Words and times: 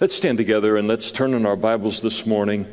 Let's 0.00 0.14
stand 0.14 0.38
together 0.38 0.76
and 0.76 0.86
let's 0.86 1.10
turn 1.10 1.34
in 1.34 1.44
our 1.44 1.56
Bibles 1.56 2.00
this 2.02 2.24
morning 2.24 2.68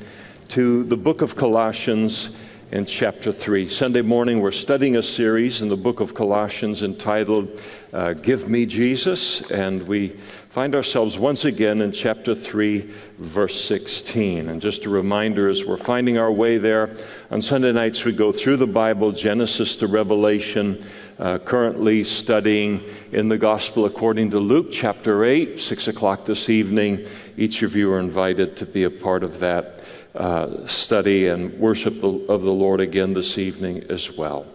to 0.50 0.84
the 0.84 0.96
book 0.96 1.24
of 1.24 1.36
Colossians 1.36 2.30
in 2.76 2.86
chapter 2.86 3.32
3. 3.32 3.70
Sunday 3.70 4.02
morning, 4.02 4.42
we're 4.42 4.52
studying 4.52 4.98
a 4.98 5.02
series 5.02 5.62
in 5.62 5.70
the 5.70 5.78
book 5.78 6.02
of 6.02 6.14
Colossians 6.14 6.84
entitled 6.84 7.62
uh, 7.94 8.12
Give 8.12 8.50
Me 8.50 8.66
Jesus, 8.66 9.40
and 9.50 9.82
we 9.84 10.10
find 10.50 10.76
ourselves 10.76 11.18
once 11.18 11.46
again 11.46 11.80
in 11.80 11.94
chapter 11.94 12.36
3, 12.36 12.82
verse 13.18 13.64
16. 13.64 14.50
And 14.50 14.62
just 14.62 14.84
a 14.84 14.90
reminder 14.90 15.48
as 15.48 15.64
we're 15.64 15.78
finding 15.78 16.18
our 16.18 16.34
way 16.34 16.58
there, 16.58 16.98
on 17.32 17.42
Sunday 17.42 17.72
nights 17.72 18.04
we 18.04 18.12
go 18.12 18.34
through 18.34 18.58
the 18.58 18.68
Bible, 18.68 19.14
Genesis 19.14 19.78
to 19.78 19.88
Revelation, 19.88 20.86
uh, 21.18 21.38
currently 21.38 22.04
studying 22.04 22.84
in 23.14 23.30
the 23.30 23.38
Gospel 23.38 23.86
according 23.86 24.32
to 24.32 24.40
Luke 24.42 24.68
chapter 24.70 25.24
8, 25.24 25.62
6 25.62 25.88
o'clock 25.88 26.26
this 26.26 26.50
evening. 26.50 27.08
Each 27.38 27.64
of 27.64 27.74
you 27.74 27.94
are 27.94 28.00
invited 28.00 28.58
to 28.58 28.66
be 28.66 28.84
a 28.84 28.90
part 28.90 29.24
of 29.24 29.40
that 29.40 29.80
uh, 30.16 30.68
study 30.68 31.28
and 31.28 31.54
worship 31.60 32.02
the, 32.02 32.10
of 32.30 32.42
the 32.44 32.52
Lord 32.52 32.82
again 32.82 33.14
this 33.14 33.38
evening 33.38 33.86
as 33.90 34.12
well. 34.12 34.46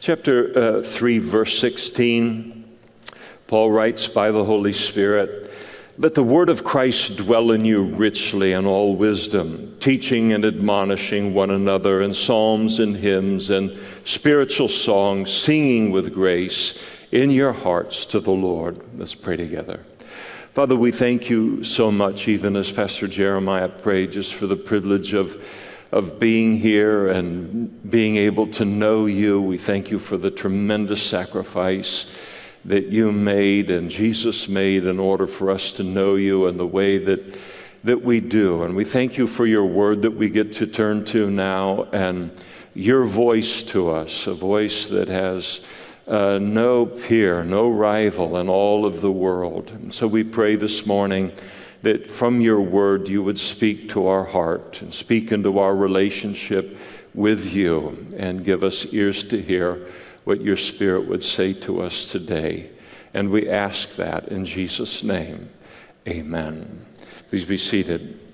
Chapter 0.00 0.78
uh, 0.78 0.82
3, 0.82 1.18
verse 1.18 1.58
16. 1.58 2.64
Paul 3.48 3.70
writes 3.70 4.06
by 4.06 4.30
the 4.30 4.44
Holy 4.44 4.72
Spirit, 4.72 5.50
Let 5.96 6.14
the 6.14 6.22
word 6.22 6.50
of 6.50 6.64
Christ 6.64 7.16
dwell 7.16 7.50
in 7.50 7.64
you 7.64 7.82
richly 7.82 8.52
in 8.52 8.66
all 8.66 8.94
wisdom, 8.94 9.74
teaching 9.80 10.32
and 10.32 10.44
admonishing 10.44 11.34
one 11.34 11.50
another 11.50 12.02
in 12.02 12.12
psalms 12.12 12.78
and 12.78 12.96
hymns 12.96 13.50
and 13.50 13.76
spiritual 14.04 14.68
songs, 14.68 15.32
singing 15.32 15.90
with 15.90 16.12
grace 16.12 16.74
in 17.10 17.30
your 17.30 17.52
hearts 17.52 18.04
to 18.06 18.20
the 18.20 18.30
Lord. 18.30 18.78
Let's 18.98 19.14
pray 19.14 19.36
together. 19.36 19.84
Father, 20.58 20.74
we 20.74 20.90
thank 20.90 21.30
you 21.30 21.62
so 21.62 21.92
much, 21.92 22.26
even 22.26 22.56
as 22.56 22.68
Pastor 22.68 23.06
Jeremiah 23.06 23.68
prayed, 23.68 24.10
just 24.10 24.34
for 24.34 24.48
the 24.48 24.56
privilege 24.56 25.12
of, 25.12 25.40
of 25.92 26.18
being 26.18 26.56
here 26.56 27.06
and 27.06 27.88
being 27.88 28.16
able 28.16 28.48
to 28.48 28.64
know 28.64 29.06
you. 29.06 29.40
We 29.40 29.56
thank 29.56 29.92
you 29.92 30.00
for 30.00 30.16
the 30.16 30.32
tremendous 30.32 31.00
sacrifice 31.00 32.06
that 32.64 32.86
you 32.86 33.12
made 33.12 33.70
and 33.70 33.88
Jesus 33.88 34.48
made 34.48 34.84
in 34.84 34.98
order 34.98 35.28
for 35.28 35.52
us 35.52 35.72
to 35.74 35.84
know 35.84 36.16
you 36.16 36.46
and 36.46 36.58
the 36.58 36.66
way 36.66 36.98
that, 36.98 37.38
that 37.84 38.02
we 38.02 38.18
do. 38.18 38.64
And 38.64 38.74
we 38.74 38.84
thank 38.84 39.16
you 39.16 39.28
for 39.28 39.46
your 39.46 39.64
word 39.64 40.02
that 40.02 40.16
we 40.16 40.28
get 40.28 40.52
to 40.54 40.66
turn 40.66 41.04
to 41.04 41.30
now 41.30 41.84
and 41.92 42.32
your 42.74 43.06
voice 43.06 43.62
to 43.62 43.90
us, 43.90 44.26
a 44.26 44.34
voice 44.34 44.88
that 44.88 45.06
has 45.06 45.60
uh, 46.08 46.38
no 46.38 46.86
peer, 46.86 47.44
no 47.44 47.68
rival 47.68 48.38
in 48.38 48.48
all 48.48 48.86
of 48.86 49.00
the 49.00 49.12
world. 49.12 49.70
And 49.70 49.92
so 49.92 50.06
we 50.06 50.24
pray 50.24 50.56
this 50.56 50.86
morning 50.86 51.32
that 51.82 52.10
from 52.10 52.40
your 52.40 52.60
word 52.60 53.08
you 53.08 53.22
would 53.22 53.38
speak 53.38 53.90
to 53.90 54.06
our 54.06 54.24
heart 54.24 54.80
and 54.82 54.92
speak 54.92 55.30
into 55.30 55.58
our 55.58 55.76
relationship 55.76 56.76
with 57.14 57.52
you 57.52 58.06
and 58.16 58.44
give 58.44 58.64
us 58.64 58.86
ears 58.86 59.22
to 59.24 59.40
hear 59.40 59.86
what 60.24 60.40
your 60.40 60.56
Spirit 60.56 61.06
would 61.06 61.22
say 61.22 61.52
to 61.52 61.82
us 61.82 62.10
today. 62.10 62.70
And 63.14 63.30
we 63.30 63.48
ask 63.48 63.96
that 63.96 64.28
in 64.28 64.44
Jesus' 64.44 65.02
name. 65.02 65.50
Amen. 66.06 66.84
Please 67.28 67.44
be 67.44 67.58
seated. 67.58 68.27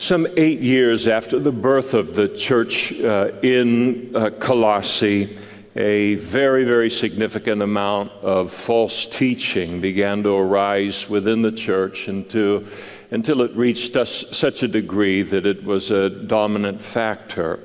Some 0.00 0.26
eight 0.38 0.60
years 0.60 1.06
after 1.06 1.38
the 1.38 1.52
birth 1.52 1.92
of 1.92 2.14
the 2.14 2.26
church 2.26 2.90
uh, 3.02 3.32
in 3.42 4.16
uh, 4.16 4.30
Colossae, 4.30 5.36
a 5.76 6.14
very, 6.14 6.64
very 6.64 6.88
significant 6.88 7.60
amount 7.60 8.10
of 8.22 8.50
false 8.50 9.04
teaching 9.04 9.78
began 9.78 10.22
to 10.22 10.30
arise 10.30 11.06
within 11.06 11.42
the 11.42 11.52
church 11.52 12.08
until, 12.08 12.64
until 13.10 13.42
it 13.42 13.54
reached 13.54 13.94
us, 13.94 14.24
such 14.30 14.62
a 14.62 14.68
degree 14.68 15.22
that 15.22 15.44
it 15.44 15.62
was 15.64 15.90
a 15.90 16.08
dominant 16.08 16.80
factor. 16.80 17.60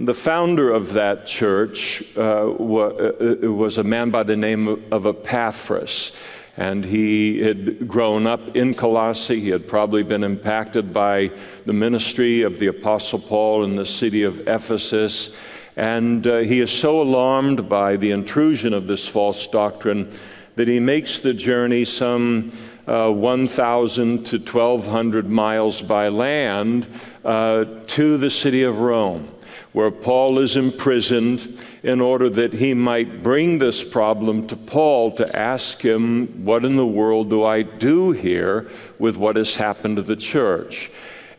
The 0.00 0.14
founder 0.14 0.72
of 0.72 0.94
that 0.94 1.28
church 1.28 2.02
uh, 2.16 2.20
uh, 2.20 2.54
was 2.56 3.78
a 3.78 3.84
man 3.84 4.10
by 4.10 4.24
the 4.24 4.36
name 4.36 4.66
of 4.90 5.06
Epaphras. 5.06 6.10
And 6.58 6.84
he 6.84 7.40
had 7.40 7.86
grown 7.86 8.26
up 8.26 8.56
in 8.56 8.74
Colossae. 8.74 9.40
He 9.40 9.50
had 9.50 9.68
probably 9.68 10.02
been 10.02 10.24
impacted 10.24 10.92
by 10.92 11.30
the 11.66 11.72
ministry 11.72 12.42
of 12.42 12.58
the 12.58 12.66
Apostle 12.66 13.20
Paul 13.20 13.62
in 13.62 13.76
the 13.76 13.86
city 13.86 14.24
of 14.24 14.40
Ephesus. 14.48 15.30
And 15.76 16.26
uh, 16.26 16.38
he 16.38 16.58
is 16.60 16.72
so 16.72 17.00
alarmed 17.00 17.68
by 17.68 17.96
the 17.96 18.10
intrusion 18.10 18.74
of 18.74 18.88
this 18.88 19.06
false 19.06 19.46
doctrine 19.46 20.12
that 20.56 20.66
he 20.66 20.80
makes 20.80 21.20
the 21.20 21.32
journey 21.32 21.84
some 21.84 22.50
uh, 22.88 23.12
1,000 23.12 24.26
to 24.26 24.38
1,200 24.38 25.28
miles 25.28 25.80
by 25.80 26.08
land 26.08 26.88
uh, 27.24 27.66
to 27.86 28.18
the 28.18 28.30
city 28.30 28.64
of 28.64 28.80
Rome 28.80 29.32
where 29.78 29.92
Paul 29.92 30.40
is 30.40 30.56
imprisoned 30.56 31.56
in 31.84 32.00
order 32.00 32.28
that 32.28 32.52
he 32.52 32.74
might 32.74 33.22
bring 33.22 33.60
this 33.60 33.84
problem 33.84 34.44
to 34.48 34.56
Paul 34.56 35.12
to 35.12 35.36
ask 35.38 35.80
him, 35.80 36.44
What 36.44 36.64
in 36.64 36.74
the 36.74 36.84
world 36.84 37.30
do 37.30 37.44
I 37.44 37.62
do 37.62 38.10
here 38.10 38.68
with 38.98 39.16
what 39.16 39.36
has 39.36 39.54
happened 39.54 39.94
to 39.94 40.02
the 40.02 40.16
church? 40.16 40.90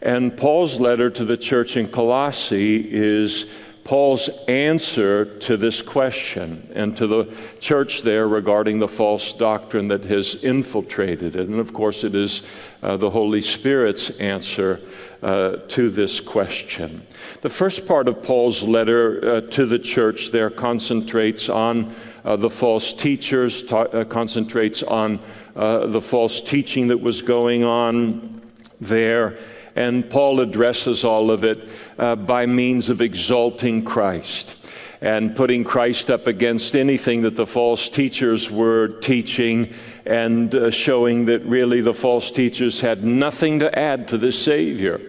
And 0.02 0.38
Paul's 0.38 0.80
letter 0.80 1.10
to 1.10 1.26
the 1.26 1.36
church 1.36 1.76
in 1.76 1.90
Colossae 1.90 2.88
is 2.90 3.46
Paul's 3.90 4.30
answer 4.48 5.26
to 5.40 5.58
this 5.58 5.82
question 5.82 6.72
and 6.76 6.96
to 6.96 7.08
the 7.08 7.36
church 7.60 8.04
there 8.04 8.28
regarding 8.28 8.78
the 8.78 8.88
false 8.88 9.34
doctrine 9.34 9.88
that 9.88 10.06
has 10.06 10.36
infiltrated 10.44 11.36
it. 11.36 11.48
And 11.48 11.60
of 11.60 11.74
course, 11.74 12.04
it 12.04 12.14
is 12.14 12.44
uh, 12.84 12.98
the 12.98 13.10
Holy 13.10 13.42
Spirit's 13.42 14.12
answer 14.12 14.80
uh, 15.24 15.56
to 15.70 15.90
this 15.90 16.20
question. 16.20 17.02
The 17.42 17.50
first 17.50 17.88
part 17.88 18.08
of 18.08 18.22
Paul's 18.22 18.62
letter 18.62 19.28
uh, 19.28 19.42
to 19.42 19.66
the 19.66 19.80
church 19.80 20.30
there 20.30 20.52
concentrates 20.52 21.50
on 21.50 21.96
uh, 22.24 22.36
the 22.36 22.52
false 22.52 22.94
teachers, 22.94 23.64
ta- 23.64 23.86
uh, 23.86 24.04
concentrates 24.04 24.84
on 24.84 25.20
uh, 25.56 25.88
the 25.88 26.02
false 26.02 26.44
teaching 26.44 26.90
that 26.90 27.02
was 27.02 27.24
going 27.24 27.64
on 27.64 28.40
there. 28.80 29.40
And 29.80 30.10
Paul 30.10 30.42
addresses 30.42 31.06
all 31.06 31.32
of 31.32 31.46
it 31.46 31.70
uh, 31.98 32.18
by 32.18 32.46
means 32.46 32.90
of 32.90 33.02
exalting 33.02 33.86
Christ 33.86 34.58
and 35.00 35.34
putting 35.34 35.64
Christ 35.64 36.12
up 36.12 36.28
against 36.28 36.76
anything 36.76 37.22
that 37.22 37.38
the 37.38 37.48
false 37.48 37.90
teachers 37.90 38.52
were 38.52 38.90
teaching 39.00 39.74
and 40.06 40.54
uh, 40.54 40.70
showing 40.70 41.28
that 41.28 41.46
really 41.46 41.80
the 41.80 41.94
false 41.94 42.30
teachers 42.30 42.82
had 42.82 43.06
nothing 43.06 43.60
to 43.60 43.80
add 43.80 44.10
to 44.10 44.18
the 44.18 44.34
Savior, 44.34 45.00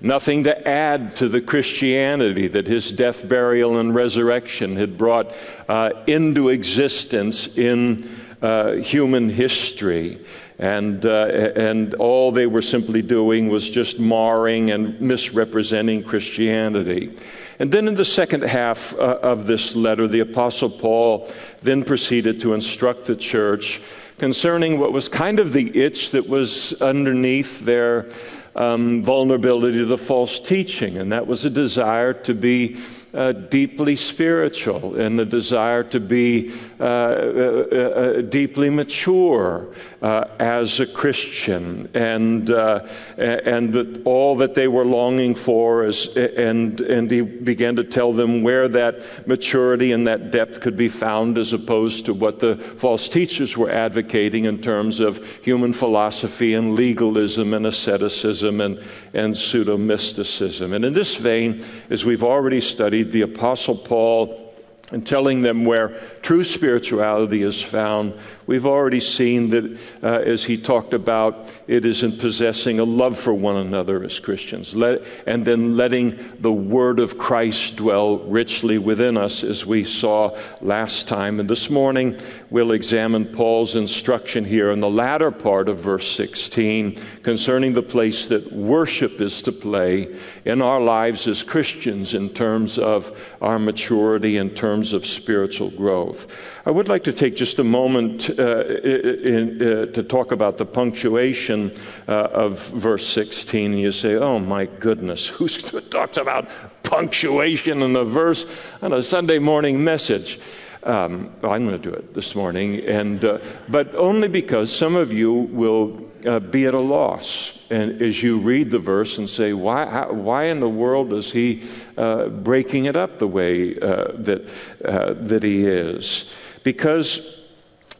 nothing 0.00 0.42
to 0.42 0.68
add 0.68 1.14
to 1.14 1.28
the 1.28 1.40
Christianity 1.40 2.48
that 2.48 2.66
his 2.66 2.92
death, 2.92 3.28
burial, 3.28 3.78
and 3.78 3.94
resurrection 3.94 4.74
had 4.74 4.98
brought 4.98 5.32
uh, 5.68 5.90
into 6.08 6.48
existence 6.48 7.46
in 7.56 8.10
uh, 8.42 8.72
human 8.72 9.28
history. 9.28 10.18
And, 10.58 11.04
uh, 11.04 11.26
and 11.54 11.92
all 11.94 12.32
they 12.32 12.46
were 12.46 12.62
simply 12.62 13.02
doing 13.02 13.48
was 13.48 13.68
just 13.68 13.98
marring 13.98 14.70
and 14.70 14.98
misrepresenting 15.00 16.02
Christianity. 16.02 17.16
And 17.58 17.70
then 17.70 17.88
in 17.88 17.94
the 17.94 18.04
second 18.04 18.42
half 18.42 18.94
uh, 18.94 19.18
of 19.22 19.46
this 19.46 19.76
letter, 19.76 20.06
the 20.06 20.20
Apostle 20.20 20.70
Paul 20.70 21.30
then 21.62 21.84
proceeded 21.84 22.40
to 22.40 22.54
instruct 22.54 23.04
the 23.04 23.16
church 23.16 23.80
concerning 24.18 24.78
what 24.78 24.92
was 24.92 25.08
kind 25.08 25.38
of 25.38 25.52
the 25.52 25.76
itch 25.78 26.10
that 26.12 26.26
was 26.26 26.72
underneath 26.80 27.60
their 27.60 28.10
um, 28.54 29.02
vulnerability 29.04 29.76
to 29.78 29.84
the 29.84 29.98
false 29.98 30.40
teaching, 30.40 30.96
and 30.96 31.12
that 31.12 31.26
was 31.26 31.44
a 31.44 31.50
desire 31.50 32.14
to 32.14 32.34
be 32.34 32.78
uh, 33.16 33.32
deeply 33.32 33.96
spiritual 33.96 35.00
and 35.00 35.18
the 35.18 35.24
desire 35.24 35.82
to 35.82 35.98
be 35.98 36.52
uh, 36.78 36.82
uh, 36.82 36.86
uh 36.86 38.20
deeply 38.20 38.68
mature 38.68 39.68
uh, 40.02 40.28
as 40.38 40.78
a 40.78 40.86
Christian, 40.86 41.88
and 41.94 42.50
uh, 42.50 42.86
and 43.16 43.72
that 43.72 44.02
all 44.04 44.36
that 44.36 44.54
they 44.54 44.68
were 44.68 44.84
longing 44.84 45.34
for 45.34 45.86
is, 45.86 46.08
and 46.16 46.80
and 46.82 47.10
he 47.10 47.22
began 47.22 47.74
to 47.76 47.84
tell 47.84 48.12
them 48.12 48.42
where 48.42 48.68
that 48.68 49.26
maturity 49.26 49.92
and 49.92 50.06
that 50.06 50.30
depth 50.30 50.60
could 50.60 50.76
be 50.76 50.90
found, 50.90 51.38
as 51.38 51.54
opposed 51.54 52.04
to 52.06 52.14
what 52.14 52.38
the 52.38 52.56
false 52.56 53.08
teachers 53.08 53.56
were 53.56 53.70
advocating 53.70 54.44
in 54.44 54.60
terms 54.60 55.00
of 55.00 55.24
human 55.42 55.72
philosophy 55.72 56.52
and 56.52 56.76
legalism 56.76 57.54
and 57.54 57.66
asceticism 57.66 58.60
and 58.60 58.84
and 59.14 59.34
pseudo 59.36 59.78
mysticism. 59.78 60.74
And 60.74 60.84
in 60.84 60.92
this 60.92 61.16
vein, 61.16 61.64
as 61.88 62.04
we've 62.04 62.24
already 62.24 62.60
studied 62.60 63.05
the 63.12 63.22
Apostle 63.22 63.76
Paul 63.76 64.45
and 64.92 65.04
telling 65.04 65.42
them 65.42 65.64
where 65.64 66.00
true 66.22 66.44
spirituality 66.44 67.42
is 67.42 67.60
found. 67.60 68.14
We've 68.46 68.66
already 68.66 69.00
seen 69.00 69.50
that 69.50 69.78
uh, 70.00 70.06
as 70.20 70.44
he 70.44 70.56
talked 70.56 70.94
about, 70.94 71.48
it 71.66 71.84
is 71.84 72.04
in 72.04 72.16
possessing 72.16 72.78
a 72.78 72.84
love 72.84 73.18
for 73.18 73.34
one 73.34 73.56
another 73.56 74.04
as 74.04 74.20
Christians, 74.20 74.76
Let, 74.76 75.02
and 75.26 75.44
then 75.44 75.76
letting 75.76 76.36
the 76.38 76.52
word 76.52 77.00
of 77.00 77.18
Christ 77.18 77.74
dwell 77.74 78.18
richly 78.18 78.78
within 78.78 79.16
us, 79.16 79.42
as 79.42 79.66
we 79.66 79.82
saw 79.82 80.38
last 80.60 81.08
time. 81.08 81.40
And 81.40 81.50
this 81.50 81.68
morning, 81.68 82.20
we'll 82.50 82.70
examine 82.70 83.24
Paul's 83.24 83.74
instruction 83.74 84.44
here 84.44 84.70
in 84.70 84.78
the 84.78 84.90
latter 84.90 85.32
part 85.32 85.68
of 85.68 85.80
verse 85.80 86.08
16 86.12 87.00
concerning 87.24 87.72
the 87.72 87.82
place 87.82 88.28
that 88.28 88.52
worship 88.52 89.20
is 89.20 89.42
to 89.42 89.50
play 89.50 90.16
in 90.44 90.62
our 90.62 90.80
lives 90.80 91.26
as 91.26 91.42
Christians 91.42 92.14
in 92.14 92.30
terms 92.30 92.78
of 92.78 93.18
our 93.42 93.58
maturity, 93.58 94.36
in 94.36 94.50
terms 94.50 94.75
terms 94.76 94.92
of 94.92 95.06
spiritual 95.06 95.70
growth. 95.70 96.26
I 96.66 96.70
would 96.70 96.86
like 96.86 97.02
to 97.04 97.12
take 97.12 97.34
just 97.34 97.58
a 97.58 97.64
moment 97.64 98.28
uh, 98.38 98.62
in, 98.66 99.62
uh, 99.62 99.86
to 99.86 100.02
talk 100.02 100.32
about 100.32 100.58
the 100.58 100.66
punctuation 100.66 101.72
uh, 102.06 102.44
of 102.44 102.68
verse 102.72 103.08
16. 103.08 103.78
You 103.78 103.90
say, 103.90 104.16
oh 104.16 104.38
my 104.38 104.66
goodness, 104.66 105.26
who 105.38 105.48
talks 105.48 106.18
about 106.18 106.50
punctuation 106.82 107.80
in 107.80 107.96
a 107.96 108.04
verse 108.04 108.44
on 108.82 108.92
a 108.92 109.02
Sunday 109.02 109.38
morning 109.38 109.82
message? 109.82 110.38
Um, 110.82 111.32
well, 111.40 111.52
I'm 111.54 111.66
going 111.66 111.80
to 111.80 111.90
do 111.90 111.96
it 111.96 112.12
this 112.12 112.34
morning, 112.34 112.84
and, 112.84 113.24
uh, 113.24 113.38
but 113.70 113.94
only 113.94 114.28
because 114.28 114.70
some 114.76 114.94
of 114.94 115.10
you 115.10 115.32
will 115.32 116.06
uh, 116.26 116.38
be 116.38 116.66
at 116.66 116.74
a 116.74 116.80
loss. 116.80 117.55
And 117.70 118.00
as 118.00 118.22
you 118.22 118.38
read 118.38 118.70
the 118.70 118.78
verse 118.78 119.18
and 119.18 119.28
say, 119.28 119.52
why, 119.52 119.86
how, 119.86 120.12
why 120.12 120.44
in 120.44 120.60
the 120.60 120.68
world 120.68 121.12
is 121.12 121.32
he 121.32 121.68
uh, 121.96 122.28
breaking 122.28 122.84
it 122.84 122.96
up 122.96 123.18
the 123.18 123.26
way 123.26 123.78
uh, 123.78 124.12
that, 124.14 124.48
uh, 124.84 125.14
that 125.14 125.42
he 125.42 125.66
is? 125.66 126.26
Because, 126.62 127.38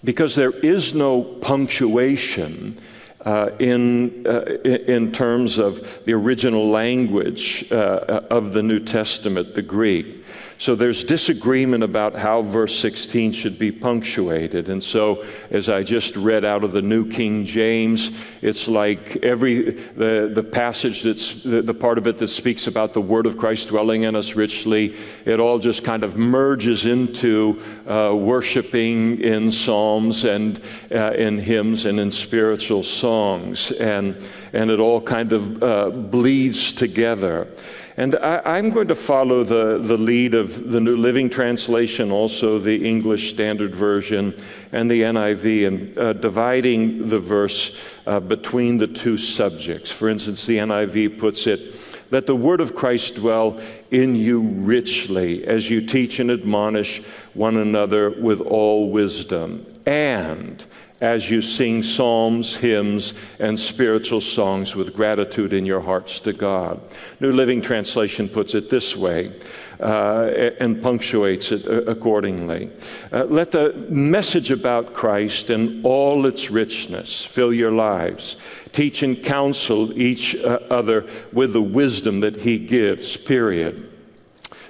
because 0.05 0.35
there 0.35 0.53
is 0.53 0.95
no 0.95 1.23
punctuation. 1.23 2.79
Uh, 3.25 3.51
in, 3.59 4.25
uh, 4.25 4.45
in 4.63 5.11
terms 5.11 5.59
of 5.59 6.05
the 6.05 6.13
original 6.13 6.71
language 6.71 7.67
uh, 7.73 8.21
of 8.31 8.53
the 8.53 8.63
New 8.63 8.79
Testament, 8.79 9.53
the 9.57 9.63
Greek. 9.63 10.25
So 10.59 10.75
there's 10.75 11.05
disagreement 11.05 11.83
about 11.83 12.15
how 12.15 12.41
verse 12.41 12.79
16 12.79 13.33
should 13.33 13.59
be 13.59 13.71
punctuated. 13.71 14.71
And 14.71 14.83
so, 14.83 15.25
as 15.51 15.69
I 15.69 15.83
just 15.83 16.17
read 16.17 16.47
out 16.47 16.65
of 16.65 16.73
the 16.73 16.81
New 16.81 17.09
King 17.09 17.45
James, 17.45 18.11
it's 18.41 18.67
like 18.67 19.17
every, 19.23 19.73
the, 19.73 20.31
the 20.35 20.43
passage 20.43 21.03
that's, 21.03 21.43
the, 21.43 21.61
the 21.61 21.75
part 21.75 21.99
of 21.99 22.07
it 22.07 22.17
that 22.19 22.29
speaks 22.29 22.69
about 22.69 22.95
the 22.95 23.03
word 23.03 23.27
of 23.27 23.37
Christ 23.37 23.69
dwelling 23.69 24.05
in 24.05 24.17
us 24.17 24.35
richly, 24.35 24.97
it 25.27 25.41
all 25.41 25.59
just 25.59 25.85
kind 25.85 26.03
of 26.03 26.17
merges 26.17 26.87
into 26.87 27.63
uh, 27.87 28.15
worshiping 28.17 29.21
in 29.21 29.53
psalms 29.53 30.25
and 30.25 30.59
uh, 30.91 31.13
in 31.13 31.39
hymns 31.39 31.85
and 31.85 32.01
in 32.01 32.11
spiritual 32.11 32.83
songs. 32.83 33.73
And, 33.73 34.17
and 34.55 34.71
it 34.71 34.81
all 34.81 35.03
kind 35.03 35.35
of 35.35 35.63
uh, 35.63 35.91
bleeds 35.91 36.73
together. 36.73 37.49
And 37.99 38.15
I, 38.17 38.59
am 38.59 38.69
going 38.69 38.89
to 38.89 38.95
follow 38.95 39.43
the, 39.43 39.79
the 39.79 39.97
lead 39.97 40.35
of 40.35 40.71
the 40.71 40.81
New 40.81 40.99
Living 40.99 41.31
Translation, 41.31 42.13
also 42.13 42.59
the 42.59 42.87
English 42.87 43.31
Standard 43.31 43.75
Version, 43.75 44.39
and 44.73 44.91
the 44.91 45.01
NIV, 45.01 45.67
and 45.67 45.99
uh, 45.99 46.13
dividing 46.13 47.09
the 47.09 47.19
verse 47.19 47.75
uh, 48.07 48.21
between 48.21 48.77
the 48.77 48.87
two 48.87 49.17
subjects. 49.17 49.91
For 49.91 50.11
instance, 50.11 50.45
the 50.45 50.59
NIV 50.59 51.19
puts 51.19 51.47
it, 51.47 51.75
Let 52.11 52.27
the 52.27 52.37
word 52.37 52.61
of 52.61 52.75
Christ 52.75 53.15
dwell 53.15 53.63
in 53.91 54.15
you 54.15 54.41
richly 54.43 55.47
as 55.47 55.71
you 55.71 55.87
teach 55.87 56.21
and 56.21 56.31
admonish 56.31 57.03
one 57.33 57.57
another 57.57 58.11
with 58.11 58.43
all 58.43 58.91
wisdom. 58.91 59.65
And 59.87 60.63
as 61.01 61.31
you 61.31 61.43
sing 61.43 61.83
psalms, 61.83 62.57
hymns, 62.57 63.13
and 63.39 63.59
spiritual 63.59 64.21
songs 64.21 64.75
with 64.75 64.95
gratitude 64.95 65.53
in 65.53 65.67
your 65.67 65.81
hearts 65.81 66.21
to 66.21 66.33
God. 66.33 66.81
New 67.21 67.33
Living 67.33 67.61
Translation 67.61 68.29
puts 68.29 68.55
it 68.55 68.71
this 68.71 68.97
way 68.97 69.33
uh, 69.81 70.31
and 70.59 70.83
punctuates 70.83 71.53
it 71.53 71.67
uh, 71.67 71.83
accordingly. 71.83 72.71
Uh, 73.13 73.25
let 73.25 73.51
the 73.51 73.75
message 73.91 74.51
about 74.51 74.95
Christ 74.95 75.51
and 75.51 75.85
all 75.85 76.25
its 76.25 76.51
richness 76.51 77.25
fill 77.25 77.53
your 77.53 77.73
lives. 77.73 78.37
Teach 78.73 79.03
and 79.03 79.23
counsel 79.23 79.93
each 79.99 80.35
uh, 80.37 80.61
other 80.71 81.07
with 81.33 81.53
the 81.53 81.63
wisdom 81.63 82.21
that 82.21 82.37
He 82.37 82.59
gives, 82.59 83.17
period. 83.17 83.93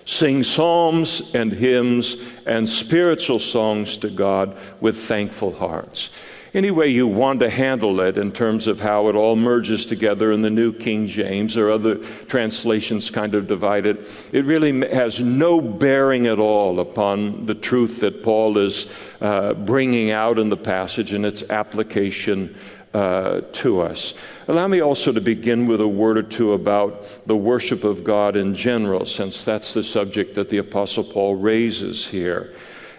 Sing 0.06 0.44
psalms 0.44 1.20
and 1.34 1.52
hymns 1.52 2.16
and 2.46 2.68
spiritual 2.68 3.40
songs 3.40 3.96
to 3.98 4.08
God 4.08 4.56
with 4.80 4.96
thankful 4.96 5.52
hearts. 5.52 6.10
Any 6.54 6.70
way 6.70 6.86
you 6.88 7.08
want 7.08 7.40
to 7.40 7.50
handle 7.50 8.00
it 8.00 8.16
in 8.16 8.30
terms 8.30 8.68
of 8.68 8.80
how 8.80 9.08
it 9.08 9.16
all 9.16 9.34
merges 9.34 9.84
together 9.84 10.30
in 10.30 10.42
the 10.42 10.48
New 10.48 10.72
King 10.72 11.08
James 11.08 11.56
or 11.56 11.70
other 11.70 11.96
translations 12.28 13.10
kind 13.10 13.34
of 13.34 13.48
divide 13.48 13.84
it, 13.84 14.08
it 14.32 14.44
really 14.44 14.88
has 14.88 15.20
no 15.20 15.60
bearing 15.60 16.26
at 16.26 16.38
all 16.38 16.78
upon 16.80 17.44
the 17.44 17.54
truth 17.54 18.00
that 18.00 18.22
Paul 18.22 18.58
is 18.58 18.86
uh, 19.20 19.54
bringing 19.54 20.12
out 20.12 20.38
in 20.38 20.48
the 20.48 20.56
passage 20.56 21.12
and 21.12 21.26
its 21.26 21.42
application 21.50 22.56
uh, 22.96 23.42
to 23.52 23.82
us. 23.82 24.14
Allow 24.48 24.68
me 24.68 24.80
also 24.80 25.12
to 25.12 25.20
begin 25.20 25.66
with 25.66 25.82
a 25.82 25.88
word 25.88 26.16
or 26.16 26.22
two 26.22 26.54
about 26.54 27.26
the 27.26 27.36
worship 27.36 27.84
of 27.84 28.02
God 28.02 28.36
in 28.36 28.54
general, 28.54 29.04
since 29.04 29.44
that's 29.44 29.74
the 29.74 29.82
subject 29.82 30.34
that 30.36 30.48
the 30.48 30.56
Apostle 30.58 31.04
Paul 31.04 31.34
raises 31.34 32.06
here. 32.06 32.54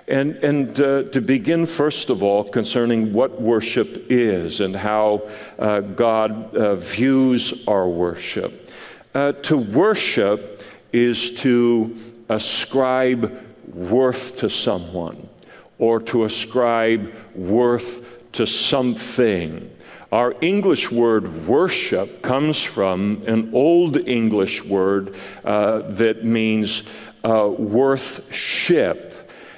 And, 0.07 0.35
and 0.35 0.79
uh, 0.79 1.03
to 1.09 1.19
begin, 1.19 1.65
first 1.65 2.11
of 2.11 2.21
all, 2.21 2.43
concerning 2.43 3.11
what 3.11 3.41
worship 3.41 4.05
is 4.11 4.59
and 4.59 4.75
how 4.75 5.27
uh, 5.57 5.79
God 5.79 6.55
uh, 6.55 6.75
views 6.75 7.65
our 7.67 7.89
worship. 7.89 8.69
Uh, 9.15 9.31
to 9.31 9.57
worship 9.57 10.61
is 10.93 11.31
to 11.31 11.97
ascribe 12.29 13.43
worth 13.73 14.35
to 14.35 14.49
someone 14.49 15.27
or 15.79 15.99
to 16.01 16.23
ascribe 16.23 17.11
worth 17.33 18.31
to 18.33 18.45
something. 18.45 19.71
Our 20.11 20.35
English 20.39 20.89
word 20.89 21.45
worship 21.47 22.21
comes 22.21 22.63
from 22.63 23.23
an 23.27 23.53
Old 23.53 23.97
English 23.97 24.63
word 24.63 25.15
uh, 25.43 25.79
that 25.79 26.23
means 26.23 26.83
uh, 27.25 27.47
worthship. 27.49 29.13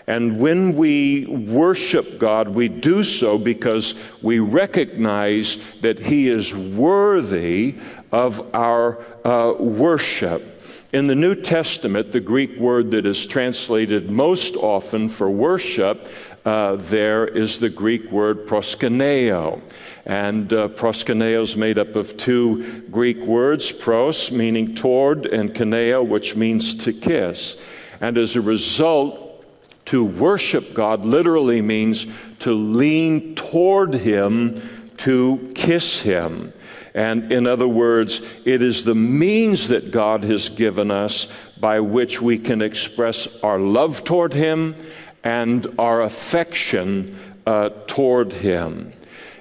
And 0.07 0.39
when 0.39 0.75
we 0.75 1.27
worship 1.27 2.17
God, 2.17 2.49
we 2.49 2.67
do 2.67 3.03
so 3.03 3.37
because 3.37 3.93
we 4.23 4.39
recognize 4.39 5.59
that 5.81 5.99
He 5.99 6.29
is 6.29 6.51
worthy 6.55 7.75
of 8.11 8.55
our 8.55 9.05
uh, 9.23 9.53
worship. 9.53 10.63
In 10.91 11.05
the 11.05 11.13
New 11.13 11.35
Testament, 11.35 12.11
the 12.11 12.19
Greek 12.19 12.57
word 12.57 12.89
that 12.89 13.05
is 13.05 13.27
translated 13.27 14.09
most 14.09 14.55
often 14.55 15.07
for 15.07 15.29
worship 15.29 16.07
uh, 16.45 16.75
there 16.77 17.27
is 17.27 17.59
the 17.59 17.69
Greek 17.69 18.11
word 18.11 18.47
proskuneo. 18.47 19.61
And 20.05 20.51
uh, 20.51 20.69
proskuneo 20.69 21.43
is 21.43 21.55
made 21.55 21.77
up 21.77 21.95
of 21.95 22.17
two 22.17 22.81
Greek 22.89 23.17
words, 23.19 23.71
pros, 23.71 24.31
meaning 24.31 24.75
toward, 24.75 25.25
and 25.25 25.53
kuneo, 25.53 26.07
which 26.07 26.35
means 26.35 26.73
to 26.75 26.93
kiss. 26.93 27.57
And 28.01 28.17
as 28.17 28.35
a 28.35 28.41
result, 28.41 29.45
to 29.85 30.05
worship 30.05 30.73
God 30.73 31.05
literally 31.05 31.61
means 31.61 32.05
to 32.39 32.53
lean 32.53 33.35
toward 33.35 33.93
Him, 33.93 34.91
to 34.97 35.51
kiss 35.55 35.99
Him. 35.99 36.53
And 36.93 37.31
in 37.31 37.47
other 37.47 37.67
words, 37.67 38.21
it 38.45 38.61
is 38.61 38.83
the 38.83 38.95
means 38.95 39.67
that 39.67 39.91
God 39.91 40.23
has 40.23 40.49
given 40.49 40.91
us 40.91 41.27
by 41.59 41.79
which 41.79 42.21
we 42.21 42.37
can 42.37 42.61
express 42.61 43.27
our 43.41 43.59
love 43.59 44.03
toward 44.03 44.33
Him 44.33 44.75
and 45.23 45.67
our 45.77 46.03
affection 46.03 47.17
uh, 47.45 47.69
toward 47.87 48.31
Him. 48.33 48.93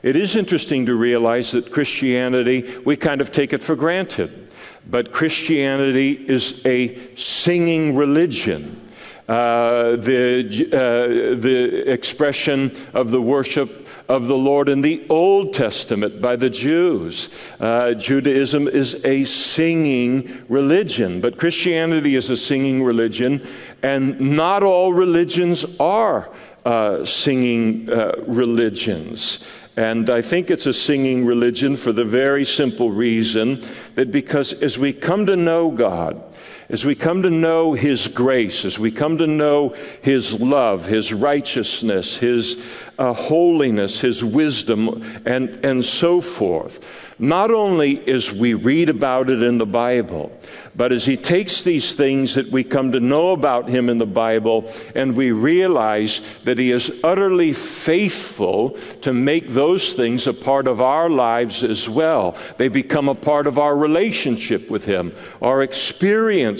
It 0.02 0.16
is 0.16 0.36
interesting 0.36 0.86
to 0.86 0.94
realize 0.94 1.50
that 1.52 1.72
Christianity, 1.72 2.78
we 2.84 2.96
kind 2.96 3.20
of 3.20 3.32
take 3.32 3.52
it 3.52 3.62
for 3.62 3.74
granted, 3.74 4.50
but 4.88 5.12
Christianity 5.12 6.12
is 6.12 6.62
a 6.64 7.14
singing 7.16 7.96
religion. 7.96 8.80
Uh, 9.28 9.96
the, 9.96 10.68
uh, 10.72 11.38
the 11.38 11.90
expression 11.90 12.74
of 12.94 13.10
the 13.10 13.20
worship 13.20 13.87
of 14.08 14.26
the 14.26 14.36
Lord 14.36 14.68
in 14.68 14.80
the 14.80 15.04
Old 15.10 15.52
Testament 15.52 16.20
by 16.20 16.36
the 16.36 16.48
Jews. 16.48 17.28
Uh, 17.60 17.92
Judaism 17.94 18.66
is 18.66 18.94
a 19.04 19.24
singing 19.24 20.44
religion, 20.48 21.20
but 21.20 21.38
Christianity 21.38 22.16
is 22.16 22.30
a 22.30 22.36
singing 22.36 22.82
religion, 22.82 23.46
and 23.82 24.18
not 24.18 24.62
all 24.62 24.92
religions 24.92 25.66
are 25.78 26.30
uh, 26.64 27.04
singing 27.04 27.90
uh, 27.90 28.12
religions. 28.26 29.40
And 29.76 30.10
I 30.10 30.22
think 30.22 30.50
it's 30.50 30.66
a 30.66 30.72
singing 30.72 31.24
religion 31.24 31.76
for 31.76 31.92
the 31.92 32.04
very 32.04 32.44
simple 32.44 32.90
reason 32.90 33.64
that 33.94 34.10
because 34.10 34.52
as 34.54 34.76
we 34.76 34.92
come 34.92 35.26
to 35.26 35.36
know 35.36 35.70
God, 35.70 36.20
as 36.68 36.84
we 36.84 36.94
come 36.94 37.22
to 37.22 37.30
know 37.30 37.72
His 37.72 38.08
grace, 38.08 38.64
as 38.64 38.78
we 38.78 38.90
come 38.90 39.18
to 39.18 39.26
know 39.26 39.74
His 40.02 40.38
love, 40.38 40.86
His 40.86 41.12
righteousness, 41.12 42.16
His 42.16 42.62
uh, 42.98 43.12
holiness, 43.12 44.00
His 44.00 44.22
wisdom, 44.22 45.02
and, 45.24 45.64
and 45.64 45.84
so 45.84 46.20
forth, 46.20 46.84
not 47.18 47.50
only 47.50 48.06
as 48.08 48.30
we 48.30 48.54
read 48.54 48.88
about 48.88 49.30
it 49.30 49.42
in 49.42 49.58
the 49.58 49.66
Bible, 49.66 50.30
but 50.76 50.92
as 50.92 51.04
He 51.06 51.16
takes 51.16 51.62
these 51.62 51.94
things 51.94 52.34
that 52.34 52.50
we 52.50 52.64
come 52.64 52.92
to 52.92 53.00
know 53.00 53.32
about 53.32 53.68
Him 53.68 53.88
in 53.88 53.98
the 53.98 54.06
Bible 54.06 54.70
and 54.94 55.16
we 55.16 55.32
realize 55.32 56.20
that 56.44 56.58
He 56.58 56.70
is 56.70 56.92
utterly 57.02 57.52
faithful 57.52 58.76
to 59.00 59.12
make 59.14 59.48
those 59.48 59.94
things 59.94 60.26
a 60.26 60.34
part 60.34 60.68
of 60.68 60.80
our 60.80 61.08
lives 61.08 61.64
as 61.64 61.88
well. 61.88 62.36
They 62.58 62.68
become 62.68 63.08
a 63.08 63.14
part 63.14 63.46
of 63.46 63.58
our 63.58 63.76
relationship 63.76 64.68
with 64.68 64.84
Him, 64.84 65.14
our 65.40 65.62
experience 65.62 66.57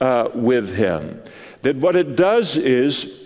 uh, 0.00 0.28
with 0.34 0.74
Him. 0.74 1.22
That 1.62 1.76
what 1.76 1.96
it 1.96 2.16
does 2.16 2.56
is 2.56 3.20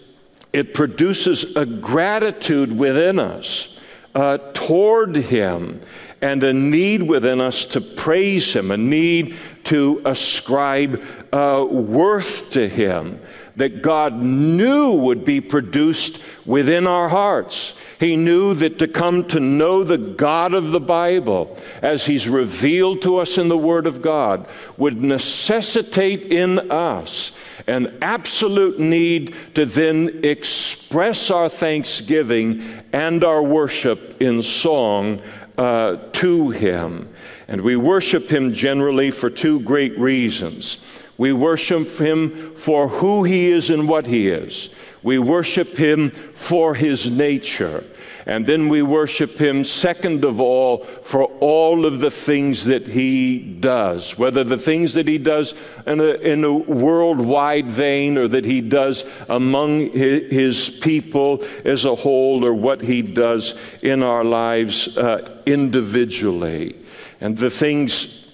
it 0.53 0.75
produces 0.75 1.57
a 1.57 1.67
gratitude 1.67 2.77
within 2.77 3.19
us 3.19 3.79
uh, 4.15 4.39
toward 4.55 5.17
Him 5.17 5.81
and 6.21 6.43
a 6.43 6.53
need 6.53 7.03
within 7.03 7.41
us 7.41 7.67
to 7.67 7.81
praise 7.81 8.53
Him, 8.53 8.71
a 8.71 8.77
need 8.77 9.37
to 9.65 10.01
ascribe 10.05 11.03
uh, 11.33 11.67
worth 11.69 12.51
to 12.51 12.69
Him 12.69 13.21
that 13.57 13.81
God 13.81 14.21
knew 14.21 14.93
would 14.93 15.25
be 15.25 15.41
produced 15.41 16.21
within 16.45 16.87
our 16.87 17.09
hearts. 17.09 17.73
He 17.99 18.15
knew 18.17 18.53
that 18.55 18.79
to 18.79 18.89
come 18.89 19.27
to 19.29 19.41
know 19.41 19.83
the 19.83 19.97
God 19.97 20.53
of 20.53 20.71
the 20.71 20.81
Bible, 20.81 21.57
as 21.81 22.05
He's 22.05 22.29
revealed 22.29 23.03
to 23.03 23.17
us 23.17 23.39
in 23.39 23.49
the 23.49 23.57
Word 23.57 23.87
of 23.87 24.03
God, 24.03 24.47
would 24.77 25.03
necessitate 25.03 26.33
in 26.33 26.71
us 26.71 27.33
an 27.67 27.99
absolute 28.03 28.79
need 28.79 29.35
to 29.55 29.65
then 29.65 30.21
express 30.23 31.31
our 31.31 31.49
thanksgiving 31.49 32.63
and 32.93 33.25
our 33.25 33.43
worship 33.43 34.21
in 34.21 34.43
song 34.43 35.23
uh, 35.59 35.97
to 36.13 36.51
Him. 36.51 37.09
And 37.49 37.61
we 37.61 37.77
worship 37.77 38.29
Him 38.29 38.53
generally 38.53 39.11
for 39.11 39.31
two 39.31 39.61
great 39.61 39.99
reasons. 39.99 40.79
We 41.19 41.33
worship 41.33 41.89
Him 41.89 42.55
for 42.55 42.89
who 42.89 43.25
He 43.25 43.51
is 43.51 43.71
and 43.71 43.89
what 43.89 44.07
He 44.07 44.29
is. 44.29 44.71
We 45.03 45.19
worship 45.19 45.77
Him 45.77 46.11
for 46.11 46.75
His 46.75 47.11
nature. 47.11 47.85
And 48.27 48.45
then 48.45 48.69
we 48.69 48.83
worship 48.83 49.39
Him, 49.39 49.63
second 49.63 50.25
of 50.25 50.41
all, 50.41 50.79
for 51.03 51.25
all 51.39 51.87
of 51.87 52.01
the 52.01 52.11
things 52.11 52.65
that 52.65 52.89
He 52.89 53.39
does, 53.39 54.19
whether 54.19 54.43
the 54.43 54.59
things 54.59 54.95
that 54.95 55.07
He 55.07 55.17
does 55.17 55.55
in 55.87 56.01
a, 56.01 56.15
in 56.15 56.43
a 56.43 56.53
worldwide 56.53 57.71
vein 57.71 58.19
or 58.19 58.27
that 58.27 58.45
He 58.45 58.61
does 58.61 59.05
among 59.29 59.93
His 59.93 60.69
people 60.69 61.45
as 61.65 61.85
a 61.85 61.95
whole 61.95 62.45
or 62.45 62.53
what 62.53 62.81
He 62.81 63.01
does 63.01 63.55
in 63.81 64.03
our 64.03 64.25
lives 64.25 64.97
uh, 64.99 65.25
individually. 65.47 66.75
And 67.21 67.39
the 67.39 67.51
things 67.51 68.26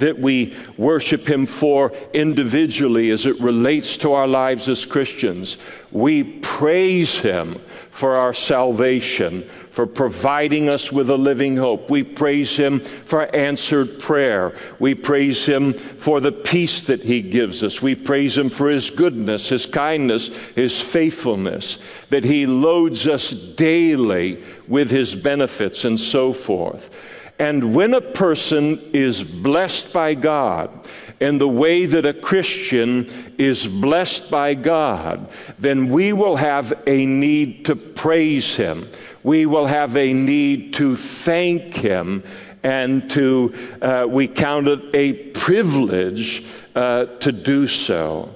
that 0.00 0.18
we 0.18 0.54
worship 0.76 1.26
Him 1.26 1.46
for 1.46 1.92
individually 2.12 3.10
as 3.10 3.24
it 3.24 3.40
relates 3.40 3.96
to 3.98 4.12
our 4.12 4.26
lives 4.26 4.68
as 4.68 4.84
Christians. 4.84 5.56
We 5.92 6.24
praise 6.24 7.18
Him 7.18 7.60
for 7.90 8.16
our 8.16 8.32
salvation, 8.32 9.48
for 9.70 9.86
providing 9.86 10.68
us 10.68 10.90
with 10.90 11.10
a 11.10 11.16
living 11.16 11.56
hope. 11.56 11.90
We 11.90 12.02
praise 12.02 12.56
Him 12.56 12.80
for 12.80 13.34
answered 13.34 13.98
prayer. 13.98 14.56
We 14.78 14.94
praise 14.94 15.44
Him 15.44 15.74
for 15.74 16.20
the 16.20 16.32
peace 16.32 16.82
that 16.84 17.02
He 17.02 17.20
gives 17.20 17.62
us. 17.62 17.82
We 17.82 17.94
praise 17.94 18.38
Him 18.38 18.48
for 18.48 18.68
His 18.68 18.90
goodness, 18.90 19.48
His 19.48 19.66
kindness, 19.66 20.28
His 20.54 20.80
faithfulness, 20.80 21.78
that 22.08 22.24
He 22.24 22.46
loads 22.46 23.06
us 23.06 23.30
daily 23.30 24.42
with 24.66 24.90
His 24.90 25.14
benefits 25.14 25.84
and 25.84 26.00
so 26.00 26.32
forth. 26.32 26.90
And 27.40 27.74
when 27.74 27.94
a 27.94 28.02
person 28.02 28.78
is 28.92 29.24
blessed 29.24 29.94
by 29.94 30.12
God 30.12 30.86
in 31.20 31.38
the 31.38 31.48
way 31.48 31.86
that 31.86 32.04
a 32.04 32.12
Christian 32.12 33.08
is 33.38 33.66
blessed 33.66 34.30
by 34.30 34.52
God, 34.52 35.26
then 35.58 35.88
we 35.88 36.12
will 36.12 36.36
have 36.36 36.74
a 36.86 37.06
need 37.06 37.64
to 37.64 37.76
praise 37.76 38.54
Him. 38.54 38.90
We 39.22 39.46
will 39.46 39.66
have 39.66 39.96
a 39.96 40.12
need 40.12 40.74
to 40.74 40.96
thank 40.96 41.72
Him 41.72 42.24
and 42.62 43.08
to, 43.12 43.54
uh, 43.80 44.06
we 44.06 44.28
count 44.28 44.68
it 44.68 44.80
a 44.92 45.14
privilege 45.30 46.44
uh, 46.74 47.06
to 47.06 47.32
do 47.32 47.66
so. 47.66 48.34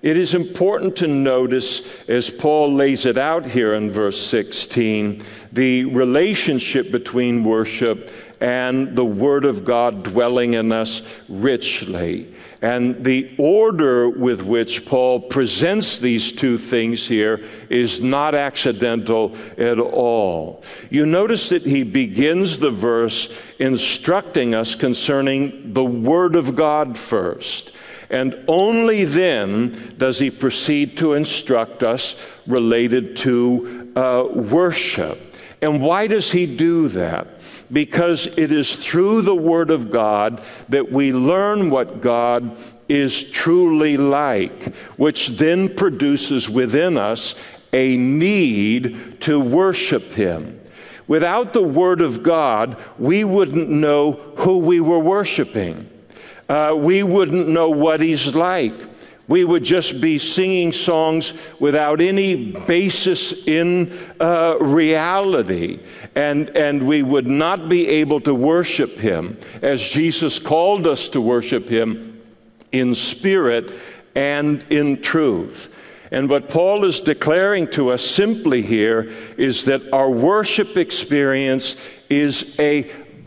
It 0.00 0.18
is 0.18 0.34
important 0.34 0.96
to 0.96 1.08
notice, 1.08 1.80
as 2.08 2.28
Paul 2.28 2.74
lays 2.74 3.06
it 3.06 3.16
out 3.16 3.46
here 3.46 3.72
in 3.72 3.90
verse 3.90 4.24
16, 4.26 5.24
the 5.50 5.86
relationship 5.86 6.92
between 6.92 7.42
worship 7.42 8.12
and 8.44 8.94
the 8.94 9.04
Word 9.04 9.46
of 9.46 9.64
God 9.64 10.02
dwelling 10.02 10.52
in 10.52 10.70
us 10.70 11.00
richly. 11.30 12.30
And 12.60 13.02
the 13.02 13.34
order 13.38 14.10
with 14.10 14.42
which 14.42 14.84
Paul 14.84 15.18
presents 15.18 15.98
these 15.98 16.30
two 16.30 16.58
things 16.58 17.08
here 17.08 17.42
is 17.70 18.02
not 18.02 18.34
accidental 18.34 19.34
at 19.56 19.78
all. 19.78 20.62
You 20.90 21.06
notice 21.06 21.48
that 21.48 21.62
he 21.62 21.84
begins 21.84 22.58
the 22.58 22.70
verse 22.70 23.34
instructing 23.58 24.54
us 24.54 24.74
concerning 24.74 25.72
the 25.72 25.84
Word 25.84 26.36
of 26.36 26.54
God 26.54 26.98
first. 26.98 27.72
And 28.10 28.44
only 28.46 29.04
then 29.04 29.94
does 29.96 30.18
he 30.18 30.30
proceed 30.30 30.98
to 30.98 31.14
instruct 31.14 31.82
us 31.82 32.14
related 32.46 33.16
to 33.16 33.90
uh, 33.96 34.28
worship. 34.30 35.33
And 35.62 35.80
why 35.80 36.06
does 36.06 36.30
he 36.30 36.46
do 36.46 36.88
that? 36.88 37.26
because 37.72 38.26
it 38.26 38.52
is 38.52 38.76
through 38.76 39.22
the 39.22 39.34
Word 39.34 39.70
of 39.70 39.90
God 39.90 40.42
that 40.68 40.90
we 40.90 41.12
learn 41.12 41.70
what 41.70 42.00
God 42.00 42.56
is 42.88 43.24
truly 43.24 43.96
like, 43.96 44.74
which 44.96 45.28
then 45.28 45.74
produces 45.74 46.48
within 46.48 46.98
us 46.98 47.34
a 47.72 47.96
need 47.96 49.20
to 49.22 49.40
worship 49.40 50.12
Him. 50.12 50.60
Without 51.06 51.52
the 51.52 51.62
Word 51.62 52.00
of 52.00 52.22
God, 52.22 52.76
we 52.98 53.24
wouldn't 53.24 53.68
know 53.68 54.12
who 54.36 54.58
we 54.58 54.80
were 54.80 54.98
worshiping. 54.98 55.90
Uh, 56.48 56.74
we 56.76 57.02
wouldn't 57.02 57.48
know 57.48 57.70
what 57.70 58.00
He's 58.00 58.34
like. 58.34 58.74
We 59.26 59.44
would 59.44 59.64
just 59.64 60.00
be 60.00 60.18
singing 60.18 60.72
songs 60.72 61.32
without 61.58 62.00
any 62.00 62.52
basis 62.52 63.32
in 63.46 63.98
uh, 64.20 64.58
reality, 64.60 65.80
and, 66.14 66.50
and 66.50 66.86
we 66.86 67.02
would 67.02 67.26
not 67.26 67.68
be 67.68 67.88
able 67.88 68.20
to 68.22 68.34
worship 68.34 68.98
Him 68.98 69.38
as 69.62 69.80
Jesus 69.80 70.38
called 70.38 70.86
us 70.86 71.08
to 71.10 71.20
worship 71.20 71.68
Him 71.68 72.20
in 72.70 72.94
spirit 72.94 73.72
and 74.14 74.62
in 74.70 75.00
truth. 75.00 75.70
And 76.10 76.28
what 76.28 76.48
Paul 76.48 76.84
is 76.84 77.00
declaring 77.00 77.68
to 77.68 77.90
us 77.90 78.04
simply 78.04 78.60
here 78.62 79.12
is 79.36 79.64
that 79.64 79.92
our 79.92 80.10
worship 80.10 80.76
experience 80.76 81.76
is 82.10 82.54
a 82.58 82.84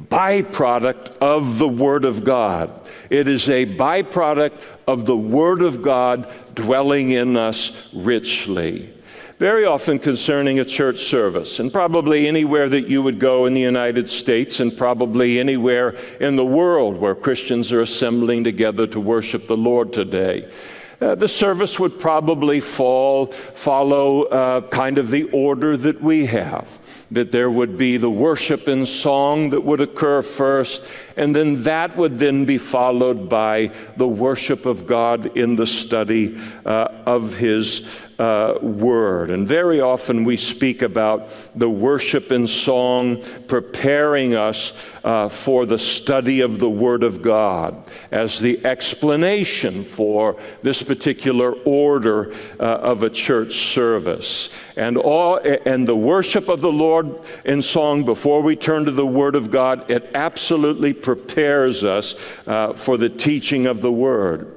byproduct 0.09 1.17
of 1.17 1.57
the 1.57 1.67
Word 1.67 2.05
of 2.05 2.23
God. 2.23 2.87
It 3.09 3.27
is 3.27 3.49
a 3.49 3.65
byproduct 3.65 4.61
of 4.87 5.05
the 5.05 5.17
Word 5.17 5.61
of 5.61 5.81
God 5.81 6.31
dwelling 6.53 7.11
in 7.11 7.35
us 7.35 7.71
richly. 7.93 8.93
Very 9.37 9.65
often 9.65 9.99
concerning 9.99 10.59
a 10.59 10.65
church 10.65 10.99
service, 10.99 11.59
and 11.59 11.71
probably 11.71 12.27
anywhere 12.27 12.67
that 12.69 12.87
you 12.87 13.03
would 13.03 13.19
go 13.19 13.45
in 13.45 13.53
the 13.53 13.61
United 13.61 14.09
States, 14.09 14.59
and 14.59 14.75
probably 14.75 15.39
anywhere 15.39 15.89
in 16.19 16.35
the 16.35 16.45
world 16.45 16.97
where 16.97 17.13
Christians 17.13 17.71
are 17.71 17.81
assembling 17.81 18.43
together 18.43 18.87
to 18.87 18.99
worship 18.99 19.47
the 19.47 19.57
Lord 19.57 19.93
today. 19.93 20.51
Uh, 20.99 21.13
the 21.13 21.27
service 21.27 21.77
would 21.77 21.99
probably 21.99 22.59
fall, 22.59 23.27
follow 23.27 24.23
uh, 24.23 24.61
kind 24.69 24.97
of 24.97 25.11
the 25.11 25.25
order 25.25 25.77
that 25.77 26.01
we 26.01 26.25
have 26.25 26.79
that 27.11 27.31
there 27.31 27.49
would 27.49 27.77
be 27.77 27.97
the 27.97 28.09
worship 28.09 28.67
and 28.67 28.87
song 28.87 29.49
that 29.51 29.63
would 29.63 29.81
occur 29.81 30.21
first, 30.21 30.85
and 31.15 31.35
then 31.35 31.63
that 31.63 31.95
would 31.95 32.19
then 32.19 32.45
be 32.45 32.57
followed 32.57 33.29
by 33.29 33.71
the 33.95 34.07
worship 34.07 34.65
of 34.65 34.85
God 34.85 35.37
in 35.37 35.55
the 35.55 35.67
study 35.67 36.37
uh, 36.65 36.89
of 37.05 37.33
His 37.35 37.85
uh, 38.19 38.57
word. 38.61 39.29
And 39.29 39.47
very 39.47 39.79
often 39.79 40.23
we 40.23 40.37
speak 40.37 40.81
about 40.81 41.29
the 41.55 41.69
worship 41.69 42.31
and 42.31 42.49
song 42.49 43.23
preparing 43.47 44.35
us 44.35 44.73
uh, 45.03 45.29
for 45.29 45.65
the 45.65 45.77
study 45.77 46.41
of 46.41 46.59
the 46.59 46.69
Word 46.69 47.03
of 47.03 47.21
God 47.21 47.83
as 48.11 48.39
the 48.39 48.65
explanation 48.65 49.83
for 49.83 50.39
this 50.63 50.81
particular 50.81 51.53
order 51.63 52.33
uh, 52.59 52.63
of 52.63 53.03
a 53.03 53.09
church 53.09 53.71
service. 53.71 54.49
And, 54.75 54.97
all, 54.97 55.37
and 55.37 55.87
the 55.87 55.95
worship 55.95 56.49
of 56.49 56.61
the 56.61 56.71
Lord 56.71 57.21
in 57.45 57.61
song 57.61 58.03
before 58.03 58.41
we 58.41 58.55
turn 58.55 58.85
to 58.85 58.91
the 58.91 59.05
Word 59.05 59.35
of 59.35 59.51
God, 59.51 59.89
it 59.89 60.11
absolutely 60.15 60.93
prepares 60.93 61.83
us 61.83 62.15
uh, 62.45 62.73
for 62.73 62.97
the 62.97 63.09
teaching 63.09 63.65
of 63.67 63.81
the 63.81 63.91
Word. 63.91 64.56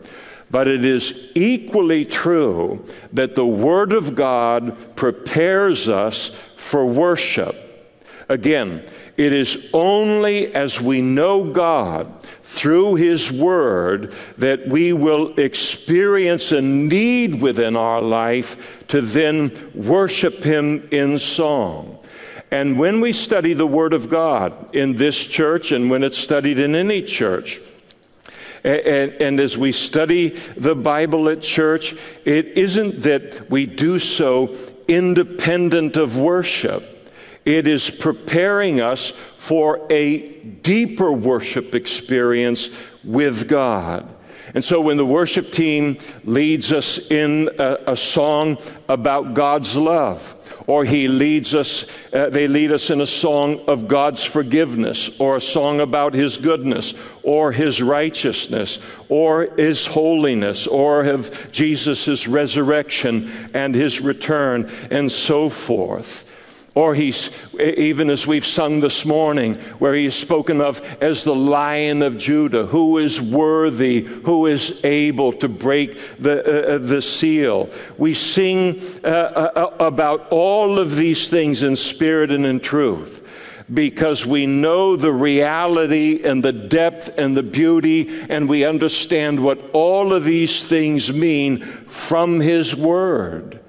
But 0.51 0.67
it 0.67 0.85
is 0.85 1.15
equally 1.35 2.05
true 2.05 2.85
that 3.13 3.37
the 3.37 3.47
Word 3.47 3.93
of 3.93 4.15
God 4.15 4.97
prepares 4.97 5.89
us 5.89 6.33
for 6.57 6.85
worship. 6.85 7.57
Again, 8.29 8.85
it 9.17 9.33
is 9.33 9.69
only 9.73 10.55
as 10.55 10.81
we 10.81 11.03
know 11.03 11.45
God 11.53 12.25
through 12.43 12.95
His 12.97 13.31
Word 13.31 14.15
that 14.39 14.67
we 14.69 14.93
will 14.93 15.39
experience 15.39 16.53
a 16.53 16.61
need 16.61 17.41
within 17.41 17.77
our 17.77 18.01
life 18.01 18.87
to 18.89 19.01
then 19.01 19.73
worship 19.75 20.43
Him 20.43 20.89
in 20.91 21.19
song. 21.19 21.99
And 22.51 22.79
when 22.79 23.01
we 23.01 23.13
study 23.13 23.53
the 23.53 23.67
Word 23.67 23.93
of 23.93 24.09
God 24.09 24.75
in 24.75 24.97
this 24.97 25.27
church 25.27 25.71
and 25.71 25.91
when 25.91 26.03
it's 26.03 26.19
studied 26.19 26.59
in 26.59 26.75
any 26.75 27.03
church, 27.03 27.61
and, 28.65 29.13
and, 29.13 29.41
as 29.41 29.57
we 29.57 29.73
study 29.73 30.39
the 30.57 30.75
Bible 30.75 31.29
at 31.29 31.43
church, 31.43 31.95
it 32.25 32.59
isn't 32.59 33.03
that 33.03 33.51
we 33.51 33.67
do 33.67 33.99
so 33.99 34.57
independent 34.87 35.97
of 35.97 36.17
worship. 36.19 37.13
It 37.45 37.67
is 37.67 37.89
preparing 37.89 38.81
us 38.81 39.13
for 39.39 39.87
a 39.91 40.29
deeper 40.63 41.11
worship 41.11 41.75
experience 41.75 42.69
with 43.03 43.49
God. 43.49 44.15
And 44.55 44.65
so 44.65 44.81
when 44.81 44.97
the 44.97 45.07
worship 45.07 45.53
team 45.53 45.99
leads 46.25 46.73
us 46.73 46.99
in 46.99 47.49
a, 47.59 47.93
a 47.93 47.97
song 47.97 48.59
about 48.89 49.35
God's 49.35 49.77
love, 49.77 50.37
or 50.71 50.85
he 50.85 51.09
leads 51.09 51.53
us, 51.53 51.85
uh, 52.13 52.31
they 52.31 52.47
lead 52.47 52.71
us 52.71 52.91
in 52.91 53.01
a 53.01 53.07
song 53.07 53.59
of 53.67 53.89
God's 53.89 54.23
forgiveness, 54.23 55.11
or 55.19 55.35
a 55.35 55.41
song 55.41 55.81
about 55.81 56.15
his 56.15 56.37
goodness, 56.37 56.95
or 57.25 57.51
his 57.51 57.83
righteousness, 57.83 58.79
or 59.09 59.49
his 59.57 59.85
holiness, 59.85 60.69
or 60.69 61.03
of 61.03 61.51
Jesus' 61.51 62.29
resurrection 62.29 63.51
and 63.53 63.75
his 63.75 64.01
return, 64.01 64.71
and 64.93 65.11
so 65.11 65.49
forth. 65.49 66.25
Or 66.81 66.95
he's, 66.95 67.29
even 67.61 68.09
as 68.09 68.27
we've 68.27 68.47
sung 68.47 68.81
this 68.81 69.05
morning, 69.05 69.57
where 69.81 69.93
he's 69.93 70.15
spoken 70.15 70.63
of 70.63 70.81
as 71.03 71.25
the 71.25 71.35
lion 71.35 72.01
of 72.01 72.17
Judah, 72.17 72.65
who 72.65 72.97
is 72.97 73.21
worthy, 73.21 74.01
who 74.01 74.47
is 74.47 74.81
able 74.83 75.35
to 75.35 75.47
break 75.47 75.99
the, 76.19 76.41
uh, 76.43 76.77
uh 76.77 76.79
the 76.79 77.03
seal. 77.03 77.69
We 77.99 78.15
sing 78.15 78.81
uh, 79.05 79.09
uh, 79.09 79.51
uh, 79.57 79.85
about 79.85 80.29
all 80.31 80.79
of 80.79 80.97
these 80.97 81.29
things 81.29 81.63
in 81.63 81.77
spirit 81.77 82.33
and 82.33 82.47
in 82.47 82.61
truth 82.61 83.29
because 83.75 84.25
we 84.25 84.47
know 84.47 84.97
the 84.97 85.13
reality 85.13 86.25
and 86.25 86.43
the 86.43 86.53
depth 86.53 87.11
and 87.19 87.37
the 87.37 87.43
beauty, 87.43 88.09
and 88.31 88.49
we 88.49 88.65
understand 88.65 89.39
what 89.39 89.61
all 89.75 90.15
of 90.15 90.25
these 90.25 90.65
things 90.65 91.13
mean 91.13 91.61
from 91.61 92.41
His 92.41 92.75
Word. 92.75 93.60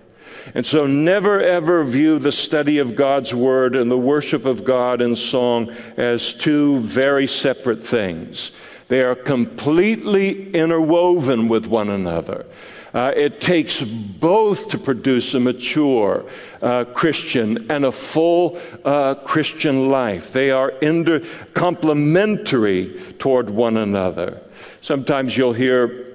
And 0.54 0.66
so 0.66 0.86
never 0.86 1.42
ever 1.42 1.84
view 1.84 2.20
the 2.20 2.32
study 2.32 2.80
of 2.80 2.96
God's 2.96 3.34
Word 3.34 3.76
and 3.76 3.90
the 3.90 3.98
worship 3.98 4.46
of 4.46 4.64
God 4.64 5.02
in 5.02 5.16
song 5.16 5.72
as 5.98 6.34
two 6.34 6.80
very 6.80 7.28
separate 7.28 7.86
things. 7.86 8.52
They 8.88 9.02
are 9.02 9.16
completely 9.16 10.52
interwoven 10.52 11.48
with 11.48 11.66
one 11.66 11.90
another. 11.90 12.46
Uh, 12.94 13.14
it 13.16 13.40
takes 13.40 13.82
both 13.82 14.68
to 14.68 14.78
produce 14.78 15.34
a 15.34 15.40
mature 15.40 16.26
uh, 16.62 16.84
Christian 16.84 17.72
and 17.72 17.86
a 17.86 17.92
full 17.92 18.60
uh, 18.84 19.16
Christian 19.16 19.88
life. 19.88 20.34
They 20.34 20.52
are 20.52 20.72
inter- 20.82 21.22
complementary 21.54 23.00
toward 23.18 23.50
one 23.50 23.78
another. 23.78 24.42
Sometimes 24.82 25.38
you'll 25.38 25.54
hear 25.54 26.11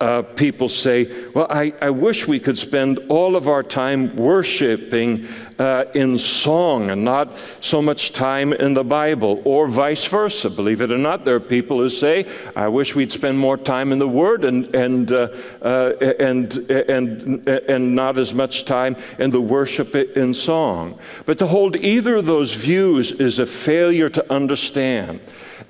uh, 0.00 0.22
people 0.22 0.68
say, 0.68 1.30
Well, 1.32 1.46
I, 1.48 1.72
I, 1.80 1.88
wish 1.88 2.28
we 2.28 2.38
could 2.38 2.58
spend 2.58 2.98
all 3.08 3.34
of 3.34 3.48
our 3.48 3.62
time 3.62 4.14
worshiping 4.14 5.26
uh, 5.58 5.84
in 5.94 6.18
song 6.18 6.90
and 6.90 7.02
not 7.02 7.34
so 7.60 7.80
much 7.80 8.12
time 8.12 8.52
in 8.52 8.74
the 8.74 8.84
Bible, 8.84 9.40
or 9.46 9.68
vice 9.68 10.04
versa. 10.04 10.50
Believe 10.50 10.82
it 10.82 10.92
or 10.92 10.98
not, 10.98 11.24
there 11.24 11.36
are 11.36 11.40
people 11.40 11.78
who 11.78 11.88
say, 11.88 12.26
I 12.54 12.68
wish 12.68 12.94
we'd 12.94 13.10
spend 13.10 13.38
more 13.38 13.56
time 13.56 13.90
in 13.90 13.98
the 13.98 14.08
Word 14.08 14.44
and, 14.44 14.74
and, 14.74 15.10
uh, 15.10 15.28
uh 15.62 15.92
and, 16.18 16.54
and, 16.70 17.48
and 17.48 17.94
not 17.94 18.18
as 18.18 18.34
much 18.34 18.66
time 18.66 18.96
in 19.18 19.30
the 19.30 19.40
worship 19.40 19.94
in 19.94 20.34
song. 20.34 20.98
But 21.24 21.38
to 21.38 21.46
hold 21.46 21.74
either 21.76 22.16
of 22.16 22.26
those 22.26 22.52
views 22.52 23.12
is 23.12 23.38
a 23.38 23.46
failure 23.46 24.10
to 24.10 24.32
understand 24.32 25.20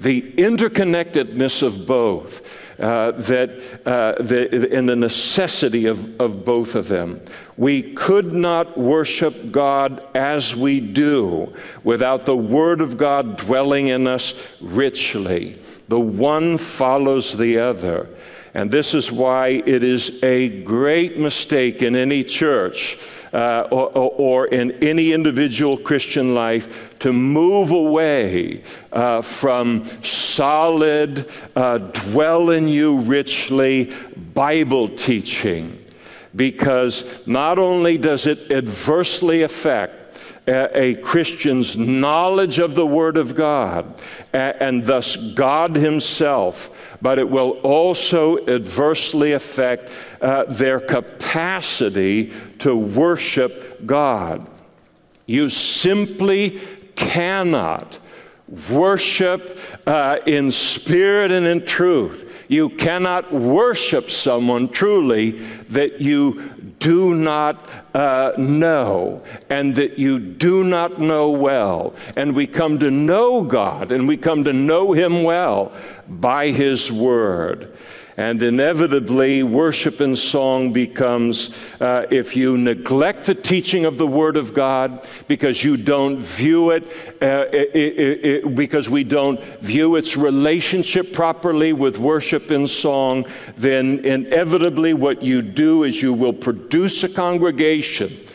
the 0.01 0.23
interconnectedness 0.33 1.63
of 1.63 1.87
both 1.87 2.43
uh, 2.79 3.13
that, 3.13 3.51
uh, 3.87 4.23
the, 4.23 4.71
in 4.71 4.87
the 4.87 4.97
necessity 4.97 5.87
of, 5.87 6.21
of 6.21 6.45
both 6.45 6.75
of 6.75 6.89
them. 6.89 7.21
We 7.57 7.95
could 7.95 8.35
not 8.35 8.77
worship 8.77 9.51
God 9.51 10.07
as 10.15 10.55
we 10.55 10.81
do 10.81 11.55
without 11.85 12.27
the 12.27 12.37
Word 12.37 12.83
of 12.83 12.99
God 12.99 13.39
dwelling 13.39 13.89
in 13.89 14.07
us 14.07 14.35
richly. 14.61 15.59
The 15.89 16.01
one 16.01 16.59
follows 16.59 17.37
the 17.37 17.59
other. 17.59 18.09
And 18.53 18.71
this 18.71 18.95
is 18.95 19.13
why 19.13 19.49
it 19.49 19.83
is 19.83 20.23
a 20.23 20.63
great 20.63 21.19
mistake 21.19 21.83
in 21.83 21.95
any 21.95 22.25
church 22.25 22.99
uh, 23.33 23.69
or, 23.71 23.91
or, 23.93 24.47
in 24.47 24.73
any 24.83 25.13
individual 25.13 25.77
Christian 25.77 26.35
life 26.35 26.99
to 27.01 27.13
move 27.13 27.71
away 27.71 28.63
uh, 28.93 29.23
from 29.23 29.89
solid, 30.03 31.31
uh, 31.55 31.79
dwell 31.79 32.51
in 32.51 32.69
you 32.69 33.01
richly 33.01 33.93
Bible 34.35 34.89
teaching. 34.89 35.83
Because 36.35 37.05
not 37.27 37.59
only 37.59 37.99
does 37.99 38.27
it 38.27 38.51
adversely 38.51 39.43
affect 39.43 40.07
a 40.49 40.95
Christian's 40.97 41.77
knowledge 41.77 42.59
of 42.59 42.75
the 42.75 42.87
Word 42.87 43.17
of 43.17 43.35
God 43.35 44.01
and 44.33 44.85
thus 44.85 45.17
God 45.17 45.75
Himself, 45.75 46.71
but 47.01 47.19
it 47.19 47.29
will 47.29 47.53
also 47.63 48.45
adversely 48.47 49.33
affect 49.33 49.91
uh, 50.21 50.45
their 50.45 50.81
capacity 50.81 52.33
to 52.59 52.77
worship 52.77 53.85
God. 53.87 54.49
You 55.27 55.49
simply 55.49 56.61
cannot 56.95 57.99
worship 58.71 59.59
uh, 59.87 60.19
in 60.27 60.51
spirit 60.51 61.33
and 61.33 61.47
in 61.47 61.67
truth. 61.67 62.45
You 62.49 62.69
cannot 62.71 63.33
worship 63.33 64.11
someone 64.11 64.69
truly 64.69 65.33
that 65.71 66.01
you 66.01 66.53
do 66.79 67.15
not 67.15 67.69
uh, 67.95 68.33
know 68.37 69.23
and 69.49 69.75
that 69.77 69.99
you 69.99 70.19
do 70.19 70.65
not 70.65 71.01
know 71.01 71.31
well. 71.31 71.95
And 72.17 72.35
we 72.35 72.47
come 72.47 72.79
to 72.81 72.91
know 72.91 73.43
God 73.43 73.93
and 73.93 74.07
we 74.07 74.17
come 74.17 74.45
to 74.45 74.53
know 74.53 74.93
Him 74.93 75.23
well 75.23 75.73
by 76.09 76.51
His 76.51 76.91
Word. 76.93 77.77
And 78.19 78.43
inevitably, 78.43 79.43
worship 79.43 80.01
and 80.01 80.17
song 80.17 80.73
becomes 80.73 81.51
uh, 81.81 82.07
if 82.11 82.35
you 82.35 82.57
neglect 82.57 83.27
the 83.27 83.35
teaching 83.35 83.85
of 83.85 83.99
the 83.99 84.07
Word 84.07 84.39
of 84.39 84.55
God 84.55 85.07
because 85.29 85.63
you 85.63 85.77
don't 85.77 86.19
view 86.19 86.71
it, 86.71 86.85
uh, 87.21 87.45
it, 87.53 87.75
it, 87.75 88.25
it, 88.25 88.55
because 88.55 88.89
we 88.89 89.05
don't 89.05 89.39
view 89.61 89.97
its 89.97 90.17
relationship 90.17 91.13
properly 91.13 91.75
with 91.75 91.99
worship 91.99 92.51
and 92.51 92.71
song, 92.71 93.27
then 93.59 93.99
inevitably 93.99 94.95
what 94.95 95.23
you 95.23 95.43
do 95.43 95.85
is 95.85 96.01
you 96.01 96.15
will 96.15 96.33
produce 96.33 97.05
a 97.05 97.11
congregation 97.11 98.26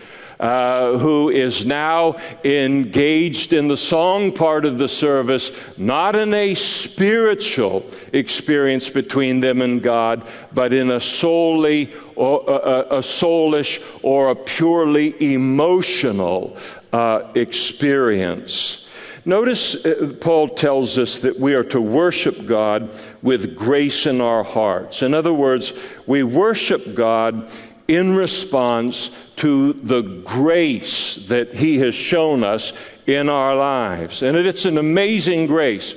uh, 0.41 0.97
who 0.97 1.30
is 1.30 1.65
now 1.67 2.15
engaged 2.43 3.54
in 3.54 3.67
the 3.67 3.77
song 3.77 4.34
part 4.34 4.65
of 4.65 4.80
the 4.80 4.88
service, 4.88 5.51
not 5.77 6.15
in 6.15 6.34
a 6.34 6.56
spiritual 6.56 7.86
experience 8.12 8.89
between 8.89 9.39
them 9.39 9.62
and 9.62 9.84
God, 9.84 10.27
but 10.51 10.73
in 10.73 10.89
a 10.89 10.99
solely 10.99 11.93
or 12.15 12.43
a, 12.47 12.97
a 12.97 13.01
soulish 13.01 13.82
or 14.01 14.32
a 14.32 14.36
purely 14.36 15.34
emotional 15.34 16.58
uh, 16.91 17.32
experience. 17.36 18.88
Notice 19.23 19.75
uh, 19.75 20.15
Paul 20.19 20.49
tells 20.49 20.97
us 20.97 21.19
that 21.19 21.39
we 21.39 21.54
are 21.54 21.63
to 21.65 21.80
worship 21.80 22.47
God 22.47 22.89
with 23.21 23.56
grace 23.56 24.08
in 24.08 24.19
our 24.19 24.43
hearts. 24.43 25.04
In 25.04 25.13
other 25.13 25.34
words, 25.34 25.73
we 26.08 26.23
worship 26.23 26.95
God 26.95 27.51
in 27.91 28.15
response 28.15 29.12
to 29.36 29.73
the 29.73 30.01
grace 30.01 31.17
that 31.27 31.54
He 31.54 31.80
has 31.80 31.93
shown 31.93 32.41
us 32.41 32.71
in 33.06 33.27
our 33.27 33.54
lives. 33.54 34.23
And 34.23 34.38
it's 34.38 34.63
an 34.63 34.77
amazing 34.77 35.47
grace. 35.47 35.93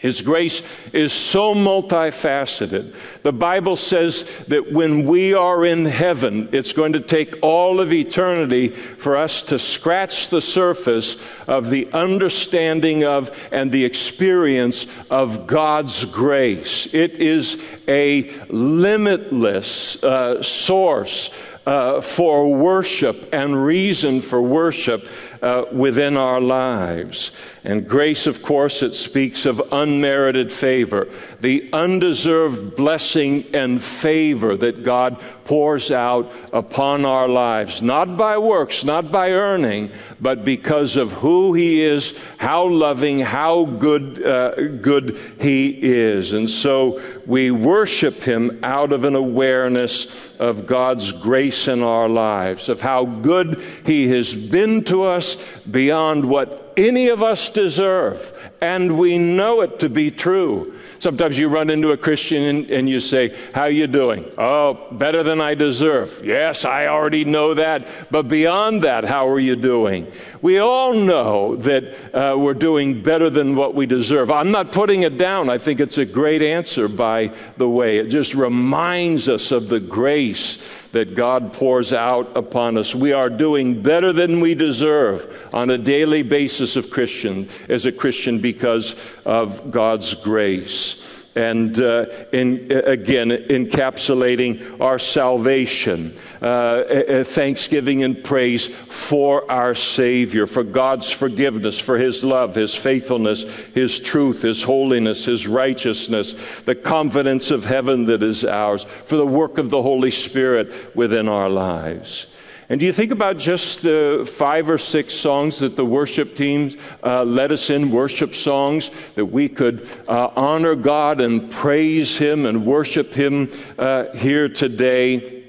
His 0.00 0.22
grace 0.22 0.62
is 0.94 1.12
so 1.12 1.54
multifaceted. 1.54 2.94
The 3.22 3.34
Bible 3.34 3.76
says 3.76 4.24
that 4.48 4.72
when 4.72 5.06
we 5.06 5.34
are 5.34 5.66
in 5.66 5.84
heaven, 5.84 6.48
it's 6.52 6.72
going 6.72 6.94
to 6.94 7.00
take 7.00 7.36
all 7.42 7.80
of 7.80 7.92
eternity 7.92 8.70
for 8.70 9.18
us 9.18 9.42
to 9.42 9.58
scratch 9.58 10.30
the 10.30 10.40
surface 10.40 11.16
of 11.46 11.68
the 11.68 11.86
understanding 11.92 13.04
of 13.04 13.30
and 13.52 13.70
the 13.70 13.84
experience 13.84 14.86
of 15.10 15.46
God's 15.46 16.06
grace. 16.06 16.88
It 16.94 17.18
is 17.18 17.62
a 17.86 18.30
limitless 18.48 20.02
uh, 20.02 20.42
source 20.42 21.28
uh, 21.66 22.00
for 22.00 22.52
worship 22.54 23.28
and 23.32 23.64
reason 23.64 24.22
for 24.22 24.40
worship 24.40 25.06
uh, 25.42 25.64
within 25.72 26.16
our 26.16 26.40
lives. 26.40 27.30
And 27.64 27.88
grace, 27.88 28.26
of 28.26 28.42
course, 28.42 28.82
it 28.82 28.94
speaks 28.94 29.46
of 29.46 29.62
unmerited 29.72 30.50
favor, 30.50 31.08
the 31.40 31.68
undeserved 31.72 32.76
blessing 32.76 33.46
and 33.54 33.82
favor 33.82 34.56
that 34.56 34.82
God 34.82 35.20
pours 35.44 35.90
out 35.90 36.32
upon 36.52 37.04
our 37.04 37.28
lives, 37.28 37.82
not 37.82 38.16
by 38.16 38.38
works, 38.38 38.84
not 38.84 39.10
by 39.10 39.32
earning, 39.32 39.90
but 40.20 40.44
because 40.44 40.96
of 40.96 41.12
who 41.12 41.54
He 41.54 41.82
is, 41.82 42.14
how 42.38 42.66
loving, 42.68 43.18
how 43.18 43.64
good, 43.64 44.24
uh, 44.24 44.54
good 44.80 45.18
He 45.40 45.70
is. 45.82 46.32
And 46.34 46.48
so 46.48 47.02
we 47.26 47.50
worship 47.50 48.22
Him 48.22 48.60
out 48.62 48.92
of 48.92 49.04
an 49.04 49.16
awareness 49.16 50.06
of 50.38 50.66
God's 50.66 51.12
grace 51.12 51.68
in 51.68 51.82
our 51.82 52.08
lives, 52.08 52.68
of 52.68 52.80
how 52.80 53.04
good 53.04 53.62
He 53.84 54.08
has 54.08 54.34
been 54.34 54.84
to 54.84 55.02
us 55.02 55.29
beyond 55.70 56.24
what 56.24 56.72
any 56.76 57.08
of 57.08 57.22
us 57.22 57.50
deserve, 57.50 58.32
and 58.60 58.98
we 58.98 59.18
know 59.18 59.60
it 59.60 59.78
to 59.80 59.88
be 59.88 60.10
true. 60.10 60.74
Sometimes 60.98 61.38
you 61.38 61.48
run 61.48 61.70
into 61.70 61.92
a 61.92 61.96
Christian 61.96 62.42
and, 62.42 62.70
and, 62.70 62.88
you 62.88 63.00
say, 63.00 63.36
"How 63.54 63.66
you 63.66 63.86
doing?" 63.86 64.24
"Oh, 64.38 64.86
better 64.92 65.22
than 65.22 65.40
I 65.40 65.54
deserve." 65.54 66.22
"Yes, 66.24 66.64
I 66.64 66.86
already 66.86 67.24
know 67.24 67.54
that, 67.54 67.86
but 68.10 68.28
beyond 68.28 68.82
that, 68.82 69.04
how 69.04 69.28
are 69.28 69.38
you 69.38 69.56
doing?" 69.56 70.06
We 70.42 70.58
all 70.58 70.94
know 70.94 71.56
that 71.56 72.14
uh, 72.14 72.36
we're 72.38 72.54
doing 72.54 73.02
better 73.02 73.30
than 73.30 73.56
what 73.56 73.74
we 73.74 73.86
deserve. 73.86 74.30
I'm 74.30 74.50
not 74.50 74.72
putting 74.72 75.02
it 75.02 75.16
down. 75.16 75.50
I 75.50 75.58
think 75.58 75.80
it's 75.80 75.98
a 75.98 76.04
great 76.04 76.42
answer, 76.42 76.88
by 76.88 77.32
the 77.56 77.68
way. 77.68 77.98
It 77.98 78.08
just 78.08 78.34
reminds 78.34 79.28
us 79.28 79.50
of 79.50 79.68
the 79.68 79.80
grace 79.80 80.58
that 80.92 81.14
God 81.14 81.52
pours 81.52 81.92
out 81.92 82.36
upon 82.36 82.76
us. 82.76 82.94
We 82.94 83.12
are 83.12 83.30
doing 83.30 83.82
better 83.82 84.12
than 84.12 84.40
we 84.40 84.54
deserve 84.54 85.48
on 85.52 85.70
a 85.70 85.78
daily 85.78 86.22
basis 86.22 86.76
of 86.76 86.90
Christian 86.90 87.48
as 87.68 87.86
a 87.86 87.92
Christian 87.92 88.38
because 88.38 88.96
of 89.24 89.70
God's 89.70 90.14
grace 90.14 91.19
and 91.40 91.80
uh, 91.80 92.04
in, 92.32 92.70
again 92.70 93.30
encapsulating 93.30 94.78
our 94.80 94.98
salvation, 94.98 96.14
uh, 96.42 97.24
thanksgiving 97.24 98.02
and 98.02 98.22
praise 98.22 98.66
for 98.66 99.50
our 99.50 99.74
Savior, 99.74 100.46
for 100.46 100.62
God's 100.62 101.10
forgiveness, 101.10 101.78
for 101.78 101.96
His 101.96 102.22
love, 102.22 102.54
His 102.54 102.74
faithfulness, 102.74 103.44
His 103.74 103.98
truth, 104.00 104.42
His 104.42 104.62
holiness, 104.62 105.24
His 105.24 105.46
righteousness, 105.46 106.34
the 106.66 106.74
confidence 106.74 107.50
of 107.50 107.64
heaven 107.64 108.04
that 108.04 108.22
is 108.22 108.44
ours, 108.44 108.84
for 109.06 109.16
the 109.16 109.26
work 109.26 109.56
of 109.56 109.70
the 109.70 109.82
Holy 109.82 110.10
Spirit 110.10 110.94
within 110.94 111.26
our 111.26 111.48
lives. 111.48 112.26
And 112.70 112.78
do 112.78 112.86
you 112.86 112.92
think 112.92 113.10
about 113.10 113.36
just 113.36 113.82
the 113.82 114.30
five 114.32 114.70
or 114.70 114.78
six 114.78 115.12
songs 115.12 115.58
that 115.58 115.74
the 115.74 115.84
worship 115.84 116.36
teams 116.36 116.76
uh, 117.02 117.24
led 117.24 117.50
us 117.50 117.68
in, 117.68 117.90
worship 117.90 118.32
songs, 118.32 118.92
that 119.16 119.26
we 119.26 119.48
could 119.48 119.88
uh, 120.06 120.30
honor 120.36 120.76
God 120.76 121.20
and 121.20 121.50
praise 121.50 122.16
Him 122.16 122.46
and 122.46 122.64
worship 122.64 123.12
Him 123.12 123.50
uh, 123.76 124.12
here 124.12 124.48
today? 124.48 125.48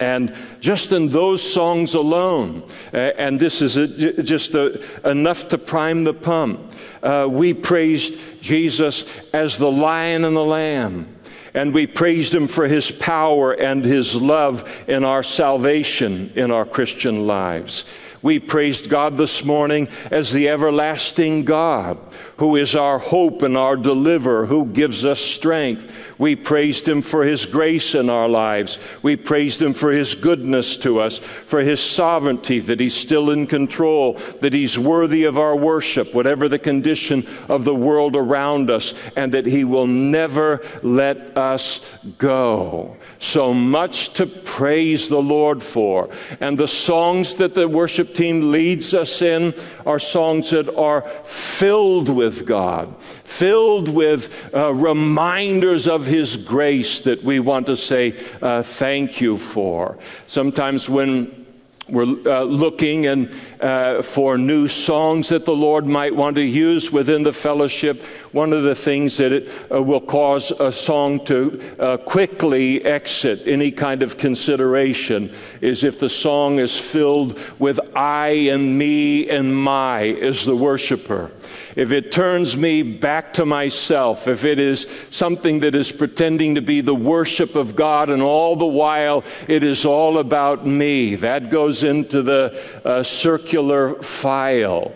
And 0.00 0.34
just 0.60 0.92
in 0.92 1.10
those 1.10 1.42
songs 1.42 1.92
alone, 1.92 2.62
uh, 2.94 2.96
and 2.96 3.38
this 3.38 3.60
is 3.60 3.76
a, 3.76 4.22
just 4.22 4.54
a, 4.54 4.82
enough 5.06 5.48
to 5.48 5.58
prime 5.58 6.04
the 6.04 6.14
pump, 6.14 6.72
uh, 7.02 7.28
we 7.30 7.52
praised 7.52 8.18
Jesus 8.40 9.04
as 9.34 9.58
the 9.58 9.70
lion 9.70 10.24
and 10.24 10.34
the 10.34 10.40
lamb 10.40 11.06
and 11.54 11.74
we 11.74 11.86
praised 11.86 12.34
him 12.34 12.48
for 12.48 12.66
his 12.66 12.90
power 12.90 13.52
and 13.52 13.84
his 13.84 14.14
love 14.14 14.84
in 14.88 15.04
our 15.04 15.22
salvation 15.22 16.32
in 16.34 16.50
our 16.50 16.64
Christian 16.64 17.26
lives. 17.26 17.84
We 18.22 18.38
praised 18.38 18.88
God 18.88 19.16
this 19.16 19.44
morning 19.44 19.88
as 20.12 20.30
the 20.30 20.48
everlasting 20.48 21.44
God, 21.44 21.98
who 22.36 22.54
is 22.54 22.76
our 22.76 23.00
hope 23.00 23.42
and 23.42 23.56
our 23.56 23.76
deliverer, 23.76 24.46
who 24.46 24.66
gives 24.66 25.04
us 25.04 25.20
strength. 25.20 25.92
We 26.18 26.36
praised 26.36 26.86
Him 26.86 27.02
for 27.02 27.24
His 27.24 27.46
grace 27.46 27.96
in 27.96 28.08
our 28.08 28.28
lives. 28.28 28.78
We 29.02 29.16
praised 29.16 29.60
Him 29.60 29.74
for 29.74 29.90
His 29.90 30.14
goodness 30.14 30.76
to 30.78 31.00
us, 31.00 31.18
for 31.18 31.62
His 31.62 31.80
sovereignty, 31.80 32.60
that 32.60 32.78
He's 32.78 32.94
still 32.94 33.30
in 33.30 33.48
control, 33.48 34.14
that 34.40 34.52
He's 34.52 34.78
worthy 34.78 35.24
of 35.24 35.36
our 35.36 35.56
worship, 35.56 36.14
whatever 36.14 36.48
the 36.48 36.60
condition 36.60 37.26
of 37.48 37.64
the 37.64 37.74
world 37.74 38.14
around 38.14 38.70
us, 38.70 38.94
and 39.16 39.34
that 39.34 39.46
He 39.46 39.64
will 39.64 39.88
never 39.88 40.64
let 40.84 41.36
us 41.36 41.80
go. 42.18 42.96
So 43.18 43.52
much 43.52 44.12
to 44.14 44.26
praise 44.26 45.08
the 45.08 45.22
Lord 45.22 45.60
for. 45.60 46.08
And 46.40 46.56
the 46.56 46.68
songs 46.68 47.34
that 47.36 47.54
the 47.54 47.68
worship 47.68 48.11
team 48.14 48.52
leads 48.52 48.94
us 48.94 49.22
in 49.22 49.54
are 49.86 49.98
songs 49.98 50.50
that 50.50 50.74
are 50.76 51.02
filled 51.24 52.08
with 52.08 52.46
God, 52.46 52.94
filled 53.02 53.88
with 53.88 54.54
uh, 54.54 54.72
reminders 54.74 55.86
of 55.86 56.06
His 56.06 56.36
grace 56.36 57.00
that 57.02 57.22
we 57.22 57.40
want 57.40 57.66
to 57.66 57.76
say 57.76 58.18
uh, 58.40 58.62
thank 58.62 59.20
you 59.20 59.36
for. 59.36 59.98
Sometimes 60.26 60.88
when 60.88 61.42
we're 61.88 62.04
uh, 62.04 62.42
looking 62.44 63.06
and 63.06 63.30
uh, 63.62 64.02
for 64.02 64.36
new 64.36 64.66
songs 64.66 65.28
that 65.28 65.44
the 65.44 65.54
Lord 65.54 65.86
might 65.86 66.14
want 66.14 66.34
to 66.34 66.42
use 66.42 66.90
within 66.90 67.22
the 67.22 67.32
fellowship. 67.32 68.04
One 68.32 68.52
of 68.52 68.64
the 68.64 68.74
things 68.74 69.16
that 69.18 69.30
it 69.30 69.48
uh, 69.70 69.80
will 69.80 70.00
cause 70.00 70.50
a 70.50 70.72
song 70.72 71.24
to 71.26 71.62
uh, 71.78 71.96
quickly 71.98 72.84
exit 72.84 73.42
any 73.46 73.70
kind 73.70 74.02
of 74.02 74.18
consideration 74.18 75.32
is 75.60 75.84
if 75.84 76.00
the 76.00 76.08
song 76.08 76.58
is 76.58 76.76
filled 76.76 77.38
with 77.60 77.78
I 77.94 78.28
and 78.50 78.76
me 78.76 79.30
and 79.30 79.54
my 79.54 80.06
as 80.06 80.44
the 80.44 80.56
worshiper. 80.56 81.30
If 81.76 81.92
it 81.92 82.10
turns 82.10 82.56
me 82.56 82.82
back 82.82 83.32
to 83.34 83.46
myself, 83.46 84.26
if 84.26 84.44
it 84.44 84.58
is 84.58 84.88
something 85.10 85.60
that 85.60 85.76
is 85.76 85.92
pretending 85.92 86.56
to 86.56 86.62
be 86.62 86.80
the 86.80 86.94
worship 86.94 87.54
of 87.54 87.76
God 87.76 88.10
and 88.10 88.22
all 88.22 88.56
the 88.56 88.66
while 88.66 89.22
it 89.46 89.62
is 89.62 89.84
all 89.84 90.18
about 90.18 90.66
me, 90.66 91.14
that 91.16 91.48
goes 91.48 91.84
into 91.84 92.22
the 92.22 92.60
uh, 92.84 93.02
circular 93.02 93.51
particular 93.52 94.02
file 94.02 94.94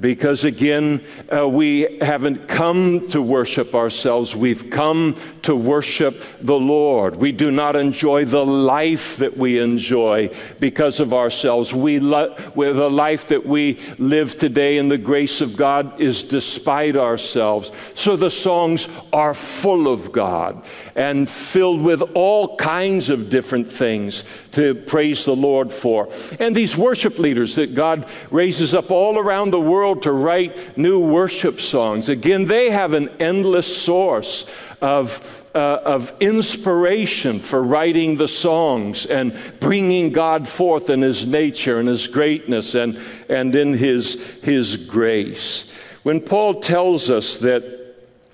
because 0.00 0.44
again, 0.44 1.04
uh, 1.32 1.48
we 1.48 1.98
haven't 2.00 2.48
come 2.48 3.08
to 3.08 3.22
worship 3.22 3.74
ourselves. 3.74 4.34
We've 4.34 4.70
come 4.70 5.16
to 5.42 5.54
worship 5.54 6.22
the 6.40 6.58
Lord. 6.58 7.16
We 7.16 7.32
do 7.32 7.50
not 7.50 7.76
enjoy 7.76 8.24
the 8.24 8.44
life 8.44 9.16
that 9.18 9.36
we 9.36 9.58
enjoy 9.58 10.34
because 10.58 11.00
of 11.00 11.14
ourselves. 11.14 11.72
We 11.72 12.00
lo- 12.00 12.34
the 12.56 12.90
life 12.90 13.28
that 13.28 13.46
we 13.46 13.78
live 13.98 14.36
today 14.36 14.78
in 14.78 14.88
the 14.88 14.98
grace 14.98 15.40
of 15.40 15.56
God 15.56 16.00
is 16.00 16.24
despite 16.24 16.96
ourselves. 16.96 17.70
So 17.94 18.16
the 18.16 18.30
songs 18.30 18.88
are 19.12 19.34
full 19.34 19.86
of 19.86 20.12
God 20.12 20.64
and 20.96 21.30
filled 21.30 21.82
with 21.82 22.02
all 22.14 22.56
kinds 22.56 23.10
of 23.10 23.30
different 23.30 23.70
things 23.70 24.24
to 24.52 24.74
praise 24.74 25.24
the 25.24 25.36
Lord 25.36 25.72
for. 25.72 26.08
And 26.38 26.54
these 26.54 26.76
worship 26.76 27.18
leaders 27.18 27.54
that 27.56 27.74
God 27.74 28.08
raises 28.30 28.74
up 28.74 28.90
all 28.90 29.18
around 29.18 29.50
the 29.50 29.60
world 29.60 29.83
world 29.84 30.00
to 30.00 30.12
write 30.12 30.78
new 30.78 30.98
worship 30.98 31.60
songs. 31.60 32.08
Again, 32.08 32.46
they 32.46 32.70
have 32.70 32.94
an 32.94 33.10
endless 33.20 33.68
source 33.84 34.46
of, 34.80 35.44
uh, 35.54 35.58
of 35.84 36.10
inspiration 36.20 37.38
for 37.38 37.62
writing 37.62 38.16
the 38.16 38.26
songs 38.26 39.04
and 39.04 39.38
bringing 39.60 40.10
God 40.10 40.48
forth 40.48 40.88
in 40.88 41.02
His 41.02 41.26
nature 41.26 41.80
and 41.80 41.86
His 41.86 42.06
greatness 42.06 42.74
and, 42.74 42.98
and 43.28 43.54
in 43.54 43.74
His, 43.74 44.14
His 44.42 44.78
grace. 44.78 45.66
When 46.02 46.18
Paul 46.18 46.62
tells 46.62 47.10
us 47.10 47.36
that 47.38 47.62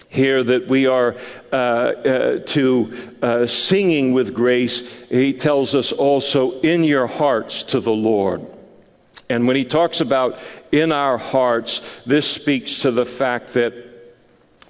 here 0.08 0.44
that 0.44 0.68
we 0.68 0.86
are 0.86 1.16
uh, 1.52 1.56
uh, 1.56 2.38
to 2.46 3.16
uh, 3.22 3.46
singing 3.46 4.12
with 4.12 4.34
grace, 4.34 4.88
he 5.08 5.32
tells 5.32 5.74
us 5.74 5.90
also 5.90 6.60
in 6.60 6.84
your 6.84 7.08
hearts 7.08 7.64
to 7.64 7.80
the 7.80 7.92
Lord. 7.92 8.46
And 9.30 9.46
when 9.46 9.54
he 9.54 9.64
talks 9.64 10.00
about 10.00 10.38
in 10.72 10.90
our 10.90 11.16
hearts, 11.16 11.80
this 12.04 12.28
speaks 12.28 12.80
to 12.80 12.90
the 12.90 13.06
fact 13.06 13.54
that 13.54 13.72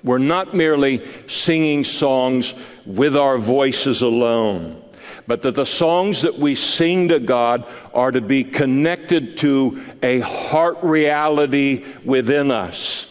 we're 0.04 0.18
not 0.18 0.54
merely 0.54 1.06
singing 1.28 1.82
songs 1.82 2.52
with 2.84 3.16
our 3.16 3.38
voices 3.38 4.02
alone, 4.02 4.82
but 5.26 5.40
that 5.42 5.54
the 5.54 5.64
songs 5.64 6.22
that 6.22 6.38
we 6.38 6.54
sing 6.54 7.08
to 7.08 7.18
God 7.18 7.66
are 7.94 8.10
to 8.10 8.20
be 8.20 8.44
connected 8.44 9.38
to 9.38 9.82
a 10.02 10.20
heart 10.20 10.76
reality 10.82 11.86
within 12.04 12.50
us. 12.50 13.06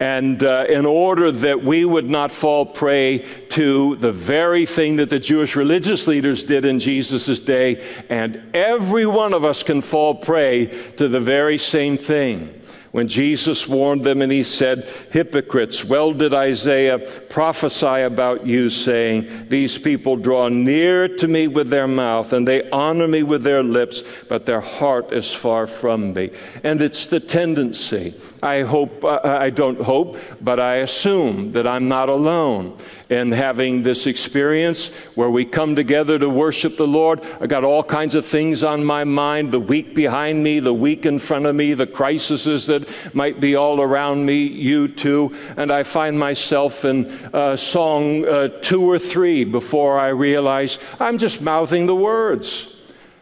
And 0.00 0.42
uh, 0.42 0.64
in 0.66 0.86
order 0.86 1.30
that 1.30 1.62
we 1.62 1.84
would 1.84 2.08
not 2.08 2.32
fall 2.32 2.64
prey 2.64 3.18
to 3.50 3.96
the 3.96 4.10
very 4.10 4.64
thing 4.64 4.96
that 4.96 5.10
the 5.10 5.20
Jewish 5.20 5.54
religious 5.54 6.06
leaders 6.06 6.42
did 6.42 6.64
in 6.64 6.78
Jesus' 6.78 7.38
day, 7.38 7.86
and 8.08 8.42
every 8.54 9.04
one 9.04 9.34
of 9.34 9.44
us 9.44 9.62
can 9.62 9.82
fall 9.82 10.14
prey 10.14 10.66
to 10.96 11.06
the 11.06 11.20
very 11.20 11.58
same 11.58 11.98
thing 11.98 12.60
when 12.92 13.06
Jesus 13.06 13.68
warned 13.68 14.04
them 14.04 14.20
and 14.20 14.32
he 14.32 14.42
said, 14.42 14.88
Hypocrites, 15.10 15.84
well 15.84 16.12
did 16.12 16.34
Isaiah 16.34 16.98
prophesy 16.98 18.02
about 18.02 18.46
you, 18.46 18.68
saying, 18.68 19.46
These 19.48 19.78
people 19.78 20.16
draw 20.16 20.48
near 20.48 21.06
to 21.08 21.28
me 21.28 21.46
with 21.46 21.70
their 21.70 21.86
mouth 21.86 22.32
and 22.32 22.46
they 22.46 22.68
honor 22.70 23.06
me 23.06 23.22
with 23.22 23.44
their 23.44 23.62
lips, 23.62 24.02
but 24.28 24.44
their 24.44 24.60
heart 24.60 25.12
is 25.12 25.32
far 25.32 25.66
from 25.68 26.12
me. 26.14 26.30
And 26.64 26.82
it's 26.82 27.06
the 27.06 27.20
tendency. 27.20 28.14
I 28.42 28.62
hope, 28.62 29.04
uh, 29.04 29.20
I 29.22 29.50
don't 29.50 29.80
hope, 29.80 30.16
but 30.40 30.58
I 30.58 30.76
assume 30.76 31.52
that 31.52 31.66
I'm 31.66 31.88
not 31.88 32.08
alone 32.08 32.78
in 33.10 33.32
having 33.32 33.82
this 33.82 34.06
experience 34.06 34.88
where 35.14 35.28
we 35.28 35.44
come 35.44 35.76
together 35.76 36.18
to 36.18 36.28
worship 36.28 36.76
the 36.76 36.86
Lord. 36.86 37.20
I 37.40 37.46
got 37.46 37.64
all 37.64 37.82
kinds 37.82 38.14
of 38.14 38.24
things 38.24 38.62
on 38.62 38.84
my 38.84 39.04
mind 39.04 39.50
the 39.50 39.60
week 39.60 39.94
behind 39.94 40.42
me, 40.42 40.60
the 40.60 40.72
week 40.72 41.04
in 41.04 41.18
front 41.18 41.46
of 41.46 41.54
me, 41.54 41.74
the 41.74 41.86
crises 41.86 42.66
that 42.66 42.88
might 43.14 43.40
be 43.40 43.56
all 43.56 43.80
around 43.80 44.24
me, 44.24 44.44
you 44.44 44.88
too. 44.88 45.36
And 45.56 45.70
I 45.70 45.82
find 45.82 46.18
myself 46.18 46.84
in 46.84 47.10
uh, 47.34 47.56
song 47.56 48.24
uh, 48.26 48.48
two 48.62 48.88
or 48.88 48.98
three 48.98 49.44
before 49.44 49.98
I 49.98 50.08
realize 50.08 50.78
I'm 50.98 51.18
just 51.18 51.42
mouthing 51.42 51.86
the 51.86 51.96
words. 51.96 52.69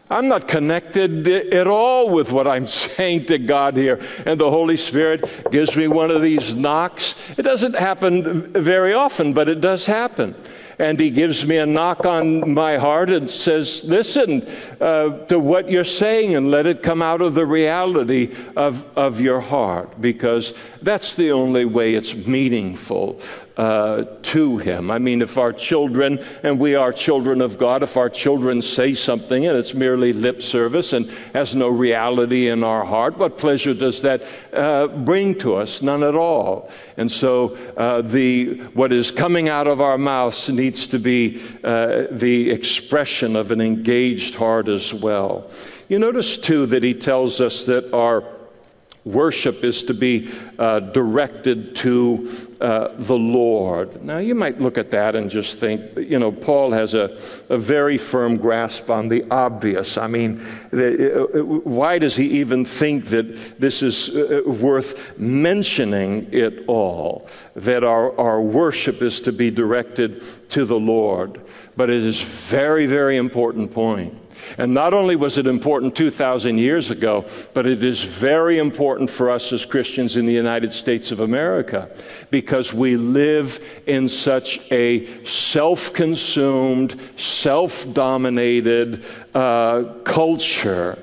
I'm 0.09 0.27
not 0.27 0.47
connected 0.47 1.27
at 1.27 1.67
all 1.67 2.09
with 2.09 2.31
what 2.31 2.47
I'm 2.47 2.65
saying 2.97 3.25
to 3.27 3.37
God 3.37 3.77
here. 3.77 3.99
And 4.25 4.39
the 4.39 4.49
Holy 4.49 4.77
Spirit 4.77 5.51
gives 5.51 5.75
me 5.75 5.87
one 5.87 6.09
of 6.09 6.21
these 6.21 6.55
knocks. 6.55 7.15
It 7.37 7.43
doesn't 7.43 7.75
happen 7.75 8.51
very 8.53 8.93
often, 8.93 9.33
but 9.33 9.47
it 9.47 9.61
does 9.61 9.85
happen. 9.85 10.35
And 10.79 10.99
He 10.99 11.09
gives 11.11 11.45
me 11.45 11.57
a 11.57 11.65
knock 11.65 12.05
on 12.05 12.53
my 12.53 12.77
heart 12.77 13.09
and 13.09 13.29
says, 13.29 13.83
Listen 13.83 14.47
uh, 14.79 15.25
to 15.25 15.37
what 15.37 15.69
you're 15.69 15.83
saying 15.83 16.35
and 16.35 16.49
let 16.49 16.65
it 16.65 16.81
come 16.81 17.01
out 17.01 17.21
of 17.21 17.35
the 17.35 17.45
reality 17.45 18.33
of, 18.55 18.85
of 18.97 19.19
your 19.19 19.41
heart, 19.41 19.99
because 19.99 20.53
that's 20.81 21.13
the 21.13 21.31
only 21.31 21.65
way 21.65 21.95
it's 21.95 22.15
meaningful 22.15 23.21
uh, 23.59 24.05
to 24.21 24.57
Him. 24.57 24.89
I 24.89 24.99
mean, 24.99 25.21
if 25.21 25.37
our 25.37 25.51
children, 25.51 26.23
and 26.43 26.57
we 26.57 26.75
are 26.75 26.93
children 26.93 27.41
of 27.41 27.57
God, 27.57 27.83
if 27.83 27.97
our 27.97 28.09
children 28.09 28.61
say 28.61 28.93
something 28.93 29.45
and 29.45 29.57
it's 29.57 29.73
merely 29.73 30.13
lip 30.13 30.41
service 30.41 30.93
and 30.93 31.11
has 31.33 31.57
no 31.57 31.67
reality 31.67 32.47
in 32.47 32.63
our 32.63 32.85
heart, 32.85 33.17
what 33.17 33.37
pleasure 33.37 33.73
does 33.73 34.01
that 34.03 34.23
uh, 34.53 34.87
bring 34.87 35.37
to 35.39 35.55
us? 35.55 35.81
None 35.81 36.03
at 36.03 36.15
all. 36.15 36.71
And 36.95 37.11
so, 37.11 37.57
uh, 37.75 38.01
the 38.01 38.59
what 38.75 38.93
is 38.93 39.11
coming 39.11 39.49
out 39.49 39.67
of 39.67 39.81
our 39.81 39.97
mouths 39.97 40.47
needs 40.47 40.87
to 40.87 40.97
be 40.97 41.41
uh, 41.61 42.05
the 42.11 42.51
expression 42.51 43.35
of 43.35 43.51
an 43.51 43.59
engaged 43.59 44.35
heart 44.35 44.69
as 44.69 44.93
well. 44.93 45.51
You 45.89 45.99
notice 45.99 46.37
too 46.37 46.65
that 46.67 46.81
He 46.81 46.93
tells 46.93 47.41
us 47.41 47.65
that 47.65 47.93
our 47.93 48.38
Worship 49.05 49.63
is 49.63 49.83
to 49.83 49.93
be 49.93 50.29
uh, 50.57 50.81
directed 50.81 51.75
to 51.77 52.49
uh, 52.59 52.89
the 52.97 53.17
Lord. 53.17 54.03
Now, 54.03 54.17
you 54.17 54.35
might 54.35 54.59
look 54.59 54.77
at 54.77 54.91
that 54.91 55.15
and 55.15 55.29
just 55.29 55.57
think, 55.57 55.81
you 55.97 56.19
know, 56.19 56.31
Paul 56.31 56.71
has 56.71 56.93
a, 56.93 57.17
a 57.47 57.57
very 57.57 57.97
firm 57.97 58.35
grasp 58.35 58.89
on 58.89 59.07
the 59.07 59.23
obvious. 59.31 59.97
I 59.97 60.07
mean, 60.07 60.45
the, 60.71 61.23
uh, 61.23 61.43
why 61.43 61.97
does 61.97 62.17
he 62.17 62.25
even 62.39 62.65
think 62.65 63.05
that 63.07 63.59
this 63.59 63.81
is 63.81 64.09
uh, 64.09 64.41
worth 64.45 65.17
mentioning 65.17 66.27
it 66.33 66.65
all? 66.67 67.29
That 67.55 67.85
our, 67.85 68.17
our 68.19 68.41
worship 68.41 69.01
is 69.01 69.21
to 69.21 69.31
be 69.31 69.49
directed 69.49 70.49
to 70.49 70.65
the 70.65 70.79
Lord. 70.79 71.41
But 71.77 71.89
it 71.89 72.03
is 72.03 72.21
very, 72.21 72.85
very 72.85 73.15
important 73.15 73.71
point. 73.71 74.13
And 74.57 74.73
not 74.73 74.93
only 74.93 75.15
was 75.15 75.37
it 75.37 75.47
important 75.47 75.95
2,000 75.95 76.57
years 76.57 76.89
ago, 76.89 77.25
but 77.53 77.65
it 77.67 77.83
is 77.83 78.01
very 78.03 78.57
important 78.57 79.09
for 79.09 79.29
us 79.29 79.51
as 79.53 79.65
Christians 79.65 80.17
in 80.17 80.25
the 80.25 80.33
United 80.33 80.73
States 80.73 81.11
of 81.11 81.19
America 81.19 81.89
because 82.29 82.73
we 82.73 82.97
live 82.97 83.59
in 83.85 84.09
such 84.09 84.59
a 84.71 85.23
self 85.25 85.93
consumed, 85.93 86.99
self 87.17 87.91
dominated 87.93 89.05
uh, 89.33 89.83
culture. 90.03 90.97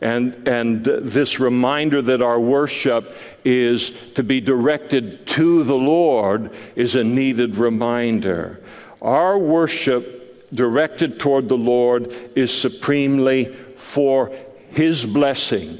And, 0.00 0.46
and 0.46 0.84
this 0.84 1.40
reminder 1.40 2.00
that 2.02 2.22
our 2.22 2.38
worship 2.38 3.16
is 3.44 3.90
to 4.14 4.22
be 4.22 4.40
directed 4.40 5.26
to 5.28 5.64
the 5.64 5.74
Lord 5.74 6.54
is 6.76 6.94
a 6.94 7.02
needed 7.02 7.56
reminder. 7.56 8.60
Our 9.02 9.38
worship 9.38 10.17
directed 10.52 11.18
toward 11.18 11.48
the 11.48 11.56
Lord 11.56 12.12
is 12.36 12.52
supremely 12.56 13.54
for 13.76 14.32
His 14.70 15.04
blessing, 15.04 15.78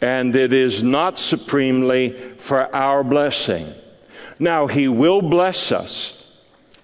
and 0.00 0.34
it 0.34 0.52
is 0.52 0.82
not 0.82 1.18
supremely 1.18 2.10
for 2.38 2.74
our 2.74 3.02
blessing. 3.04 3.74
Now, 4.38 4.66
He 4.66 4.88
will 4.88 5.22
bless 5.22 5.72
us 5.72 6.26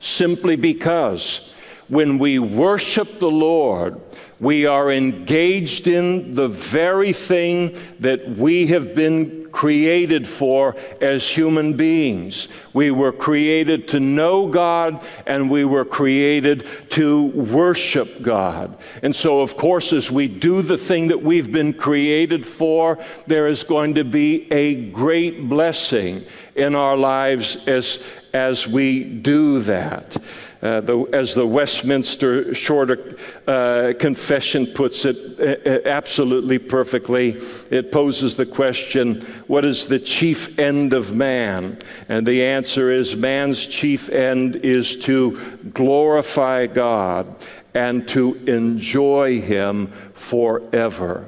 simply 0.00 0.56
because 0.56 1.50
when 1.88 2.18
we 2.18 2.38
worship 2.38 3.18
the 3.18 3.30
Lord, 3.30 4.00
we 4.40 4.64
are 4.64 4.90
engaged 4.90 5.86
in 5.86 6.34
the 6.34 6.48
very 6.48 7.12
thing 7.12 7.76
that 8.00 8.36
we 8.36 8.68
have 8.68 8.94
been 8.94 9.40
created 9.52 10.26
for 10.26 10.76
as 11.00 11.26
human 11.26 11.76
beings. 11.76 12.48
We 12.72 12.90
were 12.90 13.12
created 13.12 13.88
to 13.88 14.00
know 14.00 14.46
God 14.46 15.04
and 15.26 15.50
we 15.50 15.64
were 15.64 15.84
created 15.84 16.66
to 16.90 17.26
worship 17.26 18.22
God. 18.22 18.78
And 19.02 19.14
so, 19.14 19.40
of 19.40 19.56
course, 19.56 19.92
as 19.92 20.10
we 20.10 20.28
do 20.28 20.62
the 20.62 20.78
thing 20.78 21.08
that 21.08 21.22
we've 21.22 21.50
been 21.50 21.72
created 21.72 22.46
for, 22.46 22.98
there 23.26 23.48
is 23.48 23.62
going 23.62 23.94
to 23.94 24.04
be 24.04 24.50
a 24.52 24.90
great 24.90 25.48
blessing 25.48 26.24
in 26.54 26.74
our 26.74 26.96
lives 26.96 27.56
as, 27.66 27.98
as 28.32 28.66
we 28.66 29.04
do 29.04 29.60
that. 29.60 30.16
Uh, 30.62 30.80
the, 30.82 30.98
as 31.14 31.34
the 31.34 31.46
Westminster 31.46 32.52
Shorter 32.54 33.16
uh, 33.46 33.94
Confession 33.98 34.66
puts 34.66 35.06
it 35.06 35.86
absolutely 35.86 36.58
perfectly, 36.58 37.40
it 37.70 37.90
poses 37.90 38.34
the 38.34 38.44
question 38.44 39.22
what 39.46 39.64
is 39.64 39.86
the 39.86 39.98
chief 39.98 40.58
end 40.58 40.92
of 40.92 41.14
man? 41.14 41.78
And 42.10 42.26
the 42.26 42.44
answer 42.44 42.90
is 42.90 43.16
man's 43.16 43.66
chief 43.66 44.10
end 44.10 44.56
is 44.56 44.96
to 44.98 45.40
glorify 45.72 46.66
God 46.66 47.34
and 47.72 48.06
to 48.08 48.34
enjoy 48.46 49.40
Him 49.40 49.86
forever. 50.12 51.26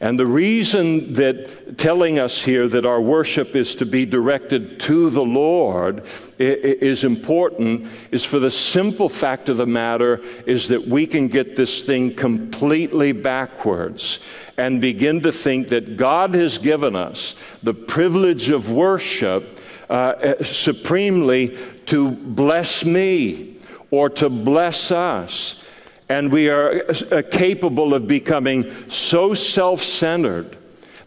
And 0.00 0.18
the 0.20 0.26
reason 0.26 1.14
that 1.14 1.78
telling 1.78 2.18
us 2.18 2.38
here 2.38 2.68
that 2.68 2.84
our 2.84 3.00
worship 3.00 3.56
is 3.56 3.74
to 3.76 3.86
be 3.86 4.04
directed 4.04 4.78
to 4.80 5.08
the 5.08 5.24
Lord 5.24 6.04
is 6.38 7.02
important 7.02 7.88
is 8.10 8.24
for 8.24 8.38
the 8.38 8.50
simple 8.50 9.08
fact 9.08 9.48
of 9.48 9.56
the 9.56 9.66
matter 9.66 10.22
is 10.46 10.68
that 10.68 10.86
we 10.86 11.06
can 11.06 11.28
get 11.28 11.56
this 11.56 11.82
thing 11.82 12.14
completely 12.14 13.12
backwards 13.12 14.18
and 14.58 14.82
begin 14.82 15.22
to 15.22 15.32
think 15.32 15.70
that 15.70 15.96
God 15.96 16.34
has 16.34 16.58
given 16.58 16.94
us 16.94 17.34
the 17.62 17.74
privilege 17.74 18.50
of 18.50 18.70
worship 18.70 19.60
uh, 19.88 20.42
supremely 20.42 21.56
to 21.86 22.10
bless 22.10 22.84
me 22.84 23.56
or 23.90 24.10
to 24.10 24.28
bless 24.28 24.90
us 24.90 25.62
and 26.08 26.30
we 26.30 26.48
are 26.48 26.84
uh, 26.88 27.22
capable 27.30 27.94
of 27.94 28.06
becoming 28.06 28.72
so 28.88 29.34
self 29.34 29.82
centered 29.82 30.56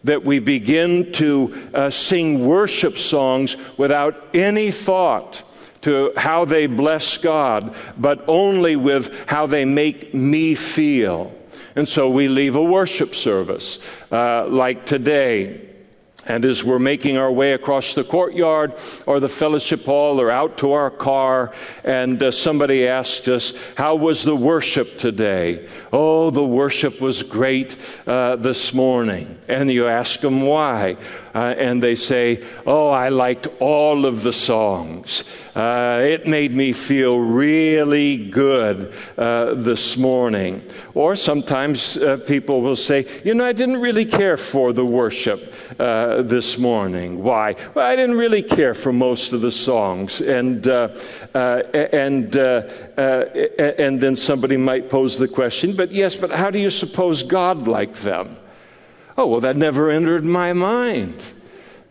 that 0.04 0.24
we 0.24 0.38
begin 0.38 1.12
to 1.12 1.70
uh, 1.74 1.90
sing 1.90 2.46
worship 2.46 2.96
songs 2.96 3.56
without 3.76 4.28
any 4.34 4.70
thought 4.70 5.42
to 5.82 6.12
how 6.16 6.44
they 6.44 6.66
bless 6.66 7.16
God, 7.16 7.74
but 7.96 8.24
only 8.28 8.76
with 8.76 9.28
how 9.28 9.46
they 9.46 9.64
make 9.64 10.14
me 10.14 10.54
feel. 10.54 11.34
And 11.76 11.88
so 11.88 12.10
we 12.10 12.28
leave 12.28 12.56
a 12.56 12.62
worship 12.62 13.14
service 13.14 13.78
uh, 14.10 14.46
like 14.48 14.84
today 14.86 15.69
and 16.26 16.44
as 16.44 16.62
we're 16.62 16.78
making 16.78 17.16
our 17.16 17.32
way 17.32 17.52
across 17.52 17.94
the 17.94 18.04
courtyard 18.04 18.74
or 19.06 19.20
the 19.20 19.28
fellowship 19.28 19.84
hall 19.84 20.20
or 20.20 20.30
out 20.30 20.58
to 20.58 20.72
our 20.72 20.90
car, 20.90 21.52
and 21.82 22.22
uh, 22.22 22.30
somebody 22.30 22.86
asked 22.86 23.28
us, 23.28 23.52
How 23.76 23.94
was 23.94 24.22
the 24.22 24.36
worship 24.36 24.98
today? 24.98 25.68
Oh, 25.92 26.30
the 26.30 26.44
worship 26.44 27.00
was 27.00 27.22
great 27.22 27.76
uh, 28.06 28.36
this 28.36 28.74
morning. 28.74 29.38
And 29.48 29.70
you 29.72 29.86
ask 29.86 30.20
them 30.20 30.42
why. 30.42 30.96
Uh, 31.34 31.54
and 31.58 31.82
they 31.82 31.94
say, 31.94 32.44
Oh, 32.66 32.88
I 32.88 33.08
liked 33.08 33.46
all 33.60 34.04
of 34.04 34.22
the 34.22 34.32
songs. 34.32 35.24
Uh, 35.54 36.00
it 36.02 36.26
made 36.26 36.54
me 36.54 36.72
feel 36.72 37.18
really 37.18 38.16
good 38.16 38.92
uh, 39.16 39.54
this 39.54 39.96
morning. 39.96 40.62
Or 40.94 41.14
sometimes 41.16 41.96
uh, 41.96 42.16
people 42.18 42.62
will 42.62 42.76
say, 42.76 43.06
You 43.24 43.34
know, 43.34 43.44
I 43.44 43.52
didn't 43.52 43.80
really 43.80 44.04
care 44.04 44.36
for 44.36 44.72
the 44.72 44.84
worship 44.84 45.54
uh, 45.78 46.22
this 46.22 46.58
morning. 46.58 47.22
Why? 47.22 47.54
Well, 47.74 47.86
I 47.86 47.94
didn't 47.94 48.16
really 48.16 48.42
care 48.42 48.74
for 48.74 48.92
most 48.92 49.32
of 49.32 49.40
the 49.40 49.52
songs. 49.52 50.20
And, 50.20 50.66
uh, 50.66 50.88
and, 51.34 52.34
and 52.36 54.00
then 54.00 54.16
somebody 54.16 54.56
might 54.56 54.88
pose 54.90 55.18
the 55.18 55.28
question, 55.28 55.76
but 55.76 55.92
yes, 55.92 56.16
but 56.16 56.30
how 56.30 56.50
do 56.50 56.58
you 56.58 56.70
suppose 56.70 57.22
God 57.22 57.68
liked 57.68 58.02
them? 58.02 58.36
Oh, 59.16 59.26
well, 59.26 59.40
that 59.40 59.56
never 59.56 59.90
entered 59.90 60.24
my 60.24 60.52
mind 60.52 61.22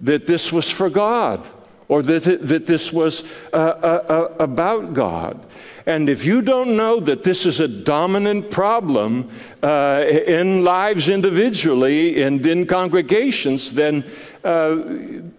that 0.01 0.27
this 0.27 0.51
was 0.51 0.69
for 0.69 0.89
God 0.89 1.47
or 1.89 2.03
that, 2.03 2.47
that 2.47 2.65
this 2.65 2.93
was 2.93 3.23
uh, 3.51 3.55
uh, 3.55 3.59
uh, 3.59 4.43
about 4.43 4.93
God. 4.93 5.45
And 5.85 6.07
if 6.07 6.23
you 6.23 6.43
don't 6.43 6.77
know 6.77 6.99
that 6.99 7.23
this 7.23 7.47
is 7.47 7.59
a 7.59 7.67
dominant 7.67 8.51
problem 8.51 9.31
uh, 9.63 10.05
in 10.07 10.63
lives 10.63 11.09
individually 11.09 12.21
and 12.21 12.45
in 12.45 12.67
congregations, 12.67 13.73
then 13.73 14.05
uh, 14.43 14.75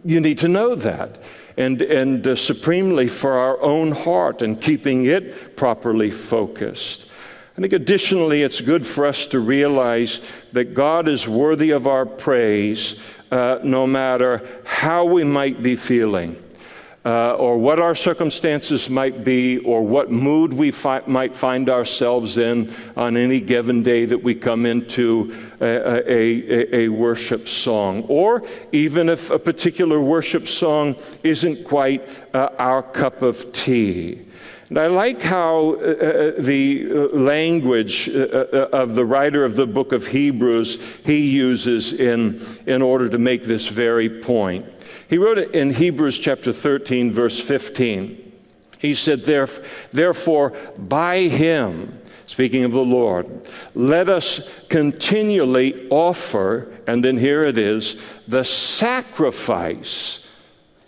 you 0.04 0.20
need 0.20 0.38
to 0.38 0.48
know 0.48 0.74
that. 0.74 1.22
And, 1.56 1.82
and 1.82 2.26
uh, 2.26 2.34
supremely 2.34 3.06
for 3.06 3.34
our 3.34 3.60
own 3.60 3.92
heart 3.92 4.42
and 4.42 4.60
keeping 4.60 5.04
it 5.04 5.56
properly 5.56 6.10
focused. 6.10 7.06
I 7.56 7.60
think 7.60 7.72
additionally, 7.72 8.42
it's 8.42 8.60
good 8.60 8.86
for 8.86 9.06
us 9.06 9.26
to 9.28 9.40
realize 9.40 10.20
that 10.52 10.72
God 10.72 11.08
is 11.08 11.26
worthy 11.26 11.70
of 11.70 11.86
our 11.86 12.06
praise 12.06 12.94
uh, 13.30 13.58
no 13.64 13.86
matter 13.86 14.46
how 14.64 15.04
we 15.04 15.24
might 15.24 15.62
be 15.62 15.76
feeling. 15.76 16.42
Uh, 17.02 17.32
or 17.32 17.56
what 17.56 17.80
our 17.80 17.94
circumstances 17.94 18.90
might 18.90 19.24
be, 19.24 19.56
or 19.60 19.80
what 19.80 20.10
mood 20.10 20.52
we 20.52 20.70
fi- 20.70 21.02
might 21.06 21.34
find 21.34 21.70
ourselves 21.70 22.36
in 22.36 22.70
on 22.94 23.16
any 23.16 23.40
given 23.40 23.82
day 23.82 24.04
that 24.04 24.22
we 24.22 24.34
come 24.34 24.66
into 24.66 25.34
a, 25.62 26.12
a, 26.12 26.76
a, 26.76 26.88
worship 26.90 27.48
song, 27.48 28.02
or 28.02 28.42
even 28.72 29.08
if 29.08 29.30
a 29.30 29.38
particular 29.38 29.98
worship 29.98 30.46
song 30.46 30.94
isn't 31.22 31.64
quite 31.64 32.06
uh, 32.34 32.50
our 32.58 32.82
cup 32.82 33.22
of 33.22 33.50
tea. 33.54 34.20
And 34.70 34.78
I 34.78 34.86
like 34.86 35.20
how 35.20 35.74
uh, 35.74 35.82
uh 35.82 36.32
the 36.38 36.86
uh, 36.88 36.94
language 37.16 38.08
uh, 38.08 38.68
of 38.72 38.94
the 38.94 39.04
writer 39.04 39.44
of 39.44 39.56
the 39.56 39.66
book 39.66 39.90
of 39.90 40.06
Hebrews 40.06 40.78
he 41.04 41.28
uses 41.28 41.92
in, 41.92 42.40
in 42.66 42.80
order 42.80 43.08
to 43.08 43.18
make 43.18 43.42
this 43.42 43.66
very 43.66 44.08
point. 44.08 44.64
He 45.08 45.18
wrote 45.18 45.38
it 45.38 45.50
in 45.50 45.70
Hebrews 45.70 46.20
chapter 46.20 46.52
13, 46.52 47.12
verse 47.12 47.38
15. 47.38 48.32
He 48.78 48.94
said, 48.94 49.24
Therefore, 49.24 50.50
by 50.78 51.22
him, 51.22 52.00
speaking 52.26 52.62
of 52.62 52.70
the 52.70 52.84
Lord, 52.84 53.48
let 53.74 54.08
us 54.08 54.40
continually 54.68 55.88
offer, 55.90 56.72
and 56.86 57.04
then 57.04 57.18
here 57.18 57.42
it 57.42 57.58
is, 57.58 57.96
the 58.28 58.44
sacrifice 58.44 60.19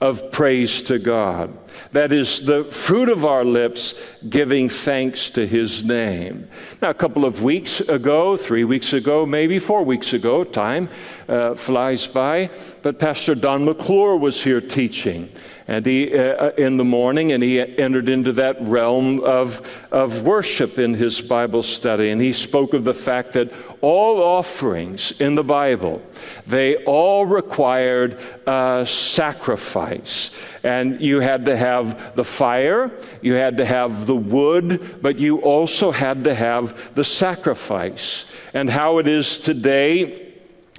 of 0.02 0.32
praise 0.32 0.82
to 0.82 0.98
God. 0.98 1.56
That 1.92 2.10
is 2.10 2.40
the 2.40 2.64
fruit 2.64 3.08
of 3.08 3.24
our 3.24 3.44
lips 3.44 3.94
giving 4.28 4.68
thanks 4.68 5.30
to 5.30 5.46
his 5.46 5.84
name. 5.84 6.48
Now, 6.80 6.90
a 6.90 6.94
couple 6.94 7.24
of 7.24 7.44
weeks 7.44 7.78
ago, 7.78 8.36
three 8.36 8.64
weeks 8.64 8.94
ago, 8.94 9.24
maybe 9.24 9.60
four 9.60 9.84
weeks 9.84 10.12
ago, 10.12 10.42
time 10.42 10.88
uh, 11.28 11.54
flies 11.54 12.08
by, 12.08 12.50
but 12.82 12.98
Pastor 12.98 13.36
Don 13.36 13.64
McClure 13.64 14.16
was 14.16 14.42
here 14.42 14.60
teaching 14.60 15.30
and 15.68 15.86
he 15.86 16.16
uh, 16.16 16.50
in 16.50 16.76
the 16.76 16.84
morning 16.84 17.32
and 17.32 17.42
he 17.42 17.60
entered 17.60 18.08
into 18.08 18.32
that 18.32 18.60
realm 18.60 19.20
of, 19.20 19.86
of 19.90 20.22
worship 20.22 20.78
in 20.78 20.94
his 20.94 21.20
bible 21.20 21.62
study. 21.62 22.10
And 22.10 22.20
he 22.20 22.32
spoke 22.32 22.74
of 22.74 22.84
the 22.84 22.94
fact 22.94 23.32
that 23.34 23.52
all 23.80 24.22
offerings 24.22 25.12
in 25.20 25.34
the 25.34 25.44
bible 25.44 26.02
they 26.46 26.76
all 26.84 27.26
required 27.26 28.18
a 28.46 28.84
sacrifice. 28.88 30.30
And 30.62 31.00
you 31.00 31.20
had 31.20 31.44
to 31.46 31.56
have 31.56 32.14
the 32.16 32.24
fire 32.24 32.90
you 33.20 33.34
had 33.34 33.56
to 33.58 33.64
have 33.64 34.06
the 34.06 34.16
wood 34.16 34.98
but 35.02 35.18
you 35.18 35.38
also 35.38 35.90
had 35.90 36.24
to 36.24 36.34
have 36.34 36.94
the 36.94 37.04
sacrifice. 37.04 38.24
And 38.54 38.68
how 38.68 38.98
it 38.98 39.08
is 39.08 39.38
today 39.38 40.21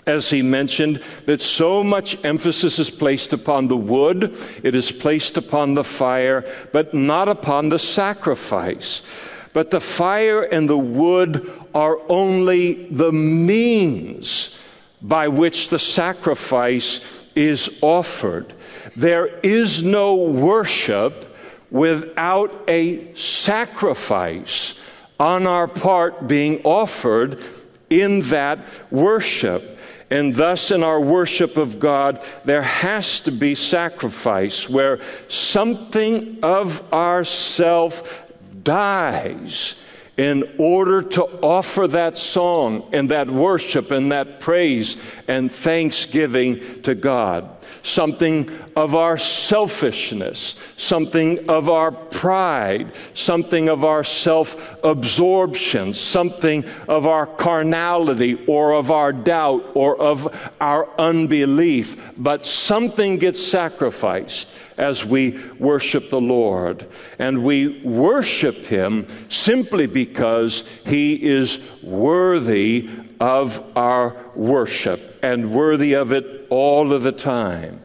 as 0.06 0.30
he 0.30 0.42
mentioned, 0.42 1.02
that 1.26 1.42
so 1.42 1.84
much 1.84 2.18
emphasis 2.24 2.80
is 2.80 2.90
placed 2.90 3.34
upon 3.34 3.68
the 3.68 3.78
wood, 3.78 4.36
it 4.64 4.76
is 4.76 4.92
placed 4.92 5.38
upon 5.38 5.74
the 5.74 5.84
fire, 5.84 6.46
but 6.72 6.94
not 6.94 7.30
upon 7.30 7.70
the 7.70 7.80
sacrifice. 7.80 9.02
But 9.54 9.70
the 9.72 9.80
fire 9.80 10.42
and 10.42 10.70
the 10.70 10.78
wood 10.78 11.52
are 11.74 12.00
only 12.10 12.88
the 12.88 13.12
means 13.12 14.56
by 15.02 15.28
which 15.28 15.70
the 15.70 15.80
sacrifice 15.80 17.00
is 17.36 17.70
offered. 17.82 18.54
There 18.96 19.28
is 19.40 19.84
no 19.84 20.16
worship 20.16 21.36
without 21.72 22.52
a 22.68 23.14
sacrifice 23.16 24.74
on 25.20 25.48
our 25.48 25.68
part 25.68 26.28
being 26.28 26.62
offered 26.64 27.44
in 27.90 28.22
that 28.22 28.60
worship. 28.92 29.73
And 30.14 30.36
thus, 30.36 30.70
in 30.70 30.84
our 30.84 31.02
worship 31.02 31.58
of 31.58 31.80
God, 31.80 32.24
there 32.46 32.62
has 32.62 33.20
to 33.22 33.32
be 33.32 33.56
sacrifice 33.56 34.70
where 34.70 35.00
something 35.28 36.38
of 36.44 36.94
ourself 36.94 38.24
dies 38.62 39.74
in 40.16 40.44
order 40.60 41.02
to 41.02 41.24
offer 41.42 41.88
that 41.88 42.16
song 42.16 42.88
and 42.94 43.10
that 43.10 43.28
worship 43.28 43.90
and 43.90 44.12
that 44.12 44.40
praise 44.40 44.98
and 45.28 45.52
thanksgiving 45.52 46.84
to 46.84 46.94
God 46.94 47.50
something 47.84 48.50
of 48.76 48.96
our 48.96 49.18
selfishness, 49.18 50.56
something 50.78 51.50
of 51.50 51.70
our 51.70 51.92
pride, 51.92 52.92
something 53.14 53.70
of 53.70 53.84
our 53.84 54.04
self 54.04 54.78
absorption, 54.84 55.94
something 55.94 56.66
of 56.88 57.06
our 57.06 57.28
carnality 57.28 58.44
or 58.48 58.74
of 58.74 58.90
our 58.90 59.14
doubt 59.14 59.72
or 59.76 60.00
of 60.00 60.36
our 60.60 60.90
unbelief. 60.98 61.98
But 62.18 62.46
something 62.46 63.18
gets 63.18 63.46
sacrificed 63.46 64.50
as 64.78 65.06
we 65.06 65.40
worship 65.60 66.10
the 66.10 66.22
Lord. 66.22 66.88
And 67.20 67.44
we 67.44 67.82
worship 67.84 68.66
Him 68.66 69.08
simply 69.30 69.86
because 69.86 70.64
He 70.86 71.22
is 71.22 71.60
worthy 71.82 72.90
of 73.20 73.64
our 73.76 74.16
worship 74.36 75.20
and 75.22 75.52
worthy 75.52 75.94
of 75.94 76.12
it 76.12 76.48
all 76.50 76.94
of 76.94 77.04
the 77.04 77.12
time. 77.12 77.82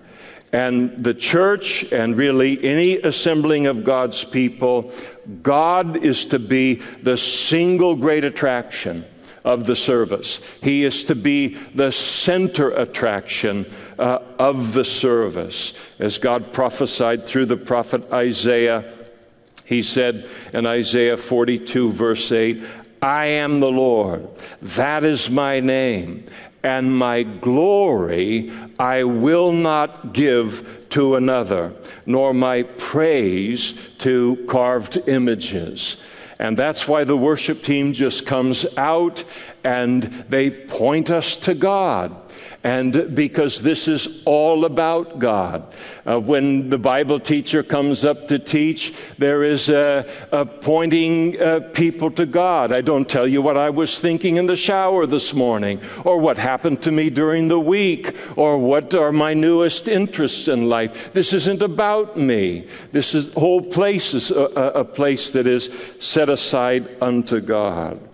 And 0.53 1.05
the 1.05 1.12
church, 1.12 1.85
and 1.93 2.17
really 2.17 2.62
any 2.64 2.97
assembling 2.97 3.67
of 3.67 3.85
God's 3.85 4.25
people, 4.25 4.93
God 5.43 5.99
is 5.99 6.25
to 6.27 6.38
be 6.38 6.77
the 7.03 7.19
single 7.19 7.95
great 7.97 8.25
attraction 8.25 9.05
of 9.45 9.64
the 9.64 9.77
service. 9.77 10.41
He 10.62 10.85
is 10.85 11.05
to 11.05 11.14
be 11.14 11.55
the 11.75 11.93
center 11.93 12.71
attraction 12.71 13.71
uh, 13.99 14.21
of 14.38 14.73
the 14.73 14.85
service. 14.85 15.75
As 15.99 16.19
God 16.19 16.53
prophesied 16.53 17.27
through 17.27 17.47
the 17.47 17.57
prophet 17.57 18.11
Isaiah, 18.12 18.93
he 19.64 19.83
said 19.83 20.29
in 20.55 20.67
Isaiah 20.67 21.17
42, 21.17 21.93
verse 21.93 22.33
8, 22.33 22.62
I 23.03 23.27
am 23.27 23.61
the 23.61 23.71
Lord, 23.71 24.29
that 24.63 25.05
is 25.05 25.31
my 25.31 25.61
name, 25.61 26.27
and 26.63 26.97
my 26.97 27.23
glory 27.23 28.53
I 28.79 29.05
will 29.05 29.53
not 29.53 30.13
give 30.13 30.87
to 30.91 31.17
another, 31.17 31.73
nor 32.07 32.35
my 32.35 32.63
praise 32.63 33.75
to 33.99 34.45
carved 34.49 34.97
images. 35.07 35.97
And 36.39 36.57
that's 36.57 36.87
why 36.87 37.05
the 37.05 37.17
worship 37.17 37.63
team 37.63 37.93
just 37.93 38.25
comes 38.25 38.65
out 38.77 39.25
and 39.65 40.05
they 40.29 40.51
point 40.51 41.11
us 41.11 41.37
to 41.39 41.55
God 41.55 42.17
and 42.64 43.14
because 43.14 43.62
this 43.62 43.87
is 43.87 44.21
all 44.25 44.64
about 44.64 45.21
God. 45.21 45.73
Uh, 46.05 46.18
when 46.18 46.71
the 46.71 46.79
Bible 46.79 47.21
teacher 47.21 47.62
comes 47.62 48.05
up 48.05 48.27
to 48.29 48.38
teach, 48.38 48.92
there 49.16 49.44
is 49.44 49.68
a, 49.68 50.11
a 50.33 50.44
pointing 50.44 51.40
uh, 51.40 51.61
people 51.73 52.11
to 52.12 52.27
God. 52.27 52.73
I 52.73 52.81
don't 52.81 53.09
tell 53.09 53.29
you 53.29 53.42
what 53.42 53.57
I 53.57 53.71
was 53.71 54.01
thinking 54.01 54.37
in 54.37 54.47
the 54.47 54.57
shower 54.57 55.07
this 55.07 55.33
morning, 55.33 55.81
or 56.05 56.18
what 56.18 56.37
happened 56.37 56.83
to 56.83 56.90
me 56.90 57.11
during 57.11 57.47
the 57.47 57.61
week, 57.61 58.16
or 58.35 58.59
what 58.59 58.92
are 58.92 59.12
my 59.12 59.35
newest 59.35 59.87
interests 59.87 60.49
in 60.49 60.68
life. 60.68 61.12
This 61.12 61.33
isn't 61.33 61.62
about 61.62 62.16
me. 62.16 62.66
This 62.90 63.14
is 63.14 63.33
whole 63.35 63.62
place 63.62 64.14
is 64.14 64.33
a, 64.33 64.44
a 64.75 64.85
place 64.85 65.31
that 65.31 65.47
is 65.47 65.71
set 66.01 66.29
aside 66.29 66.97
unto 67.01 67.40
God. 67.40 68.08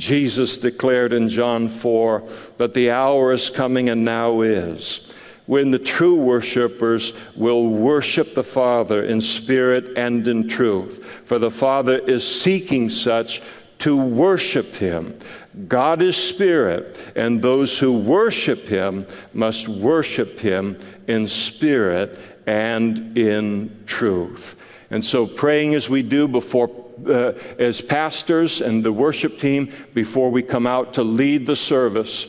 Jesus 0.00 0.56
declared 0.56 1.12
in 1.12 1.28
John 1.28 1.68
4 1.68 2.28
that 2.56 2.74
the 2.74 2.90
hour 2.90 3.32
is 3.32 3.50
coming 3.50 3.88
and 3.88 4.04
now 4.04 4.40
is 4.40 5.00
when 5.46 5.72
the 5.72 5.78
true 5.80 6.14
worshipers 6.14 7.12
will 7.34 7.66
worship 7.66 8.34
the 8.36 8.44
Father 8.44 9.02
in 9.02 9.20
spirit 9.20 9.98
and 9.98 10.26
in 10.28 10.48
truth. 10.48 11.04
For 11.24 11.40
the 11.40 11.50
Father 11.50 11.98
is 11.98 12.24
seeking 12.24 12.88
such 12.88 13.42
to 13.80 13.96
worship 13.96 14.74
him. 14.76 15.18
God 15.66 16.02
is 16.02 16.16
spirit, 16.16 16.96
and 17.16 17.42
those 17.42 17.78
who 17.78 17.98
worship 17.98 18.66
him 18.66 19.06
must 19.32 19.68
worship 19.68 20.38
him 20.38 20.78
in 21.08 21.26
spirit 21.26 22.18
and 22.46 23.18
in 23.18 23.82
truth. 23.86 24.54
And 24.90 25.04
so, 25.04 25.26
praying 25.26 25.74
as 25.74 25.88
we 25.88 26.02
do 26.02 26.28
before, 26.28 26.68
uh, 27.06 27.32
as 27.58 27.80
pastors 27.80 28.60
and 28.60 28.84
the 28.84 28.92
worship 28.92 29.38
team, 29.38 29.72
before 29.94 30.30
we 30.30 30.42
come 30.42 30.66
out 30.66 30.94
to 30.94 31.02
lead 31.02 31.46
the 31.46 31.56
service, 31.56 32.26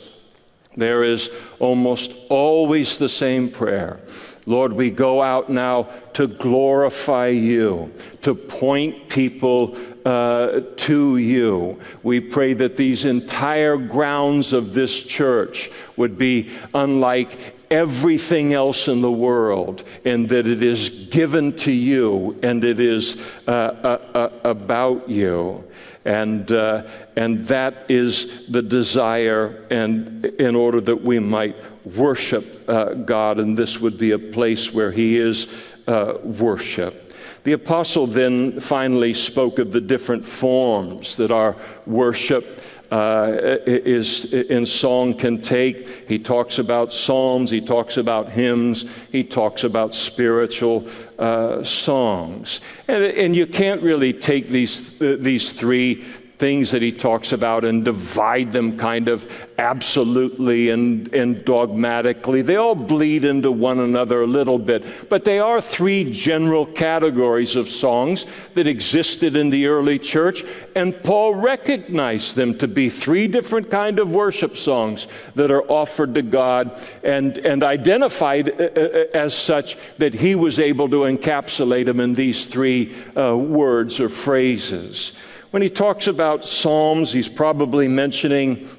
there 0.75 1.03
is 1.03 1.29
almost 1.59 2.13
always 2.29 2.97
the 2.97 3.09
same 3.09 3.49
prayer. 3.49 3.99
Lord, 4.45 4.73
we 4.73 4.89
go 4.89 5.21
out 5.21 5.49
now 5.49 5.83
to 6.13 6.27
glorify 6.27 7.27
you, 7.27 7.93
to 8.21 8.33
point 8.33 9.07
people 9.09 9.77
uh, 10.05 10.61
to 10.77 11.17
you. 11.17 11.79
We 12.01 12.19
pray 12.19 12.53
that 12.55 12.75
these 12.75 13.05
entire 13.05 13.77
grounds 13.77 14.51
of 14.51 14.73
this 14.73 15.03
church 15.03 15.69
would 15.95 16.17
be 16.17 16.49
unlike 16.73 17.60
everything 17.71 18.53
else 18.53 18.87
in 18.87 19.01
the 19.01 19.11
world, 19.11 19.83
and 20.05 20.29
that 20.29 20.45
it 20.45 20.61
is 20.61 20.89
given 20.89 21.55
to 21.55 21.71
you 21.71 22.37
and 22.43 22.63
it 22.63 22.79
is 22.79 23.19
uh, 23.47 23.51
uh, 23.51 23.99
uh 24.13 24.29
about 24.43 25.09
you. 25.09 25.63
And, 26.03 26.51
uh, 26.51 26.87
and 27.15 27.47
that 27.47 27.85
is 27.87 28.47
the 28.49 28.61
desire, 28.61 29.67
and 29.69 30.25
in 30.25 30.55
order 30.55 30.81
that 30.81 31.03
we 31.03 31.19
might 31.19 31.55
worship 31.85 32.67
uh, 32.67 32.93
God, 32.93 33.39
and 33.39 33.55
this 33.55 33.79
would 33.79 33.97
be 33.97 34.11
a 34.11 34.19
place 34.19 34.73
where 34.73 34.91
He 34.91 35.17
is 35.17 35.47
uh, 35.87 36.15
worship. 36.23 37.13
The 37.43 37.53
apostle 37.53 38.07
then 38.07 38.59
finally 38.59 39.13
spoke 39.13 39.59
of 39.59 39.71
the 39.71 39.81
different 39.81 40.25
forms 40.25 41.15
that 41.15 41.31
our 41.31 41.55
worship 41.85 42.61
uh, 42.91 43.57
is 43.65 44.25
in 44.33 44.65
song 44.65 45.13
can 45.13 45.41
take. 45.41 46.09
He 46.09 46.19
talks 46.19 46.59
about 46.59 46.91
psalms, 46.91 47.49
he 47.49 47.61
talks 47.61 47.97
about 47.97 48.29
hymns, 48.29 48.85
he 49.11 49.23
talks 49.23 49.63
about 49.63 49.95
spiritual 49.95 50.87
uh, 51.17 51.63
songs. 51.63 52.59
And, 52.89 53.03
and 53.03 53.35
you 53.35 53.47
can't 53.47 53.81
really 53.81 54.11
take 54.11 54.49
these, 54.49 55.01
uh, 55.01 55.15
these 55.19 55.53
three 55.53 56.05
things 56.41 56.71
that 56.71 56.81
he 56.81 56.91
talks 56.91 57.33
about 57.33 57.63
and 57.63 57.85
divide 57.85 58.51
them 58.51 58.75
kind 58.75 59.07
of 59.07 59.31
absolutely 59.59 60.69
and, 60.69 61.13
and 61.13 61.45
dogmatically. 61.45 62.41
They 62.41 62.55
all 62.55 62.73
bleed 62.73 63.25
into 63.25 63.51
one 63.51 63.77
another 63.77 64.23
a 64.23 64.27
little 64.27 64.57
bit, 64.57 64.83
but 65.07 65.23
they 65.23 65.37
are 65.37 65.61
three 65.61 66.11
general 66.11 66.65
categories 66.65 67.55
of 67.55 67.69
songs 67.69 68.25
that 68.55 68.65
existed 68.65 69.37
in 69.37 69.51
the 69.51 69.67
early 69.67 69.99
church, 69.99 70.43
and 70.75 70.99
Paul 71.03 71.35
recognized 71.35 72.35
them 72.35 72.57
to 72.57 72.67
be 72.67 72.89
three 72.89 73.27
different 73.27 73.69
kind 73.69 73.99
of 73.99 74.09
worship 74.11 74.57
songs 74.57 75.07
that 75.35 75.51
are 75.51 75.69
offered 75.69 76.15
to 76.15 76.23
God 76.23 76.81
and, 77.03 77.37
and 77.37 77.63
identified 77.63 78.49
uh, 78.49 78.63
uh, 78.63 79.03
as 79.13 79.35
such 79.35 79.77
that 79.99 80.15
he 80.15 80.33
was 80.33 80.59
able 80.59 80.89
to 80.89 81.01
encapsulate 81.01 81.85
them 81.85 81.99
in 81.99 82.15
these 82.15 82.47
three 82.47 82.95
uh, 83.15 83.37
words 83.37 83.99
or 83.99 84.09
phrases. 84.09 85.13
When 85.51 85.61
he 85.61 85.69
talks 85.69 86.07
about 86.07 86.45
Psalms, 86.45 87.11
he's 87.11 87.27
probably 87.27 87.89
mentioning 87.89 88.69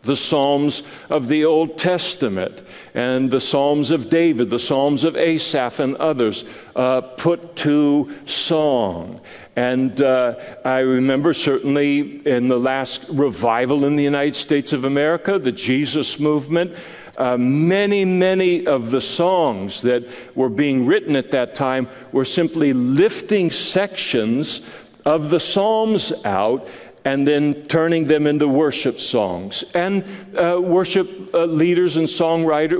the 0.00 0.16
Psalms 0.16 0.82
of 1.10 1.28
the 1.28 1.44
Old 1.44 1.76
Testament 1.76 2.62
and 2.94 3.30
the 3.30 3.40
Psalms 3.40 3.90
of 3.90 4.08
David, 4.08 4.48
the 4.48 4.58
Psalms 4.58 5.04
of 5.04 5.14
Asaph, 5.14 5.78
and 5.78 5.94
others 5.96 6.44
uh, 6.74 7.02
put 7.02 7.54
to 7.56 8.14
song. 8.24 9.20
And 9.56 10.00
uh, 10.00 10.36
I 10.64 10.78
remember 10.78 11.34
certainly 11.34 12.26
in 12.26 12.48
the 12.48 12.58
last 12.58 13.04
revival 13.10 13.84
in 13.84 13.96
the 13.96 14.04
United 14.04 14.36
States 14.36 14.72
of 14.72 14.84
America, 14.84 15.38
the 15.38 15.52
Jesus 15.52 16.18
movement. 16.18 16.76
Uh, 17.18 17.36
many, 17.36 18.04
many 18.04 18.66
of 18.66 18.90
the 18.90 19.00
songs 19.00 19.82
that 19.82 20.08
were 20.34 20.50
being 20.50 20.86
written 20.86 21.16
at 21.16 21.30
that 21.30 21.54
time 21.54 21.88
were 22.12 22.26
simply 22.26 22.74
lifting 22.74 23.50
sections 23.50 24.60
of 25.06 25.30
the 25.30 25.40
Psalms 25.40 26.12
out 26.24 26.68
and 27.06 27.24
then 27.26 27.54
turning 27.68 28.08
them 28.08 28.26
into 28.26 28.48
worship 28.48 28.98
songs. 28.98 29.62
And 29.74 30.04
uh, 30.36 30.60
worship 30.60 31.32
uh, 31.32 31.44
leaders 31.44 31.96
and 31.96 32.10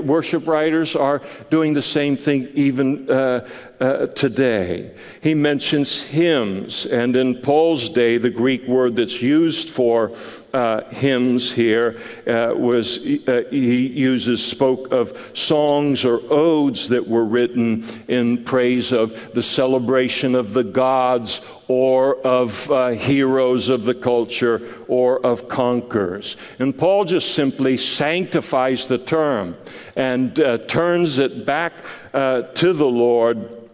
worship 0.05 0.45
writers 0.45 0.97
are 0.97 1.21
doing 1.49 1.73
the 1.73 1.81
same 1.81 2.17
thing 2.17 2.49
even 2.53 3.09
uh, 3.09 3.47
uh, 3.79 4.07
today. 4.07 4.91
He 5.21 5.33
mentions 5.33 6.01
hymns, 6.01 6.85
and 6.85 7.15
in 7.15 7.35
Paul's 7.35 7.87
day, 7.87 8.17
the 8.17 8.29
Greek 8.29 8.67
word 8.67 8.97
that's 8.97 9.21
used 9.21 9.69
for 9.69 10.11
uh, 10.53 10.83
hymns 10.85 11.51
here 11.51 11.99
uh, 12.25 12.53
was 12.55 12.99
uh, 12.99 13.43
he 13.49 13.87
uses 13.87 14.43
spoke 14.43 14.91
of 14.91 15.17
songs 15.33 16.05
or 16.05 16.21
odes 16.31 16.89
that 16.89 17.07
were 17.07 17.25
written 17.25 17.85
in 18.07 18.43
praise 18.43 18.91
of 18.91 19.33
the 19.33 19.43
celebration 19.43 20.35
of 20.35 20.53
the 20.53 20.63
gods 20.63 21.41
or 21.67 22.15
of 22.25 22.71
uh, 22.71 22.89
heroes 22.89 23.69
of 23.69 23.83
the 23.83 23.93
culture 23.93 24.61
or 24.87 25.23
of 25.25 25.49
conquerors. 25.49 26.37
And 26.59 26.77
Paul 26.77 27.05
just 27.05 27.35
simply 27.35 27.77
sanctifies 27.77 28.87
the 28.87 28.97
term 28.97 29.57
and 29.95 30.39
uh, 30.39 30.59
turns 30.59 31.17
it 31.19 31.45
back 31.45 31.73
uh, 32.13 32.43
to 32.43 32.73
the 32.73 32.87
Lord 32.87 33.66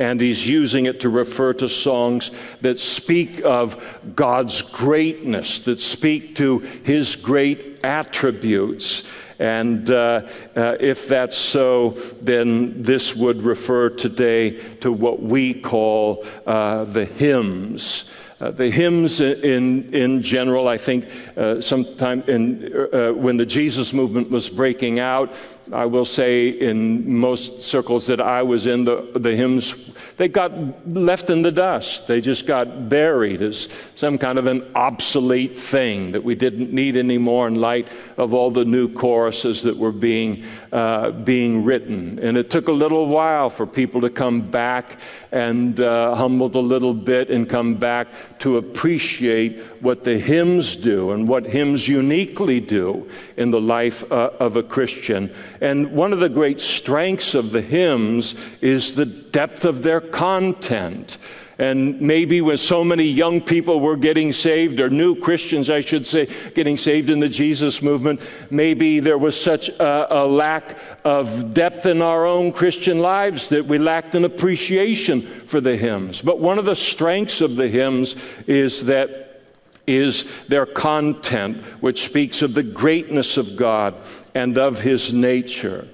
and 0.00 0.18
he's 0.18 0.48
using 0.48 0.86
it 0.86 0.98
to 1.00 1.10
refer 1.10 1.52
to 1.52 1.68
songs 1.68 2.30
that 2.62 2.80
speak 2.80 3.44
of 3.44 3.76
God's 4.16 4.62
greatness, 4.62 5.60
that 5.60 5.78
speak 5.78 6.34
to 6.36 6.58
his 6.58 7.14
great 7.14 7.78
attributes. 7.84 9.04
And 9.38 9.90
uh, 9.90 10.26
uh, 10.56 10.76
if 10.80 11.06
that's 11.06 11.36
so, 11.36 11.90
then 12.22 12.82
this 12.82 13.14
would 13.14 13.42
refer 13.42 13.90
today 13.90 14.52
to 14.76 14.90
what 14.90 15.22
we 15.22 15.52
call 15.52 16.26
uh, 16.46 16.84
the 16.84 17.04
hymns. 17.04 18.06
Uh, 18.40 18.50
the 18.50 18.70
hymns 18.70 19.20
in, 19.20 19.92
in 19.92 20.22
general, 20.22 20.66
I 20.66 20.78
think, 20.78 21.10
uh, 21.36 21.60
sometime 21.60 22.22
in, 22.26 22.72
uh, 22.90 23.12
when 23.12 23.36
the 23.36 23.44
Jesus 23.44 23.92
movement 23.92 24.30
was 24.30 24.48
breaking 24.48 24.98
out, 24.98 25.30
I 25.72 25.86
will 25.86 26.04
say 26.04 26.48
in 26.48 27.14
most 27.16 27.62
circles 27.62 28.06
that 28.06 28.20
I 28.20 28.42
was 28.42 28.66
in, 28.66 28.84
the, 28.84 29.08
the 29.14 29.36
hymns, 29.36 29.74
they 30.20 30.28
got 30.28 30.52
left 30.86 31.30
in 31.30 31.40
the 31.40 31.50
dust. 31.50 32.06
They 32.06 32.20
just 32.20 32.44
got 32.44 32.90
buried 32.90 33.40
as 33.40 33.70
some 33.94 34.18
kind 34.18 34.38
of 34.38 34.46
an 34.46 34.70
obsolete 34.74 35.58
thing 35.58 36.12
that 36.12 36.22
we 36.22 36.34
didn't 36.34 36.74
need 36.74 36.98
anymore 36.98 37.48
in 37.48 37.54
light 37.54 37.88
of 38.18 38.34
all 38.34 38.50
the 38.50 38.66
new 38.66 38.92
choruses 38.92 39.62
that 39.62 39.74
were 39.74 39.92
being, 39.92 40.44
uh, 40.72 41.12
being 41.12 41.64
written. 41.64 42.18
And 42.18 42.36
it 42.36 42.50
took 42.50 42.68
a 42.68 42.72
little 42.72 43.06
while 43.06 43.48
for 43.48 43.66
people 43.66 44.02
to 44.02 44.10
come 44.10 44.42
back 44.42 44.98
and 45.32 45.80
uh, 45.80 46.14
humbled 46.14 46.54
a 46.54 46.60
little 46.60 46.92
bit 46.92 47.30
and 47.30 47.48
come 47.48 47.76
back 47.76 48.08
to 48.40 48.58
appreciate 48.58 49.60
what 49.80 50.04
the 50.04 50.18
hymns 50.18 50.76
do 50.76 51.12
and 51.12 51.28
what 51.28 51.46
hymns 51.46 51.88
uniquely 51.88 52.60
do 52.60 53.08
in 53.38 53.50
the 53.50 53.60
life 53.60 54.04
uh, 54.12 54.32
of 54.38 54.56
a 54.56 54.62
Christian. 54.62 55.32
And 55.62 55.92
one 55.92 56.12
of 56.12 56.20
the 56.20 56.28
great 56.28 56.60
strengths 56.60 57.32
of 57.34 57.52
the 57.52 57.62
hymns 57.62 58.34
is 58.60 58.92
the 58.92 59.29
depth 59.32 59.64
of 59.64 59.82
their 59.82 60.00
content. 60.00 61.18
And 61.60 62.00
maybe 62.00 62.40
when 62.40 62.56
so 62.56 62.82
many 62.82 63.04
young 63.04 63.42
people 63.42 63.80
were 63.80 63.98
getting 63.98 64.32
saved, 64.32 64.80
or 64.80 64.88
new 64.88 65.14
Christians, 65.14 65.68
I 65.68 65.80
should 65.80 66.06
say, 66.06 66.26
getting 66.54 66.78
saved 66.78 67.10
in 67.10 67.20
the 67.20 67.28
Jesus 67.28 67.82
movement, 67.82 68.22
maybe 68.48 68.98
there 68.98 69.18
was 69.18 69.38
such 69.38 69.68
a, 69.68 70.22
a, 70.22 70.26
lack 70.26 70.78
of 71.04 71.52
depth 71.52 71.84
in 71.84 72.00
our 72.00 72.24
own 72.24 72.52
Christian 72.52 73.00
lives 73.00 73.50
that 73.50 73.66
we 73.66 73.76
lacked 73.76 74.14
an 74.14 74.24
appreciation 74.24 75.20
for 75.46 75.60
the 75.60 75.76
hymns. 75.76 76.22
But 76.22 76.38
one 76.38 76.58
of 76.58 76.64
the 76.64 76.74
strengths 76.74 77.42
of 77.42 77.56
the 77.56 77.68
hymns 77.68 78.16
is 78.46 78.86
that 78.86 79.42
is 79.86 80.24
their 80.48 80.66
content, 80.66 81.58
which 81.80 82.04
speaks 82.04 82.40
of 82.40 82.54
the 82.54 82.62
greatness 82.62 83.36
of 83.36 83.56
God 83.56 83.94
and 84.34 84.56
of 84.56 84.80
his 84.80 85.12
nature. 85.12 85.88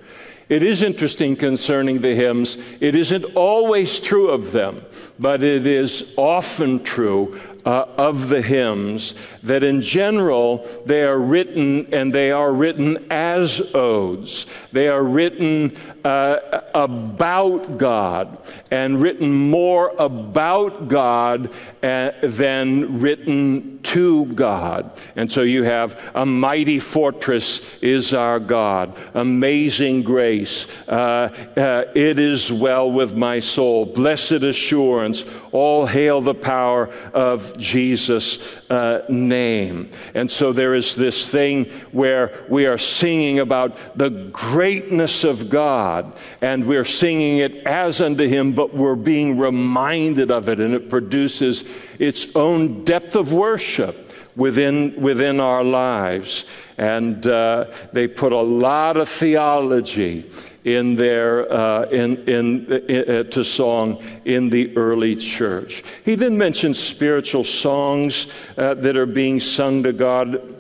It 0.49 0.63
is 0.63 0.83
interesting 0.83 1.35
concerning 1.35 2.01
the 2.01 2.15
hymns. 2.15 2.57
It 2.79 2.95
isn't 2.95 3.25
always 3.35 3.99
true 3.99 4.31
of 4.31 4.53
them, 4.53 4.85
but 5.19 5.43
it 5.43 5.67
is 5.67 6.13
often 6.17 6.85
true 6.85 7.41
uh, 7.65 7.87
of 7.97 8.29
the 8.29 8.41
hymns 8.41 9.15
that 9.43 9.65
in 9.65 9.81
general 9.81 10.65
they 10.87 11.03
are 11.03 11.19
written 11.19 11.93
and 11.93 12.15
they 12.15 12.31
are 12.31 12.53
written 12.53 13.11
as 13.11 13.61
odes. 13.75 14.47
They 14.71 14.87
are 14.87 15.03
written 15.03 15.77
uh, 16.07 16.63
about 16.75 17.79
God 17.79 18.39
and 18.71 19.01
written 19.01 19.33
more 19.33 19.93
about 19.99 20.89
God 20.89 21.51
uh, 21.83 22.11
than 22.23 23.01
written 23.01 23.81
to 23.83 24.27
God. 24.27 24.91
And 25.15 25.31
so 25.31 25.43
you 25.43 25.63
have 25.63 26.13
a 26.15 26.27
mighty 26.27 26.79
fortress 26.79 27.61
is 27.81 28.13
our 28.13 28.41
God, 28.41 28.97
amazing 29.15 30.03
grace, 30.03 30.67
uh, 30.89 31.29
uh, 31.57 31.85
it 31.95 32.19
is 32.19 32.53
well 32.53 32.91
with 32.91 33.15
my 33.15 33.41
soul, 33.41 33.87
blessed 33.87 34.43
assurance, 34.43 35.25
all 35.53 35.87
hail 35.87 36.21
the 36.21 36.35
power 36.35 36.89
of 37.15 37.37
of 37.37 37.59
Jesus' 37.59 38.39
uh, 38.71 39.03
name. 39.09 39.91
And 40.15 40.31
so 40.31 40.53
there 40.53 40.75
is 40.75 40.95
this 40.95 41.29
thing 41.29 41.67
where 41.93 42.45
we 42.49 42.67
are 42.67 42.79
singing 42.79 43.39
about 43.39 43.77
the 43.97 44.11
greatness 44.11 45.25
of 45.25 45.49
God, 45.49 46.13
and 46.41 46.67
we're 46.67 46.85
singing 46.85 47.39
it 47.39 47.59
as 47.67 48.01
unto 48.01 48.27
Him, 48.27 48.53
but 48.53 48.75
we're 48.75 48.97
being 48.97 49.39
reminded 49.39 50.31
of 50.31 50.49
it, 50.49 50.61
and 50.61 50.75
it 50.75 50.91
produces 50.91 51.65
its 51.99 52.35
own 52.35 52.85
depth 52.85 53.17
of 53.17 53.33
worship 53.33 54.13
within, 54.37 55.01
within 55.01 55.41
our 55.41 55.65
lives. 55.65 56.45
And 56.79 57.27
uh, 57.27 57.73
they 57.93 58.07
put 58.07 58.33
a 58.33 58.41
lot 58.41 58.97
of 58.97 59.09
theology 59.09 60.31
in 60.67 60.97
their 60.97 61.51
uh, 61.51 61.85
in, 61.85 62.17
in, 62.29 62.73
in 62.89 63.09
uh, 63.09 63.23
to 63.23 63.45
song 63.45 64.03
in 64.25 64.51
the 64.51 64.77
early 64.77 65.15
church. 65.15 65.85
He 66.05 66.17
then 66.17 66.37
mentions 66.37 66.79
spiritual 66.79 67.45
songs 67.45 68.27
uh, 68.59 68.75
that 68.75 68.97
are 68.97 69.07
being 69.07 69.39
sung 69.39 69.85
to 69.85 69.93
God 69.93 70.56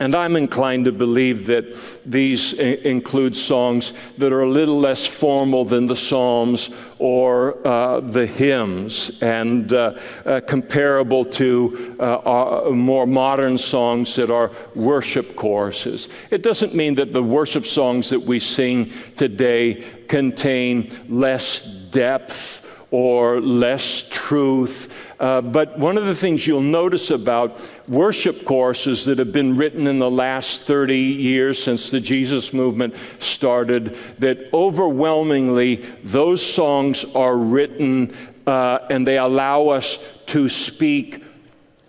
and 0.00 0.14
I'm 0.14 0.36
inclined 0.36 0.86
to 0.86 0.92
believe 0.92 1.46
that 1.46 1.76
these 2.04 2.52
include 2.54 3.36
songs 3.36 3.92
that 4.18 4.32
are 4.32 4.42
a 4.42 4.48
little 4.48 4.80
less 4.80 5.06
formal 5.06 5.64
than 5.64 5.86
the 5.86 5.96
Psalms 5.96 6.70
or 6.98 7.64
uh, 7.66 8.00
the 8.00 8.26
hymns 8.26 9.10
and 9.20 9.72
uh, 9.72 9.98
uh, 10.24 10.40
comparable 10.46 11.24
to 11.24 11.96
uh, 12.00 12.70
more 12.70 13.06
modern 13.06 13.56
songs 13.56 14.16
that 14.16 14.30
are 14.30 14.50
worship 14.74 15.36
choruses. 15.36 16.08
It 16.30 16.42
doesn't 16.42 16.74
mean 16.74 16.96
that 16.96 17.12
the 17.12 17.22
worship 17.22 17.64
songs 17.64 18.10
that 18.10 18.20
we 18.20 18.40
sing 18.40 18.92
today 19.16 19.84
contain 20.08 20.90
less 21.08 21.62
depth 21.62 22.63
or 22.94 23.40
less 23.40 24.04
truth. 24.08 24.94
Uh, 25.18 25.40
but 25.40 25.76
one 25.76 25.98
of 25.98 26.04
the 26.04 26.14
things 26.14 26.46
you'll 26.46 26.60
notice 26.60 27.10
about 27.10 27.58
worship 27.88 28.44
courses 28.44 29.04
that 29.04 29.18
have 29.18 29.32
been 29.32 29.56
written 29.56 29.88
in 29.88 29.98
the 29.98 30.08
last 30.08 30.62
30 30.62 30.96
years 30.96 31.60
since 31.60 31.90
the 31.90 31.98
Jesus 31.98 32.52
movement 32.52 32.94
started, 33.18 33.98
that 34.20 34.48
overwhelmingly 34.54 35.84
those 36.04 36.40
songs 36.40 37.04
are 37.16 37.36
written 37.36 38.16
uh, 38.46 38.78
and 38.88 39.04
they 39.04 39.18
allow 39.18 39.70
us 39.70 39.98
to 40.26 40.48
speak 40.48 41.24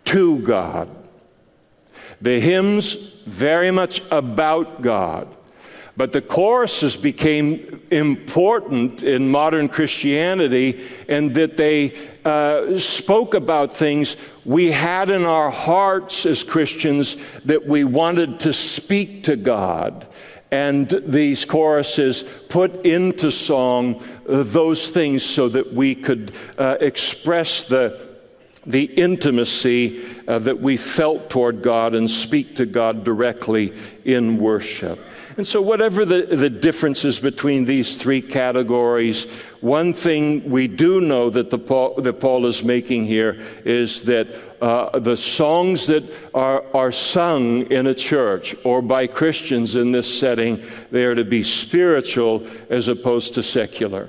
to 0.05 0.39
God. 0.39 0.89
The 2.19 2.39
hymns, 2.39 2.95
very 3.27 3.69
much 3.69 4.01
about 4.09 4.81
God. 4.81 5.34
But 5.97 6.11
the 6.11 6.21
choruses 6.21 6.97
became 6.97 7.81
important 7.89 9.01
in 9.01 9.29
modern 9.29 9.69
Christianity 9.69 10.85
in 11.07 11.33
that 11.33 11.55
they 11.55 11.97
uh, 12.25 12.79
spoke 12.79 13.33
about 13.33 13.73
things 13.73 14.17
we 14.43 14.71
had 14.71 15.09
in 15.09 15.23
our 15.23 15.49
hearts 15.49 16.25
as 16.25 16.43
Christians 16.43 17.15
that 17.45 17.65
we 17.65 17.85
wanted 17.85 18.41
to 18.41 18.51
speak 18.51 19.23
to 19.23 19.37
God. 19.37 20.05
And 20.51 20.89
these 20.89 21.45
choruses 21.45 22.23
put 22.49 22.85
into 22.85 23.31
song 23.31 24.03
those 24.25 24.89
things 24.89 25.23
so 25.23 25.47
that 25.49 25.73
we 25.73 25.95
could 25.95 26.33
uh, 26.57 26.77
express 26.81 27.63
the 27.63 28.15
the 28.65 28.83
intimacy 28.83 30.03
uh, 30.27 30.39
that 30.39 30.59
we 30.59 30.75
felt 30.75 31.29
toward 31.29 31.61
God 31.61 31.93
and 31.93 32.09
speak 32.09 32.55
to 32.55 32.65
God 32.65 33.03
directly 33.03 33.73
in 34.03 34.39
worship. 34.39 34.99
And 35.38 35.45
so, 35.45 35.61
whatever 35.61 36.05
the, 36.05 36.21
the 36.27 36.49
differences 36.49 37.19
between 37.19 37.65
these 37.65 37.97
three 37.97 38.21
categories, 38.21 39.25
one 39.59 39.93
thing 39.93 40.49
we 40.49 40.69
do 40.69 41.01
know 41.01 41.29
that, 41.29 41.49
the 41.49 41.57
Paul, 41.57 41.95
that 41.95 42.21
Paul 42.21 42.45
is 42.45 42.63
making 42.63 43.05
here 43.05 43.41
is 43.65 44.03
that 44.03 44.27
uh, 44.61 44.97
the 44.97 45.17
songs 45.17 45.88
that 45.88 46.05
are, 46.33 46.63
are 46.73 46.93
sung 46.93 47.69
in 47.69 47.88
a 47.88 47.93
church 47.93 48.55
or 48.63 48.81
by 48.81 49.07
Christians 49.07 49.75
in 49.75 49.91
this 49.91 50.19
setting, 50.19 50.63
they 50.91 51.03
are 51.03 51.15
to 51.15 51.25
be 51.25 51.43
spiritual 51.43 52.47
as 52.69 52.88
opposed 52.88 53.33
to 53.33 53.43
secular 53.43 54.07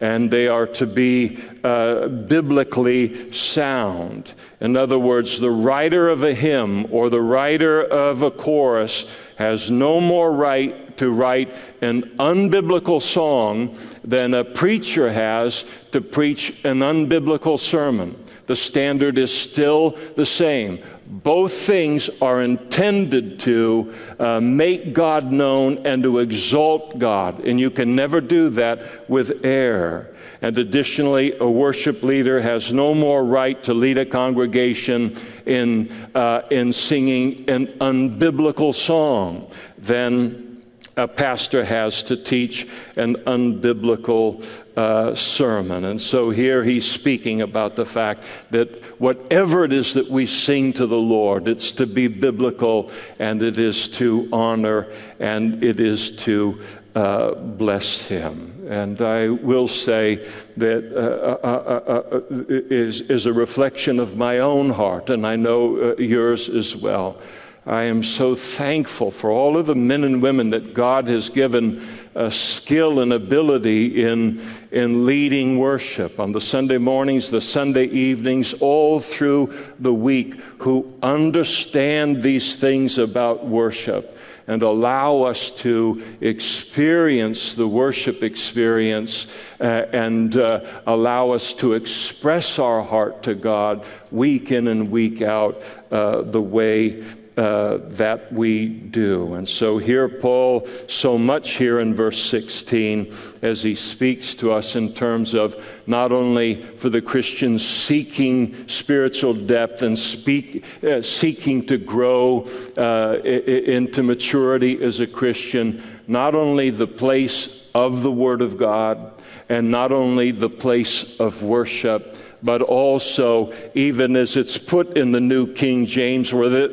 and 0.00 0.30
they 0.30 0.46
are 0.46 0.66
to 0.66 0.86
be 0.86 1.42
uh, 1.64 2.08
biblically 2.08 3.32
sound. 3.32 4.32
In 4.60 4.76
other 4.76 4.98
words, 4.98 5.40
the 5.40 5.50
writer 5.50 6.08
of 6.08 6.22
a 6.22 6.34
hymn 6.34 6.86
or 6.92 7.08
the 7.08 7.22
writer 7.22 7.82
of 7.82 8.22
a 8.22 8.30
chorus 8.30 9.06
has 9.36 9.70
no 9.70 10.00
more 10.00 10.32
right 10.32 10.96
to 10.98 11.10
write 11.10 11.52
an 11.82 12.02
unbiblical 12.18 13.00
song 13.00 13.76
than 14.04 14.34
a 14.34 14.44
preacher 14.44 15.12
has 15.12 15.64
to 15.92 16.00
preach 16.00 16.50
an 16.64 16.80
unbiblical 16.80 17.58
sermon. 17.58 18.22
The 18.46 18.56
standard 18.56 19.18
is 19.18 19.36
still 19.36 19.98
the 20.16 20.26
same. 20.26 20.82
Both 21.08 21.52
things 21.52 22.10
are 22.20 22.42
intended 22.42 23.38
to 23.40 23.94
uh, 24.18 24.40
make 24.40 24.92
God 24.92 25.30
known 25.30 25.86
and 25.86 26.02
to 26.02 26.18
exalt 26.18 26.98
God, 26.98 27.44
and 27.44 27.60
you 27.60 27.70
can 27.70 27.94
never 27.94 28.20
do 28.20 28.50
that 28.50 29.08
with 29.08 29.44
air. 29.44 30.14
And 30.42 30.58
additionally, 30.58 31.38
a 31.38 31.48
worship 31.48 32.02
leader 32.02 32.40
has 32.40 32.72
no 32.72 32.92
more 32.94 33.24
right 33.24 33.62
to 33.62 33.72
lead 33.72 33.98
a 33.98 34.06
congregation 34.06 35.16
in, 35.46 35.92
uh, 36.14 36.42
in 36.50 36.72
singing 36.72 37.48
an 37.48 37.68
unbiblical 37.78 38.74
song 38.74 39.50
than 39.78 40.62
a 40.96 41.06
pastor 41.06 41.64
has 41.64 42.02
to 42.04 42.16
teach 42.16 42.66
an 42.96 43.14
unbiblical 43.26 44.44
uh, 44.76 45.14
sermon. 45.14 45.84
And 45.86 46.00
so 46.00 46.30
here 46.30 46.62
he's 46.62 46.90
speaking 46.90 47.40
about 47.40 47.76
the 47.76 47.86
fact 47.86 48.24
that 48.50 48.82
whatever 49.00 49.64
it 49.64 49.72
is 49.72 49.94
that 49.94 50.10
we 50.10 50.26
sing 50.26 50.72
to 50.74 50.86
the 50.86 50.98
Lord, 50.98 51.48
it's 51.48 51.72
to 51.72 51.86
be 51.86 52.08
biblical 52.08 52.90
and 53.18 53.42
it 53.42 53.58
is 53.58 53.88
to 53.90 54.28
honor 54.32 54.92
and 55.18 55.64
it 55.64 55.80
is 55.80 56.10
to 56.12 56.60
uh, 56.94 57.34
bless 57.34 58.00
him. 58.00 58.52
And 58.68 59.00
I 59.00 59.28
will 59.28 59.68
say 59.68 60.28
that 60.56 60.92
uh, 60.92 61.46
uh, 61.46 61.82
uh, 61.86 62.16
uh 62.16 62.20
is, 62.38 63.02
is 63.02 63.26
a 63.26 63.32
reflection 63.32 64.00
of 64.00 64.16
my 64.16 64.38
own 64.38 64.70
heart, 64.70 65.10
and 65.10 65.26
I 65.26 65.36
know 65.36 65.94
yours 65.98 66.48
as 66.48 66.74
well. 66.74 67.20
I 67.66 67.82
am 67.82 68.04
so 68.04 68.36
thankful 68.36 69.10
for 69.10 69.30
all 69.30 69.56
of 69.56 69.66
the 69.66 69.74
men 69.74 70.04
and 70.04 70.22
women 70.22 70.50
that 70.50 70.72
God 70.72 71.08
has 71.08 71.28
given 71.28 71.86
a 72.16 72.30
skill 72.30 73.00
and 73.00 73.12
ability 73.12 74.02
in, 74.02 74.42
in 74.70 75.04
leading 75.04 75.58
worship. 75.58 76.18
On 76.18 76.32
the 76.32 76.40
Sunday 76.40 76.78
mornings, 76.78 77.30
the 77.30 77.42
Sunday 77.42 77.84
evenings, 77.84 78.54
all 78.54 79.00
through 79.00 79.54
the 79.78 79.92
week, 79.92 80.34
who 80.58 80.92
understand 81.02 82.22
these 82.22 82.56
things 82.56 82.96
about 82.96 83.46
worship 83.46 84.16
and 84.46 84.62
allow 84.62 85.22
us 85.22 85.50
to 85.50 86.02
experience 86.20 87.54
the 87.54 87.66
worship 87.66 88.22
experience 88.22 89.26
uh, 89.60 89.64
and 89.92 90.36
uh, 90.36 90.60
allow 90.86 91.30
us 91.30 91.52
to 91.52 91.74
express 91.74 92.58
our 92.58 92.82
heart 92.82 93.24
to 93.24 93.34
God 93.34 93.84
week 94.10 94.52
in 94.52 94.68
and 94.68 94.90
week 94.90 95.20
out 95.20 95.60
uh, 95.90 96.22
the 96.22 96.40
way 96.40 97.04
uh, 97.36 97.78
that 97.82 98.32
we 98.32 98.66
do. 98.66 99.34
And 99.34 99.46
so, 99.46 99.76
here, 99.76 100.08
Paul, 100.08 100.66
so 100.88 101.18
much 101.18 101.50
here 101.50 101.80
in 101.80 101.94
verse 101.94 102.22
16, 102.22 103.14
as 103.42 103.62
he 103.62 103.74
speaks 103.74 104.34
to 104.36 104.52
us 104.52 104.74
in 104.74 104.94
terms 104.94 105.34
of 105.34 105.54
not 105.86 106.12
only 106.12 106.62
for 106.76 106.88
the 106.88 107.02
Christians 107.02 107.66
seeking 107.66 108.68
spiritual 108.68 109.34
depth 109.34 109.82
and 109.82 109.98
speak, 109.98 110.64
uh, 110.82 111.02
seeking 111.02 111.66
to 111.66 111.76
grow 111.76 112.48
uh, 112.78 113.20
into 113.22 114.02
maturity 114.02 114.82
as 114.82 115.00
a 115.00 115.06
Christian, 115.06 115.82
not 116.06 116.34
only 116.34 116.70
the 116.70 116.86
place 116.86 117.64
of 117.74 118.02
the 118.02 118.12
Word 118.12 118.40
of 118.40 118.56
God, 118.56 119.12
and 119.48 119.70
not 119.70 119.92
only 119.92 120.30
the 120.30 120.48
place 120.50 121.20
of 121.20 121.42
worship 121.42 122.16
but 122.46 122.62
also 122.62 123.52
even 123.74 124.14
as 124.14 124.36
it's 124.36 124.56
put 124.56 124.96
in 124.96 125.10
the 125.10 125.20
New 125.20 125.52
King 125.52 125.84
James, 125.84 126.32
where 126.32 126.48
the, 126.48 126.68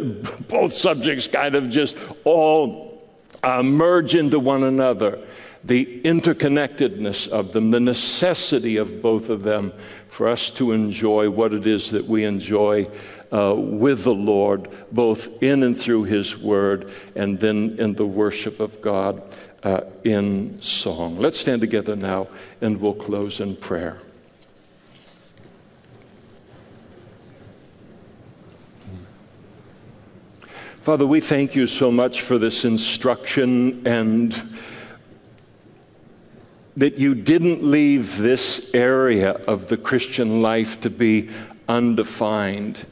both 0.48 0.72
subjects 0.72 1.28
kind 1.28 1.56
of 1.56 1.70
just 1.70 1.98
all 2.24 3.04
uh, 3.42 3.64
merge 3.64 4.14
into 4.14 4.40
one 4.40 4.64
another. 4.64 5.20
The 5.64 6.02
interconnectedness 6.04 7.28
of 7.28 7.54
them, 7.54 7.72
the 7.72 7.80
necessity 7.80 8.78
of 8.78 9.02
both 9.02 9.30
of 9.30 9.42
them 9.42 9.74
for 10.10 10.28
us 10.28 10.52
to 10.52 10.74
enjoy 10.74 11.32
what 11.32 11.54
it 11.54 11.66
is 11.66 11.90
that 11.90 12.06
we 12.06 12.24
enjoy 12.24 12.88
uh, 13.32 13.56
with 13.56 14.04
the 14.04 14.14
Lord, 14.14 14.70
both 14.92 15.42
in 15.42 15.64
and 15.64 15.76
through 15.76 16.04
His 16.04 16.38
Word, 16.38 16.92
and 17.16 17.40
then 17.40 17.78
in 17.80 17.96
the 17.96 18.06
worship 18.06 18.60
of 18.60 18.80
God 18.80 19.24
uh, 19.64 19.82
in 20.04 20.62
song. 20.62 21.18
Let's 21.18 21.40
stand 21.40 21.62
together 21.62 21.96
now 21.96 22.28
and 22.62 22.80
we'll 22.80 22.94
close 22.94 23.40
in 23.40 23.56
prayer. 23.56 24.03
Father, 30.84 31.08
we 31.08 31.22
thank 31.22 31.56
you 31.56 31.66
so 31.66 31.90
much 31.90 32.24
for 32.24 32.38
this 32.38 32.66
instruction 32.66 33.88
and 33.88 34.60
that 36.76 36.98
you 36.98 37.16
didn't 37.16 37.64
leave 37.64 38.18
this 38.18 38.70
area 38.74 39.32
of 39.32 39.68
the 39.68 39.78
Christian 39.78 40.42
life 40.42 40.82
to 40.82 40.90
be 40.90 41.30
undefined. 41.70 42.86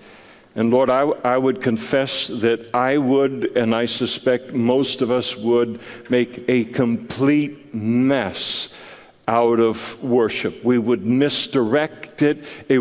And 0.55 0.71
Lord, 0.71 0.89
I, 0.89 1.01
I, 1.01 1.37
would 1.37 1.61
confess 1.61 2.27
that 2.27 2.73
I 2.73 2.97
would, 2.97 3.57
and 3.57 3.75
I 3.75 3.87
suspect 3.87 4.53
most 4.53 5.01
of 5.01 5.11
us 5.11 5.35
would, 5.35 5.81
make 6.09 6.45
a 6.47 6.63
complete 6.63 7.75
mess 7.75 8.69
out 9.27 9.59
of 9.59 10.01
worship. 10.01 10.63
We 10.63 10.77
would 10.77 11.05
misdirect 11.05 12.21
it, 12.21 12.45
it, 12.69 12.79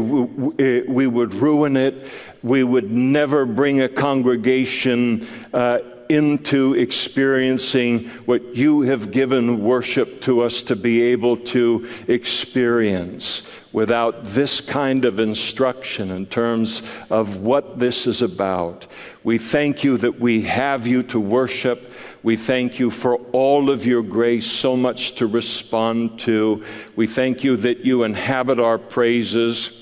we 0.88 1.06
would 1.08 1.34
ruin 1.34 1.76
it, 1.76 2.06
we 2.42 2.64
would 2.64 2.90
never 2.90 3.44
bring 3.44 3.80
a 3.80 3.88
congregation 3.88 5.26
uh, 5.52 5.78
into 6.10 6.74
experiencing 6.74 8.08
what 8.26 8.56
you 8.56 8.80
have 8.80 9.12
given 9.12 9.62
worship 9.62 10.20
to 10.20 10.40
us 10.40 10.64
to 10.64 10.74
be 10.74 11.00
able 11.02 11.36
to 11.36 11.88
experience 12.08 13.42
without 13.72 14.24
this 14.24 14.60
kind 14.60 15.04
of 15.04 15.20
instruction 15.20 16.10
in 16.10 16.26
terms 16.26 16.82
of 17.10 17.36
what 17.36 17.78
this 17.78 18.08
is 18.08 18.22
about. 18.22 18.88
We 19.22 19.38
thank 19.38 19.84
you 19.84 19.96
that 19.98 20.18
we 20.18 20.42
have 20.42 20.84
you 20.84 21.04
to 21.04 21.20
worship. 21.20 21.92
We 22.24 22.36
thank 22.36 22.80
you 22.80 22.90
for 22.90 23.14
all 23.30 23.70
of 23.70 23.86
your 23.86 24.02
grace, 24.02 24.50
so 24.50 24.76
much 24.76 25.14
to 25.14 25.28
respond 25.28 26.18
to. 26.20 26.64
We 26.96 27.06
thank 27.06 27.44
you 27.44 27.56
that 27.58 27.84
you 27.84 28.02
inhabit 28.02 28.58
our 28.58 28.78
praises. 28.78 29.79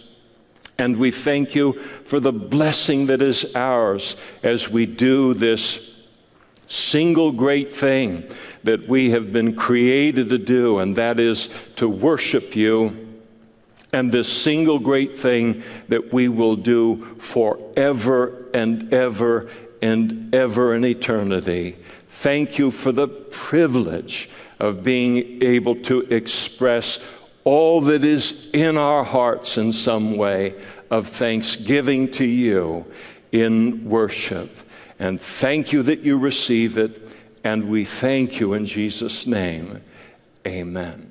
And 0.79 0.97
we 0.97 1.11
thank 1.11 1.57
you 1.57 1.72
for 2.05 2.20
the 2.20 2.33
blessing 2.33 3.07
that 3.07 3.20
is 3.20 3.55
ours 3.57 4.14
as 4.45 4.68
we 4.68 4.87
do 4.87 5.35
this 5.35 5.91
single 6.68 7.33
great 7.33 7.72
thing 7.72 8.31
that 8.62 8.87
we 8.87 9.11
have 9.11 9.33
been 9.33 9.57
created 9.57 10.29
to 10.29 10.39
do, 10.39 10.79
and 10.79 10.95
that 10.97 11.18
is 11.18 11.49
to 11.76 11.89
worship 11.89 12.55
you. 12.55 13.07
And 13.93 14.12
this 14.12 14.31
single 14.31 14.79
great 14.79 15.16
thing 15.16 15.62
that 15.89 16.12
we 16.12 16.29
will 16.29 16.57
do 16.57 17.16
forever 17.18 18.45
and 18.55 18.93
ever 18.93 19.49
and 19.81 20.35
ever 20.35 20.74
in 20.74 20.85
eternity. 20.85 21.76
Thank 22.09 22.59
you 22.59 22.70
for 22.70 22.93
the 22.93 23.09
privilege 23.09 24.29
of 24.59 24.83
being 24.83 25.43
able 25.43 25.76
to 25.76 26.01
express 26.03 26.99
all 27.49 27.80
that 27.80 28.05
is 28.05 28.46
in 28.53 28.76
our 28.76 29.03
hearts 29.03 29.57
in 29.57 29.72
some 29.72 30.18
way 30.18 30.55
of 30.90 31.09
thanksgiving 31.09 32.11
to 32.11 32.26
you 32.26 32.84
in 33.32 33.88
worship. 33.88 34.55
And 34.99 35.18
thank 35.18 35.72
you 35.72 35.82
that 35.84 36.01
you 36.01 36.18
receive 36.18 36.76
it. 36.76 37.09
And 37.42 37.70
we 37.70 37.86
thank 37.86 38.38
you 38.38 38.53
in 38.53 38.66
Jesus' 38.66 39.26
name. 39.26 39.80
Amen. 40.46 41.07